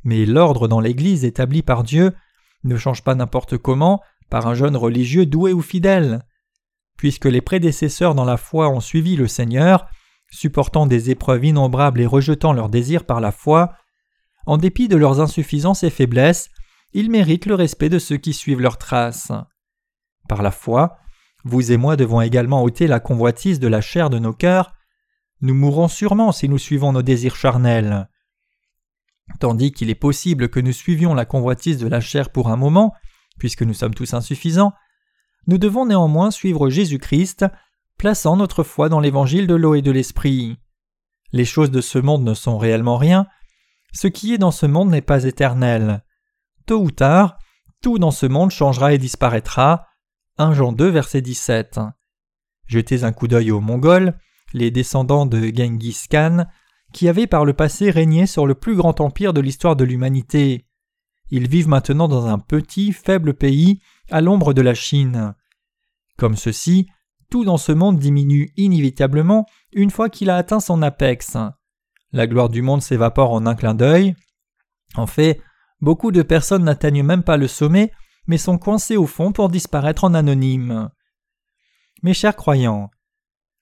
Mais 0.05 0.25
l'ordre 0.25 0.69
dans 0.69 0.81
l'Église 0.81 1.25
établi 1.25 1.63
par 1.63 1.83
Dieu 1.83 2.13
ne 2.65 2.77
change 2.77 3.03
pas 3.03 3.15
n'importe 3.15 3.59
comment 3.59 4.01
par 4.31 4.47
un 4.47 4.55
jeune 4.55 4.77
religieux 4.77 5.27
doué 5.27 5.53
ou 5.53 5.61
fidèle. 5.61 6.23
Puisque 6.97 7.27
les 7.27 7.41
prédécesseurs 7.41 8.15
dans 8.15 8.25
la 8.25 8.37
foi 8.37 8.69
ont 8.69 8.81
suivi 8.81 9.17
le 9.17 9.29
Seigneur, 9.29 9.87
supportant 10.31 10.87
des 10.87 11.11
épreuves 11.11 11.45
innombrables 11.45 12.01
et 12.01 12.07
rejetant 12.07 12.53
leurs 12.53 12.69
désirs 12.69 13.05
par 13.05 13.21
la 13.21 13.33
foi, 13.33 13.75
en 14.47 14.57
dépit 14.57 14.89
de 14.89 14.97
leurs 14.97 15.21
insuffisances 15.21 15.83
et 15.83 15.91
faiblesses, 15.91 16.51
ils 16.93 17.11
méritent 17.11 17.47
le 17.47 17.55
respect 17.55 17.89
de 17.89 17.99
ceux 17.99 18.17
qui 18.17 18.33
suivent 18.33 18.61
leurs 18.61 18.79
traces. 18.79 19.33
Par 20.29 20.43
la 20.43 20.51
foi, 20.51 20.97
vous 21.45 21.73
et 21.73 21.77
moi 21.77 21.97
devons 21.97 22.21
également 22.21 22.63
ôter 22.63 22.87
la 22.87 23.01
convoitise 23.01 23.61
de 23.61 23.69
la 23.69 23.81
chair 23.81 24.11
de 24.11 24.19
nos 24.19 24.33
cœurs. 24.33 24.73
Nous 25.41 25.55
mourrons 25.55 25.89
sûrement 25.89 26.33
si 26.33 26.49
nous 26.49 26.59
suivons 26.59 26.93
nos 26.93 27.03
désirs 27.03 27.37
charnels. 27.37 28.09
Tandis 29.41 29.73
qu'il 29.73 29.91
est 29.91 29.95
possible 29.95 30.49
que 30.49 30.61
nous 30.61 30.73
suivions 30.73 31.15
la 31.15 31.25
convoitise 31.25 31.79
de 31.79 31.89
la 31.89 32.01
chair 32.01 32.31
pour 32.31 32.49
un 32.49 32.57
moment, 32.57 32.95
puisque 33.39 33.63
nous 33.63 33.75
sommes 33.75 33.95
tous 33.95 34.15
insuffisants, 34.15 34.73
nous 35.47 35.59
devons 35.59 35.87
néanmoins 35.87 36.31
suivre 36.31 36.71
Jésus-Christ, 36.71 37.45
plaçant 37.99 38.37
notre 38.37 38.63
foi 38.63 38.89
dans 38.89 39.01
l'évangile 39.01 39.47
de 39.47 39.55
l'eau 39.55 39.75
et 39.75 39.83
de 39.83 39.91
l'esprit. 39.91 40.59
Les 41.33 41.45
choses 41.45 41.71
de 41.71 41.81
ce 41.81 41.99
monde 41.99 42.25
ne 42.25 42.35
sont 42.35 42.59
réellement 42.59 42.97
rien, 42.97 43.27
ce 43.93 44.09
qui 44.09 44.35
est 44.35 44.39
dans 44.39 44.51
ce 44.51 44.67
monde 44.67 44.91
n'est 44.91 45.01
pas 45.01 45.25
éternel. 45.25 46.05
Tôt 46.67 46.83
ou 46.83 46.91
tard, 46.91 47.39
tout 47.83 47.99
dans 47.99 48.11
ce 48.11 48.27
monde 48.27 48.51
changera 48.51 48.93
et 48.93 48.99
disparaîtra, 48.99 49.87
1 50.39 50.53
Jean 50.55 50.73
2, 50.73 50.89
verset 50.89 51.23
17. 51.23 51.81
Jetez 52.67 53.05
un 53.05 53.13
coup 53.13 53.29
d'œil 53.29 53.51
aux 53.51 53.61
Mongols, 53.61 54.19
les 54.53 54.71
descendants 54.71 55.27
de 55.27 55.41
Genghis 55.55 56.07
Khan, 56.11 56.47
qui 56.93 57.09
avaient 57.09 57.27
par 57.27 57.45
le 57.45 57.53
passé 57.53 57.91
régné 57.91 58.27
sur 58.27 58.47
le 58.47 58.55
plus 58.55 58.77
grand 58.77 59.01
empire 59.01 59.33
de 59.33 59.41
l'histoire 59.41 59.77
de 59.77 59.85
l'humanité. 59.85 60.67
Ils 61.31 61.49
vivent 61.49 61.69
maintenant 61.69 62.09
dans 62.09 62.27
un 62.27 62.39
petit, 62.39 62.93
faible 62.93 63.35
pays, 63.35 63.81
à 64.11 64.21
l'ombre 64.21 64.53
de 64.53 64.63
la 64.63 64.75
Chine. 64.75 65.35
Comme 66.17 66.37
ceux-ci, 66.37 66.89
tout 67.31 67.45
dans 67.45 67.57
ce 67.57 67.73
monde 67.73 67.99
diminue 67.99 68.53
inévitablement 68.57 69.47
une 69.73 69.91
fois 69.91 70.09
qu'il 70.09 70.31
a 70.31 70.37
atteint 70.37 70.61
son 70.61 70.83
apex. 70.83 71.37
La 72.17 72.27
gloire 72.27 72.49
du 72.49 72.63
monde 72.63 72.81
s'évapore 72.81 73.35
en 73.35 73.45
un 73.45 73.55
clin 73.55 73.75
d'œil. 73.75 74.17
En 74.95 75.07
fait, 75.07 75.43
beaucoup 75.83 76.13
de 76.13 76.23
personnes 76.23 76.65
n'atteignent 76.65 77.03
même 77.03 77.23
pas 77.23 77.37
le 77.37 77.47
sommet, 77.47 77.93
mais 78.27 78.39
sont 78.39 78.57
coincées 78.57 78.97
au 78.97 79.07
fond 79.07 79.33
pour 79.33 79.51
disparaître 79.51 80.03
en 80.03 80.15
anonyme. 80.15 80.89
Mes 82.03 82.15
chers 82.15 82.35
croyants, 82.35 82.89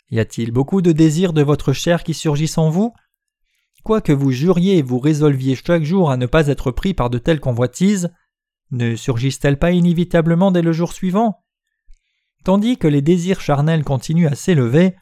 y 0.09 0.21
a-t-il 0.21 0.53
beaucoup 0.53 0.83
de 0.83 0.93
désirs 0.93 1.33
de 1.33 1.43
votre 1.43 1.73
chair 1.73 2.05
qui 2.05 2.15
surgissent 2.15 2.57
en 2.57 2.71
vous? 2.71 2.95
Quoi 3.83 4.01
que 4.01 4.13
vous 4.13 4.31
juriez 4.31 4.79
et 4.79 4.83
vous 4.83 5.01
résolviez 5.01 5.57
chaque 5.57 5.83
jour 5.83 6.13
à 6.13 6.17
ne 6.17 6.27
pas 6.27 6.47
être 6.47 6.71
pris 6.71 6.95
par 6.95 7.11
de 7.11 7.19
telles 7.19 7.41
convoitises, 7.41 8.15
ne 8.71 8.95
surgissent-elles 8.95 9.59
pas 9.59 9.73
inévitablement 9.73 10.53
dès 10.53 10.63
le 10.63 10.73
jour 10.73 10.93
suivant? 10.93 11.43
Tandis 12.45 12.79
que 12.79 12.87
les 12.87 13.03
désirs 13.03 13.41
charnels 13.41 13.83
continuent 13.83 14.29
à 14.29 14.37
s'élever, 14.37 14.95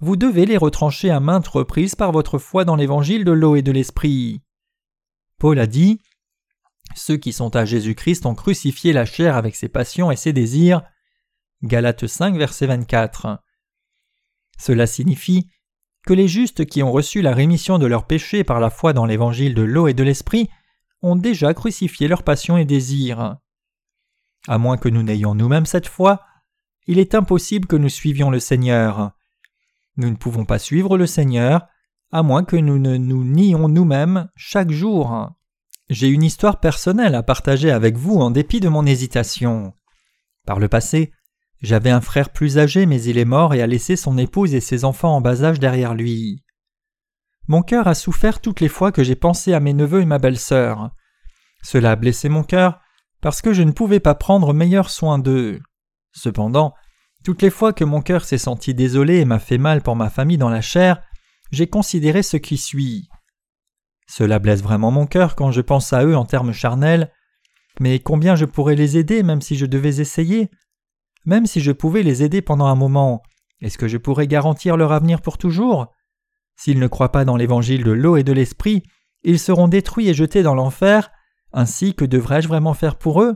vous 0.00 0.16
devez 0.16 0.46
les 0.46 0.56
retrancher 0.56 1.10
à 1.10 1.20
maintes 1.20 1.48
reprises 1.48 1.94
par 1.94 2.12
votre 2.12 2.38
foi 2.38 2.64
dans 2.64 2.76
l'évangile 2.76 3.24
de 3.24 3.32
l'eau 3.32 3.56
et 3.56 3.62
de 3.62 3.72
l'esprit. 3.72 4.42
Paul 5.38 5.58
a 5.58 5.66
dit 5.66 6.00
Ceux 6.94 7.16
qui 7.16 7.32
sont 7.32 7.54
à 7.56 7.64
Jésus-Christ 7.64 8.26
ont 8.26 8.34
crucifié 8.34 8.92
la 8.92 9.04
chair 9.04 9.36
avec 9.36 9.56
ses 9.56 9.68
passions 9.68 10.10
et 10.10 10.16
ses 10.16 10.32
désirs. 10.32 10.82
Galates 11.62 12.06
5, 12.06 12.36
verset 12.36 12.66
24. 12.66 13.38
Cela 14.58 14.86
signifie 14.86 15.48
que 16.06 16.12
les 16.12 16.28
justes 16.28 16.66
qui 16.66 16.82
ont 16.82 16.92
reçu 16.92 17.22
la 17.22 17.32
rémission 17.32 17.78
de 17.78 17.86
leurs 17.86 18.06
péchés 18.06 18.44
par 18.44 18.60
la 18.60 18.70
foi 18.70 18.92
dans 18.92 19.06
l'évangile 19.06 19.54
de 19.54 19.62
l'eau 19.62 19.88
et 19.88 19.94
de 19.94 20.02
l'esprit 20.02 20.50
ont 21.02 21.16
déjà 21.16 21.54
crucifié 21.54 22.08
leurs 22.08 22.22
passions 22.22 22.56
et 22.56 22.64
désirs. 22.64 23.36
À 24.46 24.58
moins 24.58 24.76
que 24.76 24.88
nous 24.88 25.02
n'ayons 25.02 25.34
nous-mêmes 25.34 25.66
cette 25.66 25.88
foi, 25.88 26.20
il 26.86 26.98
est 26.98 27.14
impossible 27.14 27.66
que 27.66 27.76
nous 27.76 27.88
suivions 27.88 28.30
le 28.30 28.40
Seigneur. 28.40 29.12
Nous 29.96 30.10
ne 30.10 30.16
pouvons 30.16 30.44
pas 30.44 30.58
suivre 30.58 30.98
le 30.98 31.06
Seigneur, 31.06 31.66
à 32.10 32.22
moins 32.22 32.44
que 32.44 32.56
nous 32.56 32.78
ne 32.78 32.96
nous 32.96 33.24
nions 33.24 33.68
nous-mêmes 33.68 34.28
chaque 34.36 34.70
jour. 34.70 35.30
J'ai 35.90 36.08
une 36.08 36.22
histoire 36.22 36.60
personnelle 36.60 37.14
à 37.14 37.22
partager 37.22 37.70
avec 37.70 37.96
vous 37.96 38.16
en 38.16 38.30
dépit 38.30 38.60
de 38.60 38.68
mon 38.68 38.86
hésitation. 38.86 39.74
Par 40.46 40.58
le 40.58 40.68
passé, 40.68 41.12
j'avais 41.60 41.90
un 41.90 42.00
frère 42.00 42.30
plus 42.30 42.58
âgé 42.58 42.86
mais 42.86 43.02
il 43.02 43.18
est 43.18 43.24
mort 43.24 43.54
et 43.54 43.62
a 43.62 43.66
laissé 43.66 43.96
son 43.96 44.18
épouse 44.18 44.54
et 44.54 44.60
ses 44.60 44.84
enfants 44.84 45.16
en 45.16 45.20
bas 45.20 45.44
âge 45.44 45.60
derrière 45.60 45.94
lui. 45.94 46.44
Mon 47.46 47.62
cœur 47.62 47.88
a 47.88 47.94
souffert 47.94 48.40
toutes 48.40 48.60
les 48.60 48.68
fois 48.68 48.92
que 48.92 49.04
j'ai 49.04 49.16
pensé 49.16 49.52
à 49.52 49.60
mes 49.60 49.74
neveux 49.74 50.00
et 50.00 50.06
ma 50.06 50.18
belle-sœur. 50.18 50.90
Cela 51.62 51.92
a 51.92 51.96
blessé 51.96 52.28
mon 52.28 52.42
cœur 52.42 52.80
parce 53.20 53.42
que 53.42 53.52
je 53.52 53.62
ne 53.62 53.72
pouvais 53.72 54.00
pas 54.00 54.14
prendre 54.14 54.52
meilleur 54.52 54.90
soin 54.90 55.18
d'eux. 55.18 55.60
Cependant, 56.12 56.74
toutes 57.24 57.42
les 57.42 57.50
fois 57.50 57.72
que 57.72 57.84
mon 57.84 58.02
cœur 58.02 58.24
s'est 58.24 58.38
senti 58.38 58.74
désolé 58.74 59.16
et 59.16 59.24
m'a 59.24 59.38
fait 59.38 59.58
mal 59.58 59.82
pour 59.82 59.96
ma 59.96 60.10
famille 60.10 60.38
dans 60.38 60.50
la 60.50 60.60
chair, 60.60 61.02
j'ai 61.50 61.66
considéré 61.66 62.22
ce 62.22 62.36
qui 62.36 62.58
suit. 62.58 63.08
Cela 64.06 64.38
blesse 64.38 64.62
vraiment 64.62 64.90
mon 64.90 65.06
cœur 65.06 65.34
quand 65.34 65.50
je 65.50 65.62
pense 65.62 65.92
à 65.94 66.04
eux 66.04 66.16
en 66.16 66.26
termes 66.26 66.52
charnels, 66.52 67.10
mais 67.80 67.98
combien 67.98 68.36
je 68.36 68.44
pourrais 68.44 68.76
les 68.76 68.98
aider 68.98 69.22
même 69.22 69.40
si 69.40 69.56
je 69.56 69.66
devais 69.66 70.00
essayer? 70.00 70.50
Même 71.24 71.46
si 71.46 71.60
je 71.60 71.72
pouvais 71.72 72.02
les 72.02 72.22
aider 72.22 72.42
pendant 72.42 72.66
un 72.66 72.74
moment, 72.74 73.22
est-ce 73.62 73.78
que 73.78 73.88
je 73.88 73.96
pourrais 73.96 74.26
garantir 74.26 74.76
leur 74.76 74.92
avenir 74.92 75.22
pour 75.22 75.38
toujours? 75.38 75.92
S'ils 76.56 76.78
ne 76.78 76.86
croient 76.86 77.12
pas 77.12 77.24
dans 77.24 77.36
l'évangile 77.36 77.82
de 77.82 77.92
l'eau 77.92 78.16
et 78.16 78.22
de 78.22 78.32
l'esprit, 78.32 78.82
ils 79.22 79.38
seront 79.38 79.68
détruits 79.68 80.10
et 80.10 80.14
jetés 80.14 80.42
dans 80.42 80.54
l'enfer, 80.54 81.10
ainsi 81.52 81.94
que 81.94 82.04
devrais-je 82.04 82.48
vraiment 82.48 82.74
faire 82.74 82.96
pour 82.96 83.22
eux? 83.22 83.34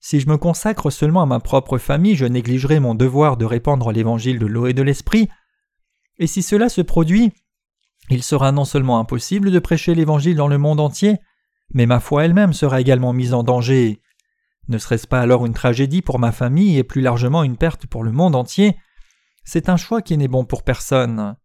Si 0.00 0.20
je 0.20 0.28
me 0.28 0.36
consacre 0.36 0.90
seulement 0.90 1.22
à 1.22 1.26
ma 1.26 1.40
propre 1.40 1.78
famille, 1.78 2.14
je 2.14 2.26
négligerai 2.26 2.80
mon 2.80 2.94
devoir 2.94 3.36
de 3.36 3.44
répandre 3.44 3.90
l'évangile 3.92 4.38
de 4.38 4.46
l'eau 4.46 4.66
et 4.66 4.74
de 4.74 4.82
l'esprit, 4.82 5.28
et 6.18 6.26
si 6.26 6.42
cela 6.42 6.68
se 6.68 6.80
produit, 6.80 7.32
il 8.08 8.22
sera 8.22 8.52
non 8.52 8.64
seulement 8.64 8.98
impossible 8.98 9.50
de 9.50 9.58
prêcher 9.58 9.94
l'évangile 9.94 10.36
dans 10.36 10.48
le 10.48 10.58
monde 10.58 10.80
entier, 10.80 11.18
mais 11.74 11.86
ma 11.86 12.00
foi 12.00 12.24
elle-même 12.24 12.52
sera 12.52 12.80
également 12.80 13.12
mise 13.12 13.34
en 13.34 13.42
danger. 13.42 14.00
Ne 14.68 14.78
serait-ce 14.78 15.06
pas 15.06 15.20
alors 15.20 15.46
une 15.46 15.54
tragédie 15.54 16.02
pour 16.02 16.18
ma 16.18 16.32
famille 16.32 16.78
et 16.78 16.84
plus 16.84 17.00
largement 17.00 17.42
une 17.42 17.56
perte 17.56 17.86
pour 17.86 18.04
le 18.04 18.12
monde 18.12 18.34
entier? 18.34 18.76
C'est 19.44 19.68
un 19.68 19.76
choix 19.76 20.02
qui 20.02 20.16
n'est 20.16 20.28
bon 20.28 20.44
pour 20.44 20.62
personne. 20.62 21.36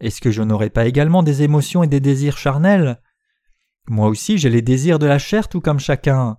Est-ce 0.00 0.20
que 0.20 0.30
je 0.30 0.42
n'aurai 0.42 0.70
pas 0.70 0.86
également 0.86 1.22
des 1.22 1.42
émotions 1.42 1.82
et 1.82 1.88
des 1.88 2.00
désirs 2.00 2.38
charnels? 2.38 3.00
Moi 3.88 4.08
aussi 4.08 4.38
j'ai 4.38 4.50
les 4.50 4.62
désirs 4.62 4.98
de 4.98 5.06
la 5.06 5.18
chair 5.18 5.48
tout 5.48 5.60
comme 5.60 5.78
chacun. 5.78 6.38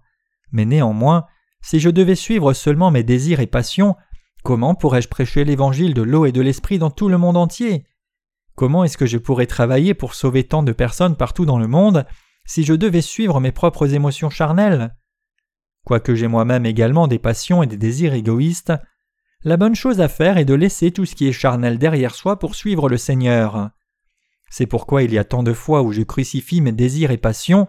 Mais 0.51 0.65
néanmoins, 0.65 1.25
si 1.61 1.79
je 1.79 1.89
devais 1.89 2.15
suivre 2.15 2.53
seulement 2.53 2.91
mes 2.91 3.03
désirs 3.03 3.39
et 3.39 3.47
passions, 3.47 3.95
comment 4.43 4.75
pourrais-je 4.75 5.07
prêcher 5.07 5.43
l'évangile 5.43 5.93
de 5.93 6.01
l'eau 6.01 6.25
et 6.25 6.31
de 6.31 6.41
l'esprit 6.41 6.79
dans 6.79 6.91
tout 6.91 7.09
le 7.09 7.17
monde 7.17 7.37
entier? 7.37 7.85
Comment 8.55 8.83
est-ce 8.83 8.97
que 8.97 9.05
je 9.05 9.17
pourrais 9.17 9.45
travailler 9.45 9.93
pour 9.93 10.13
sauver 10.15 10.43
tant 10.43 10.63
de 10.63 10.71
personnes 10.71 11.15
partout 11.15 11.45
dans 11.45 11.59
le 11.59 11.67
monde 11.67 12.05
si 12.45 12.63
je 12.63 12.73
devais 12.73 13.01
suivre 13.01 13.39
mes 13.39 13.51
propres 13.51 13.93
émotions 13.93 14.29
charnelles? 14.29 14.95
Quoique 15.83 16.15
j'ai 16.15 16.27
moi-même 16.27 16.65
également 16.65 17.07
des 17.07 17.19
passions 17.19 17.61
et 17.63 17.67
des 17.67 17.77
désirs 17.77 18.13
égoïstes, 18.13 18.73
la 19.43 19.57
bonne 19.57 19.75
chose 19.75 20.01
à 20.01 20.07
faire 20.07 20.37
est 20.37 20.45
de 20.45 20.55
laisser 20.55 20.91
tout 20.91 21.05
ce 21.05 21.15
qui 21.15 21.27
est 21.27 21.33
charnel 21.33 21.77
derrière 21.77 22.15
soi 22.15 22.39
pour 22.39 22.55
suivre 22.55 22.89
le 22.89 22.97
Seigneur. 22.97 23.69
C'est 24.49 24.65
pourquoi 24.65 25.03
il 25.03 25.13
y 25.13 25.17
a 25.17 25.23
tant 25.23 25.43
de 25.43 25.53
fois 25.53 25.83
où 25.83 25.91
je 25.91 26.01
crucifie 26.01 26.61
mes 26.61 26.71
désirs 26.71 27.11
et 27.11 27.17
passions, 27.17 27.67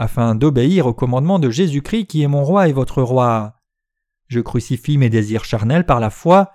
afin 0.00 0.34
d'obéir 0.34 0.86
au 0.86 0.94
commandement 0.94 1.38
de 1.38 1.50
Jésus-Christ 1.50 2.06
qui 2.06 2.22
est 2.22 2.26
mon 2.26 2.42
roi 2.42 2.68
et 2.68 2.72
votre 2.72 3.02
roi. 3.02 3.60
Je 4.28 4.40
crucifie 4.40 4.96
mes 4.96 5.10
désirs 5.10 5.44
charnels 5.44 5.84
par 5.84 6.00
la 6.00 6.08
foi, 6.08 6.52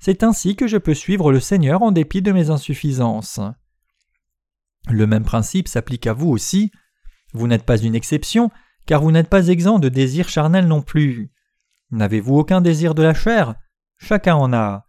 c'est 0.00 0.24
ainsi 0.24 0.56
que 0.56 0.66
je 0.66 0.76
peux 0.76 0.94
suivre 0.94 1.30
le 1.30 1.38
Seigneur 1.38 1.82
en 1.82 1.92
dépit 1.92 2.20
de 2.20 2.32
mes 2.32 2.50
insuffisances. 2.50 3.38
Le 4.88 5.06
même 5.06 5.22
principe 5.22 5.68
s'applique 5.68 6.08
à 6.08 6.14
vous 6.14 6.30
aussi. 6.30 6.72
Vous 7.32 7.46
n'êtes 7.46 7.62
pas 7.62 7.78
une 7.78 7.94
exception, 7.94 8.50
car 8.86 9.02
vous 9.02 9.12
n'êtes 9.12 9.30
pas 9.30 9.46
exempt 9.46 9.78
de 9.78 9.88
désirs 9.88 10.28
charnels 10.28 10.66
non 10.66 10.82
plus. 10.82 11.30
N'avez-vous 11.92 12.38
aucun 12.38 12.60
désir 12.60 12.96
de 12.96 13.04
la 13.04 13.14
chair? 13.14 13.54
Chacun 13.98 14.34
en 14.34 14.52
a. 14.52 14.84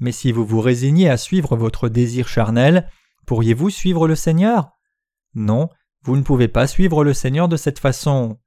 Mais 0.00 0.10
si 0.10 0.32
vous 0.32 0.44
vous 0.44 0.60
résignez 0.60 1.08
à 1.08 1.16
suivre 1.16 1.56
votre 1.56 1.88
désir 1.88 2.26
charnel, 2.26 2.90
pourriez-vous 3.24 3.70
suivre 3.70 4.08
le 4.08 4.16
Seigneur? 4.16 4.72
Non, 5.34 5.68
vous 6.06 6.16
ne 6.16 6.22
pouvez 6.22 6.46
pas 6.46 6.68
suivre 6.68 7.02
le 7.02 7.12
Seigneur 7.12 7.48
de 7.48 7.56
cette 7.56 7.80
façon. 7.80 8.38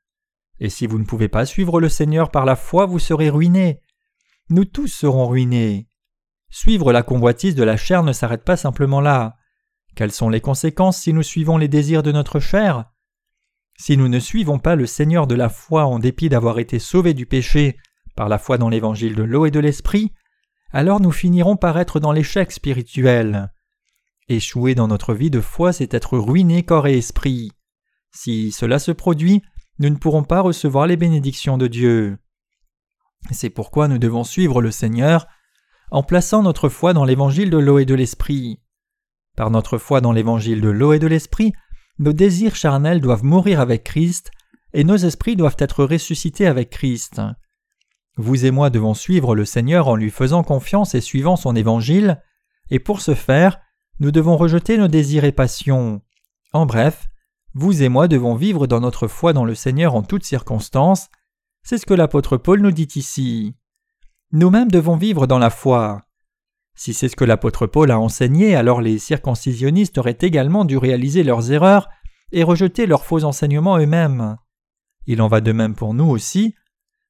Et 0.62 0.70
si 0.70 0.88
vous 0.88 0.98
ne 0.98 1.04
pouvez 1.04 1.28
pas 1.28 1.46
suivre 1.46 1.82
le 1.82 1.90
Seigneur 1.90 2.32
par 2.32 2.46
la 2.46 2.56
foi, 2.56 2.86
vous 2.86 3.00
serez 3.00 3.30
ruinés. 3.30 3.82
Nous 4.50 4.64
tous 4.64 4.88
serons 4.88 5.28
ruinés. 5.28 5.90
Suivre 6.50 6.94
la 6.94 7.04
convoitise 7.04 7.56
de 7.56 7.64
la 7.64 7.76
chair 7.76 8.02
ne 8.04 8.14
s'arrête 8.14 8.46
pas 8.46 8.56
simplement 8.56 9.02
là. 9.02 9.36
Quelles 9.94 10.14
sont 10.14 10.30
les 10.30 10.40
conséquences 10.40 11.02
si 11.02 11.12
nous 11.12 11.22
suivons 11.22 11.58
les 11.58 11.68
désirs 11.68 12.02
de 12.02 12.14
notre 12.14 12.40
chair? 12.40 12.86
Si 13.78 13.98
nous 13.98 14.08
ne 14.08 14.20
suivons 14.20 14.58
pas 14.58 14.78
le 14.78 14.86
Seigneur 14.86 15.28
de 15.28 15.36
la 15.36 15.50
foi 15.50 15.86
en 15.86 16.00
dépit 16.00 16.30
d'avoir 16.30 16.60
été 16.60 16.80
sauvés 16.80 17.14
du 17.14 17.26
péché 17.26 17.76
par 18.16 18.30
la 18.30 18.38
foi 18.38 18.58
dans 18.58 18.70
l'évangile 18.70 19.16
de 19.16 19.24
l'eau 19.24 19.46
et 19.46 19.52
de 19.52 19.60
l'esprit, 19.60 20.14
alors 20.72 21.02
nous 21.02 21.12
finirons 21.12 21.58
par 21.58 21.78
être 21.78 22.00
dans 22.00 22.14
l'échec 22.14 22.54
spirituel. 22.54 23.52
Échouer 24.30 24.76
dans 24.76 24.88
notre 24.88 25.16
vie 25.16 25.32
de 25.32 25.42
foi, 25.42 25.74
c'est 25.74 25.96
être 25.96 26.18
ruiné 26.20 26.62
corps 26.64 26.86
et 26.86 26.98
esprit. 26.98 27.52
Si 28.12 28.52
cela 28.52 28.78
se 28.78 28.92
produit, 28.92 29.42
nous 29.80 29.90
ne 29.90 29.96
pourrons 29.96 30.24
pas 30.24 30.42
recevoir 30.42 30.86
les 30.86 30.98
bénédictions 30.98 31.58
de 31.58 31.66
Dieu. 31.66 32.18
C'est 33.32 33.50
pourquoi 33.50 33.88
nous 33.88 33.98
devons 33.98 34.24
suivre 34.24 34.62
le 34.62 34.70
Seigneur 34.70 35.28
en 35.90 36.04
plaçant 36.04 36.44
notre 36.44 36.70
foi 36.70 36.94
dans 36.94 37.06
l'évangile 37.06 37.50
de 37.50 37.58
l'eau 37.58 37.80
et 37.80 37.86
de 37.86 37.96
l'esprit. 37.96 38.62
Par 39.36 39.50
notre 39.50 39.80
foi 39.80 40.00
dans 40.00 40.12
l'évangile 40.12 40.62
de 40.62 40.70
l'eau 40.70 40.94
et 40.94 41.00
de 41.00 41.08
l'esprit, 41.08 41.52
nos 41.98 42.14
désirs 42.14 42.56
charnels 42.56 43.02
doivent 43.02 43.24
mourir 43.24 43.60
avec 43.60 43.84
Christ, 43.84 44.32
et 44.74 44.84
nos 44.84 44.98
esprits 44.98 45.36
doivent 45.36 45.58
être 45.58 45.84
ressuscités 45.84 46.46
avec 46.46 46.70
Christ. 46.70 47.20
Vous 48.16 48.46
et 48.46 48.52
moi 48.52 48.70
devons 48.70 48.94
suivre 48.94 49.34
le 49.34 49.46
Seigneur 49.46 49.88
en 49.88 49.96
lui 49.96 50.12
faisant 50.12 50.44
confiance 50.44 50.94
et 50.94 51.02
suivant 51.02 51.36
son 51.36 51.56
évangile, 51.56 52.22
et 52.70 52.78
pour 52.80 53.02
ce 53.02 53.16
faire, 53.16 53.60
nous 54.00 54.12
devons 54.12 54.38
rejeter 54.38 54.78
nos 54.78 54.88
désirs 54.88 55.26
et 55.26 55.32
passions. 55.32 56.02
En 56.54 56.66
bref, 56.66 57.10
vous 57.54 57.84
et 57.84 57.90
moi 57.90 58.08
devons 58.08 58.36
vivre 58.36 58.68
dans 58.68 58.80
notre 58.80 59.08
foi 59.08 59.34
dans 59.34 59.46
le 59.46 59.56
Seigneur 59.56 59.96
en 59.96 60.04
toutes 60.04 60.24
circonstances, 60.24 61.10
c'est 61.64 61.78
ce 61.78 61.86
que 61.86 61.94
l'apôtre 61.94 62.38
Paul 62.38 62.62
nous 62.62 62.72
dit 62.72 62.88
ici. 62.96 63.56
Nous-mêmes 64.32 64.72
devons 64.72 64.96
vivre 64.96 65.28
dans 65.28 65.40
la 65.40 65.50
foi. 65.50 66.04
Si 66.76 66.94
c'est 66.94 67.10
ce 67.10 67.16
que 67.16 67.26
l'apôtre 67.26 67.68
Paul 67.68 67.92
a 67.92 68.00
enseigné, 68.00 68.56
alors 68.56 68.80
les 68.80 69.00
circoncisionnistes 69.00 69.98
auraient 69.98 70.18
également 70.22 70.64
dû 70.64 70.78
réaliser 70.78 71.24
leurs 71.24 71.52
erreurs 71.52 71.90
et 72.32 72.44
rejeter 72.44 72.86
leurs 72.86 73.06
faux 73.06 73.26
enseignements 73.26 73.78
eux-mêmes. 73.78 74.38
Il 75.06 75.22
en 75.22 75.28
va 75.28 75.42
de 75.42 75.52
même 75.52 75.76
pour 75.76 75.94
nous 75.94 76.08
aussi. 76.08 76.56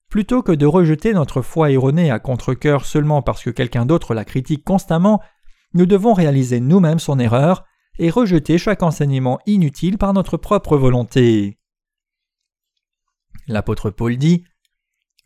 Plutôt 0.10 0.42
que 0.42 0.54
de 0.54 0.66
rejeter 0.66 1.14
notre 1.14 1.44
foi 1.44 1.70
erronée 1.70 2.10
à 2.10 2.20
contre-coeur 2.20 2.86
seulement 2.86 3.22
parce 3.22 3.44
que 3.44 3.52
quelqu'un 3.52 3.86
d'autre 3.86 4.16
la 4.16 4.26
critique 4.26 4.64
constamment, 4.64 5.22
nous 5.74 5.86
devons 5.86 6.14
réaliser 6.14 6.60
nous-mêmes 6.60 7.00
son 7.00 7.20
erreur 7.20 7.66
et 7.98 8.10
rejeter 8.10 8.58
chaque 8.58 8.84
enseignement 8.84 9.40
inutile 9.46 9.98
par 9.98 10.14
notre 10.14 10.38
propre 10.38 10.78
volonté. 10.78 11.60
L'apôtre 13.48 13.90
Paul 13.90 14.18
dit 14.18 14.46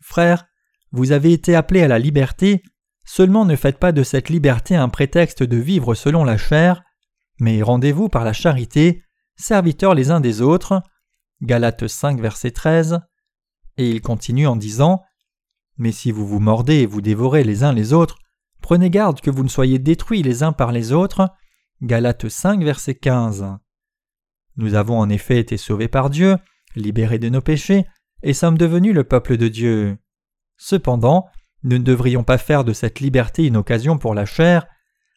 Frères, 0.00 0.44
vous 0.92 1.12
avez 1.12 1.32
été 1.32 1.54
appelés 1.54 1.82
à 1.82 1.88
la 1.88 1.98
liberté, 1.98 2.62
Seulement 3.04 3.44
ne 3.44 3.54
faites 3.54 3.78
pas 3.78 3.92
de 3.92 4.02
cette 4.02 4.30
liberté 4.30 4.74
un 4.74 4.88
prétexte 4.88 5.42
de 5.42 5.56
vivre 5.56 5.94
selon 5.94 6.24
la 6.24 6.38
chair, 6.38 6.82
mais 7.38 7.62
rendez-vous 7.62 8.08
par 8.08 8.24
la 8.24 8.32
charité, 8.32 9.02
serviteurs 9.36 9.94
les 9.94 10.10
uns 10.10 10.20
des 10.20 10.40
autres. 10.40 10.82
Galates 11.42 11.86
5, 11.86 12.20
verset 12.20 12.52
13. 12.52 13.00
Et 13.76 13.90
il 13.90 14.00
continue 14.00 14.46
en 14.46 14.56
disant 14.56 15.02
Mais 15.76 15.92
si 15.92 16.10
vous 16.10 16.26
vous 16.26 16.40
mordez 16.40 16.76
et 16.76 16.86
vous 16.86 17.02
dévorez 17.02 17.44
les 17.44 17.62
uns 17.62 17.72
les 17.72 17.92
autres, 17.92 18.16
prenez 18.64 18.88
garde 18.88 19.20
que 19.20 19.30
vous 19.30 19.42
ne 19.42 19.48
soyez 19.48 19.78
détruits 19.78 20.22
les 20.22 20.42
uns 20.42 20.52
par 20.52 20.72
les 20.72 20.92
autres. 20.92 21.28
Galates 21.82 22.30
5, 22.30 22.64
verset 22.64 22.94
15. 22.94 23.58
Nous 24.56 24.74
avons 24.74 24.98
en 24.98 25.10
effet 25.10 25.38
été 25.38 25.58
sauvés 25.58 25.86
par 25.86 26.08
Dieu, 26.08 26.38
libérés 26.74 27.18
de 27.18 27.28
nos 27.28 27.42
péchés, 27.42 27.84
et 28.22 28.32
sommes 28.32 28.56
devenus 28.56 28.94
le 28.94 29.04
peuple 29.04 29.36
de 29.36 29.48
Dieu. 29.48 29.98
Cependant, 30.56 31.26
nous 31.62 31.76
ne 31.76 31.84
devrions 31.84 32.24
pas 32.24 32.38
faire 32.38 32.64
de 32.64 32.72
cette 32.72 33.00
liberté 33.00 33.44
une 33.44 33.58
occasion 33.58 33.98
pour 33.98 34.14
la 34.14 34.24
chair, 34.24 34.66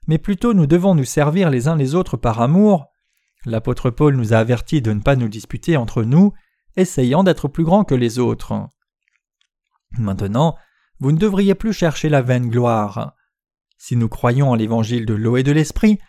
mais 0.07 0.17
plutôt 0.17 0.53
nous 0.53 0.67
devons 0.67 0.93
nous 0.93 1.05
servir 1.05 1.49
les 1.49 1.69
uns 1.69 1.77
les 1.77 1.95
autres 1.95 2.17
par 2.17 2.41
amour. 2.41 2.87
L'apôtre 3.45 3.89
Paul 3.91 4.17
nous 4.17 4.33
a 4.33 4.39
avertis 4.39 4.81
de 4.81 4.91
ne 4.91 4.99
pas 4.99 5.15
nous 5.15 5.29
disputer 5.29 5.77
entre 5.77 6.03
nous, 6.03 6.33
essayant 6.75 7.23
d'être 7.23 7.47
plus 7.47 7.63
grands 7.63 7.85
que 7.85 7.95
les 7.95 8.19
autres. 8.19 8.67
Maintenant, 9.97 10.57
vous 10.99 11.13
ne 11.13 11.17
devriez 11.17 11.55
plus 11.55 11.71
chercher 11.71 12.09
la 12.09 12.21
vaine 12.21 12.49
gloire. 12.49 13.13
Si 13.77 13.95
nous 13.95 14.09
croyons 14.09 14.51
en 14.51 14.55
l'évangile 14.55 15.05
de 15.05 15.13
l'eau 15.13 15.37
et 15.37 15.43
de 15.43 15.51
l'esprit, 15.51 15.99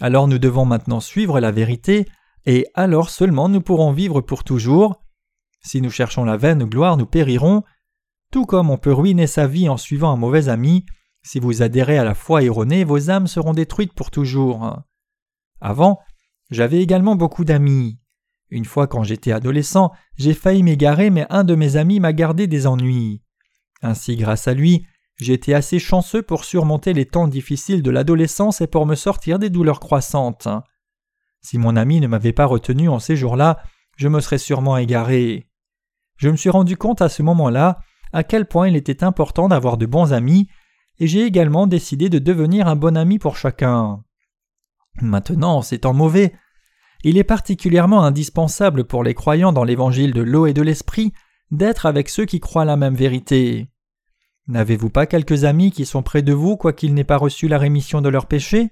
alors 0.00 0.28
nous 0.28 0.38
devons 0.38 0.64
maintenant 0.64 1.00
suivre 1.00 1.40
la 1.40 1.50
vérité, 1.50 2.06
et 2.44 2.66
alors 2.74 3.10
seulement 3.10 3.48
nous 3.48 3.60
pourrons 3.60 3.92
vivre 3.92 4.20
pour 4.20 4.44
toujours. 4.44 5.02
Si 5.62 5.80
nous 5.80 5.90
cherchons 5.90 6.24
la 6.24 6.36
vaine 6.36 6.64
gloire, 6.64 6.96
nous 6.96 7.06
périrons, 7.06 7.64
tout 8.30 8.46
comme 8.46 8.70
on 8.70 8.78
peut 8.78 8.92
ruiner 8.92 9.26
sa 9.26 9.46
vie 9.46 9.68
en 9.68 9.76
suivant 9.76 10.12
un 10.12 10.16
mauvais 10.16 10.48
ami, 10.48 10.84
si 11.22 11.40
vous 11.40 11.62
adhérez 11.62 11.98
à 11.98 12.04
la 12.04 12.14
foi 12.14 12.44
erronée, 12.44 12.84
vos 12.84 13.10
âmes 13.10 13.26
seront 13.26 13.52
détruites 13.52 13.94
pour 13.94 14.12
toujours. 14.12 14.80
Avant, 15.60 15.98
j'avais 16.50 16.80
également 16.80 17.16
beaucoup 17.16 17.44
d'amis. 17.44 17.98
Une 18.50 18.64
fois 18.64 18.86
quand 18.86 19.02
j'étais 19.02 19.32
adolescent, 19.32 19.90
j'ai 20.16 20.34
failli 20.34 20.62
m'égarer, 20.62 21.10
mais 21.10 21.26
un 21.30 21.42
de 21.42 21.56
mes 21.56 21.76
amis 21.76 21.98
m'a 21.98 22.12
gardé 22.12 22.46
des 22.46 22.68
ennuis. 22.68 23.22
Ainsi, 23.82 24.16
grâce 24.16 24.46
à 24.46 24.54
lui, 24.54 24.86
j'ai 25.18 25.32
été 25.32 25.54
assez 25.54 25.78
chanceux 25.78 26.22
pour 26.22 26.44
surmonter 26.44 26.92
les 26.92 27.06
temps 27.06 27.28
difficiles 27.28 27.82
de 27.82 27.90
l'adolescence 27.90 28.60
et 28.60 28.66
pour 28.66 28.86
me 28.86 28.94
sortir 28.94 29.38
des 29.38 29.50
douleurs 29.50 29.80
croissantes. 29.80 30.48
Si 31.40 31.58
mon 31.58 31.76
ami 31.76 32.00
ne 32.00 32.06
m'avait 32.06 32.32
pas 32.32 32.46
retenu 32.46 32.88
en 32.88 32.98
ces 32.98 33.16
jours-là, 33.16 33.58
je 33.96 34.08
me 34.08 34.20
serais 34.20 34.38
sûrement 34.38 34.76
égaré. 34.76 35.48
Je 36.16 36.28
me 36.28 36.36
suis 36.36 36.50
rendu 36.50 36.76
compte 36.76 37.02
à 37.02 37.08
ce 37.08 37.22
moment-là 37.22 37.78
à 38.12 38.24
quel 38.24 38.46
point 38.46 38.68
il 38.68 38.76
était 38.76 39.04
important 39.04 39.48
d'avoir 39.48 39.76
de 39.76 39.86
bons 39.86 40.12
amis, 40.12 40.48
et 40.98 41.06
j'ai 41.06 41.24
également 41.24 41.66
décidé 41.66 42.08
de 42.08 42.18
devenir 42.18 42.68
un 42.68 42.76
bon 42.76 42.96
ami 42.96 43.18
pour 43.18 43.36
chacun. 43.36 44.02
Maintenant, 45.02 45.60
c'est 45.60 45.84
en 45.84 45.92
mauvais, 45.92 46.32
il 47.04 47.18
est 47.18 47.24
particulièrement 47.24 48.02
indispensable 48.04 48.84
pour 48.84 49.04
les 49.04 49.14
croyants 49.14 49.52
dans 49.52 49.64
l'évangile 49.64 50.12
de 50.12 50.22
l'eau 50.22 50.46
et 50.46 50.54
de 50.54 50.62
l'esprit 50.62 51.12
d'être 51.50 51.86
avec 51.86 52.08
ceux 52.08 52.24
qui 52.24 52.40
croient 52.40 52.64
la 52.64 52.76
même 52.76 52.94
vérité. 52.94 53.68
N'avez-vous 54.48 54.90
pas 54.90 55.06
quelques 55.06 55.44
amis 55.44 55.72
qui 55.72 55.84
sont 55.84 56.02
près 56.02 56.22
de 56.22 56.32
vous 56.32 56.56
quoiqu'ils 56.56 56.94
n'aient 56.94 57.04
pas 57.04 57.16
reçu 57.16 57.48
la 57.48 57.58
rémission 57.58 58.00
de 58.00 58.08
leurs 58.08 58.26
péchés? 58.26 58.70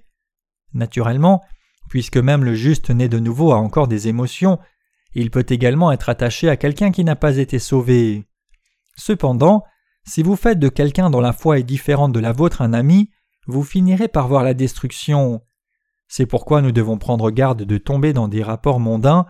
Naturellement, 0.73 1.43
puisque 1.89 2.17
même 2.17 2.43
le 2.43 2.55
juste 2.55 2.89
né 2.89 3.09
de 3.09 3.19
nouveau 3.19 3.51
a 3.51 3.57
encore 3.57 3.87
des 3.87 4.07
émotions, 4.07 4.59
il 5.13 5.31
peut 5.31 5.45
également 5.49 5.91
être 5.91 6.09
attaché 6.09 6.49
à 6.49 6.57
quelqu'un 6.57 6.91
qui 6.91 7.03
n'a 7.03 7.15
pas 7.15 7.37
été 7.37 7.59
sauvé. 7.59 8.25
Cependant, 8.95 9.63
si 10.05 10.23
vous 10.23 10.35
faites 10.35 10.59
de 10.59 10.69
quelqu'un 10.69 11.09
dont 11.09 11.21
la 11.21 11.33
foi 11.33 11.59
est 11.59 11.63
différente 11.63 12.13
de 12.13 12.19
la 12.19 12.31
vôtre 12.31 12.61
un 12.61 12.73
ami, 12.73 13.09
vous 13.47 13.63
finirez 13.63 14.07
par 14.07 14.27
voir 14.27 14.43
la 14.43 14.53
destruction. 14.53 15.41
C'est 16.07 16.25
pourquoi 16.25 16.61
nous 16.61 16.71
devons 16.71 16.97
prendre 16.97 17.31
garde 17.31 17.63
de 17.63 17.77
tomber 17.77 18.13
dans 18.13 18.27
des 18.27 18.43
rapports 18.43 18.79
mondains. 18.79 19.25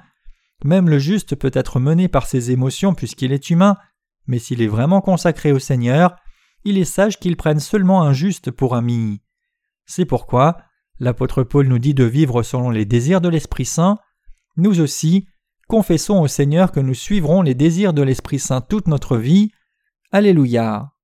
Même 0.64 0.89
le 0.89 1.00
juste 1.00 1.36
peut 1.36 1.52
être 1.54 1.80
mené 1.80 2.08
par 2.08 2.28
ses 2.28 2.52
émotions 2.52 2.93
puisqu'il 2.93 3.32
est 3.32 3.50
humain, 3.50 3.78
mais 4.28 4.39
s'il 4.39 4.62
est 4.62 4.68
vraiment 4.68 5.02
consacré 5.02 5.52
au 5.52 5.60
Seigneur, 5.60 6.16
il 6.66 6.78
est 6.78 6.86
sage 6.86 7.20
qu'il 7.20 7.38
prenne 7.38 7.59
seulement 7.59 8.01
un 8.01 8.11
juste 8.11 8.51
pour 8.51 8.76
ami. 8.76 9.22
C'est 9.86 10.05
pourquoi 10.05 10.57
l'apôtre 10.99 11.43
Paul 11.43 11.68
nous 11.68 11.80
dit 11.80 11.93
de 11.93 12.03
vivre 12.03 12.41
selon 12.43 12.72
les 12.72 12.86
désirs 12.86 13.22
de 13.22 13.30
l'Esprit 13.30 13.66
Saint. 13.66 13.99
Nous 14.57 14.82
aussi, 14.82 15.28
confessons 15.68 16.22
au 16.22 16.28
Seigneur 16.28 16.72
que 16.72 16.80
nous 16.80 16.93
suivrons 16.93 17.41
les 17.43 17.53
désirs 17.53 17.93
de 17.93 18.01
l'Esprit 18.01 18.39
Saint 18.39 18.61
toute 18.61 18.88
notre 18.88 19.18
vie. 19.18 19.51
Alléluia. 20.11 20.95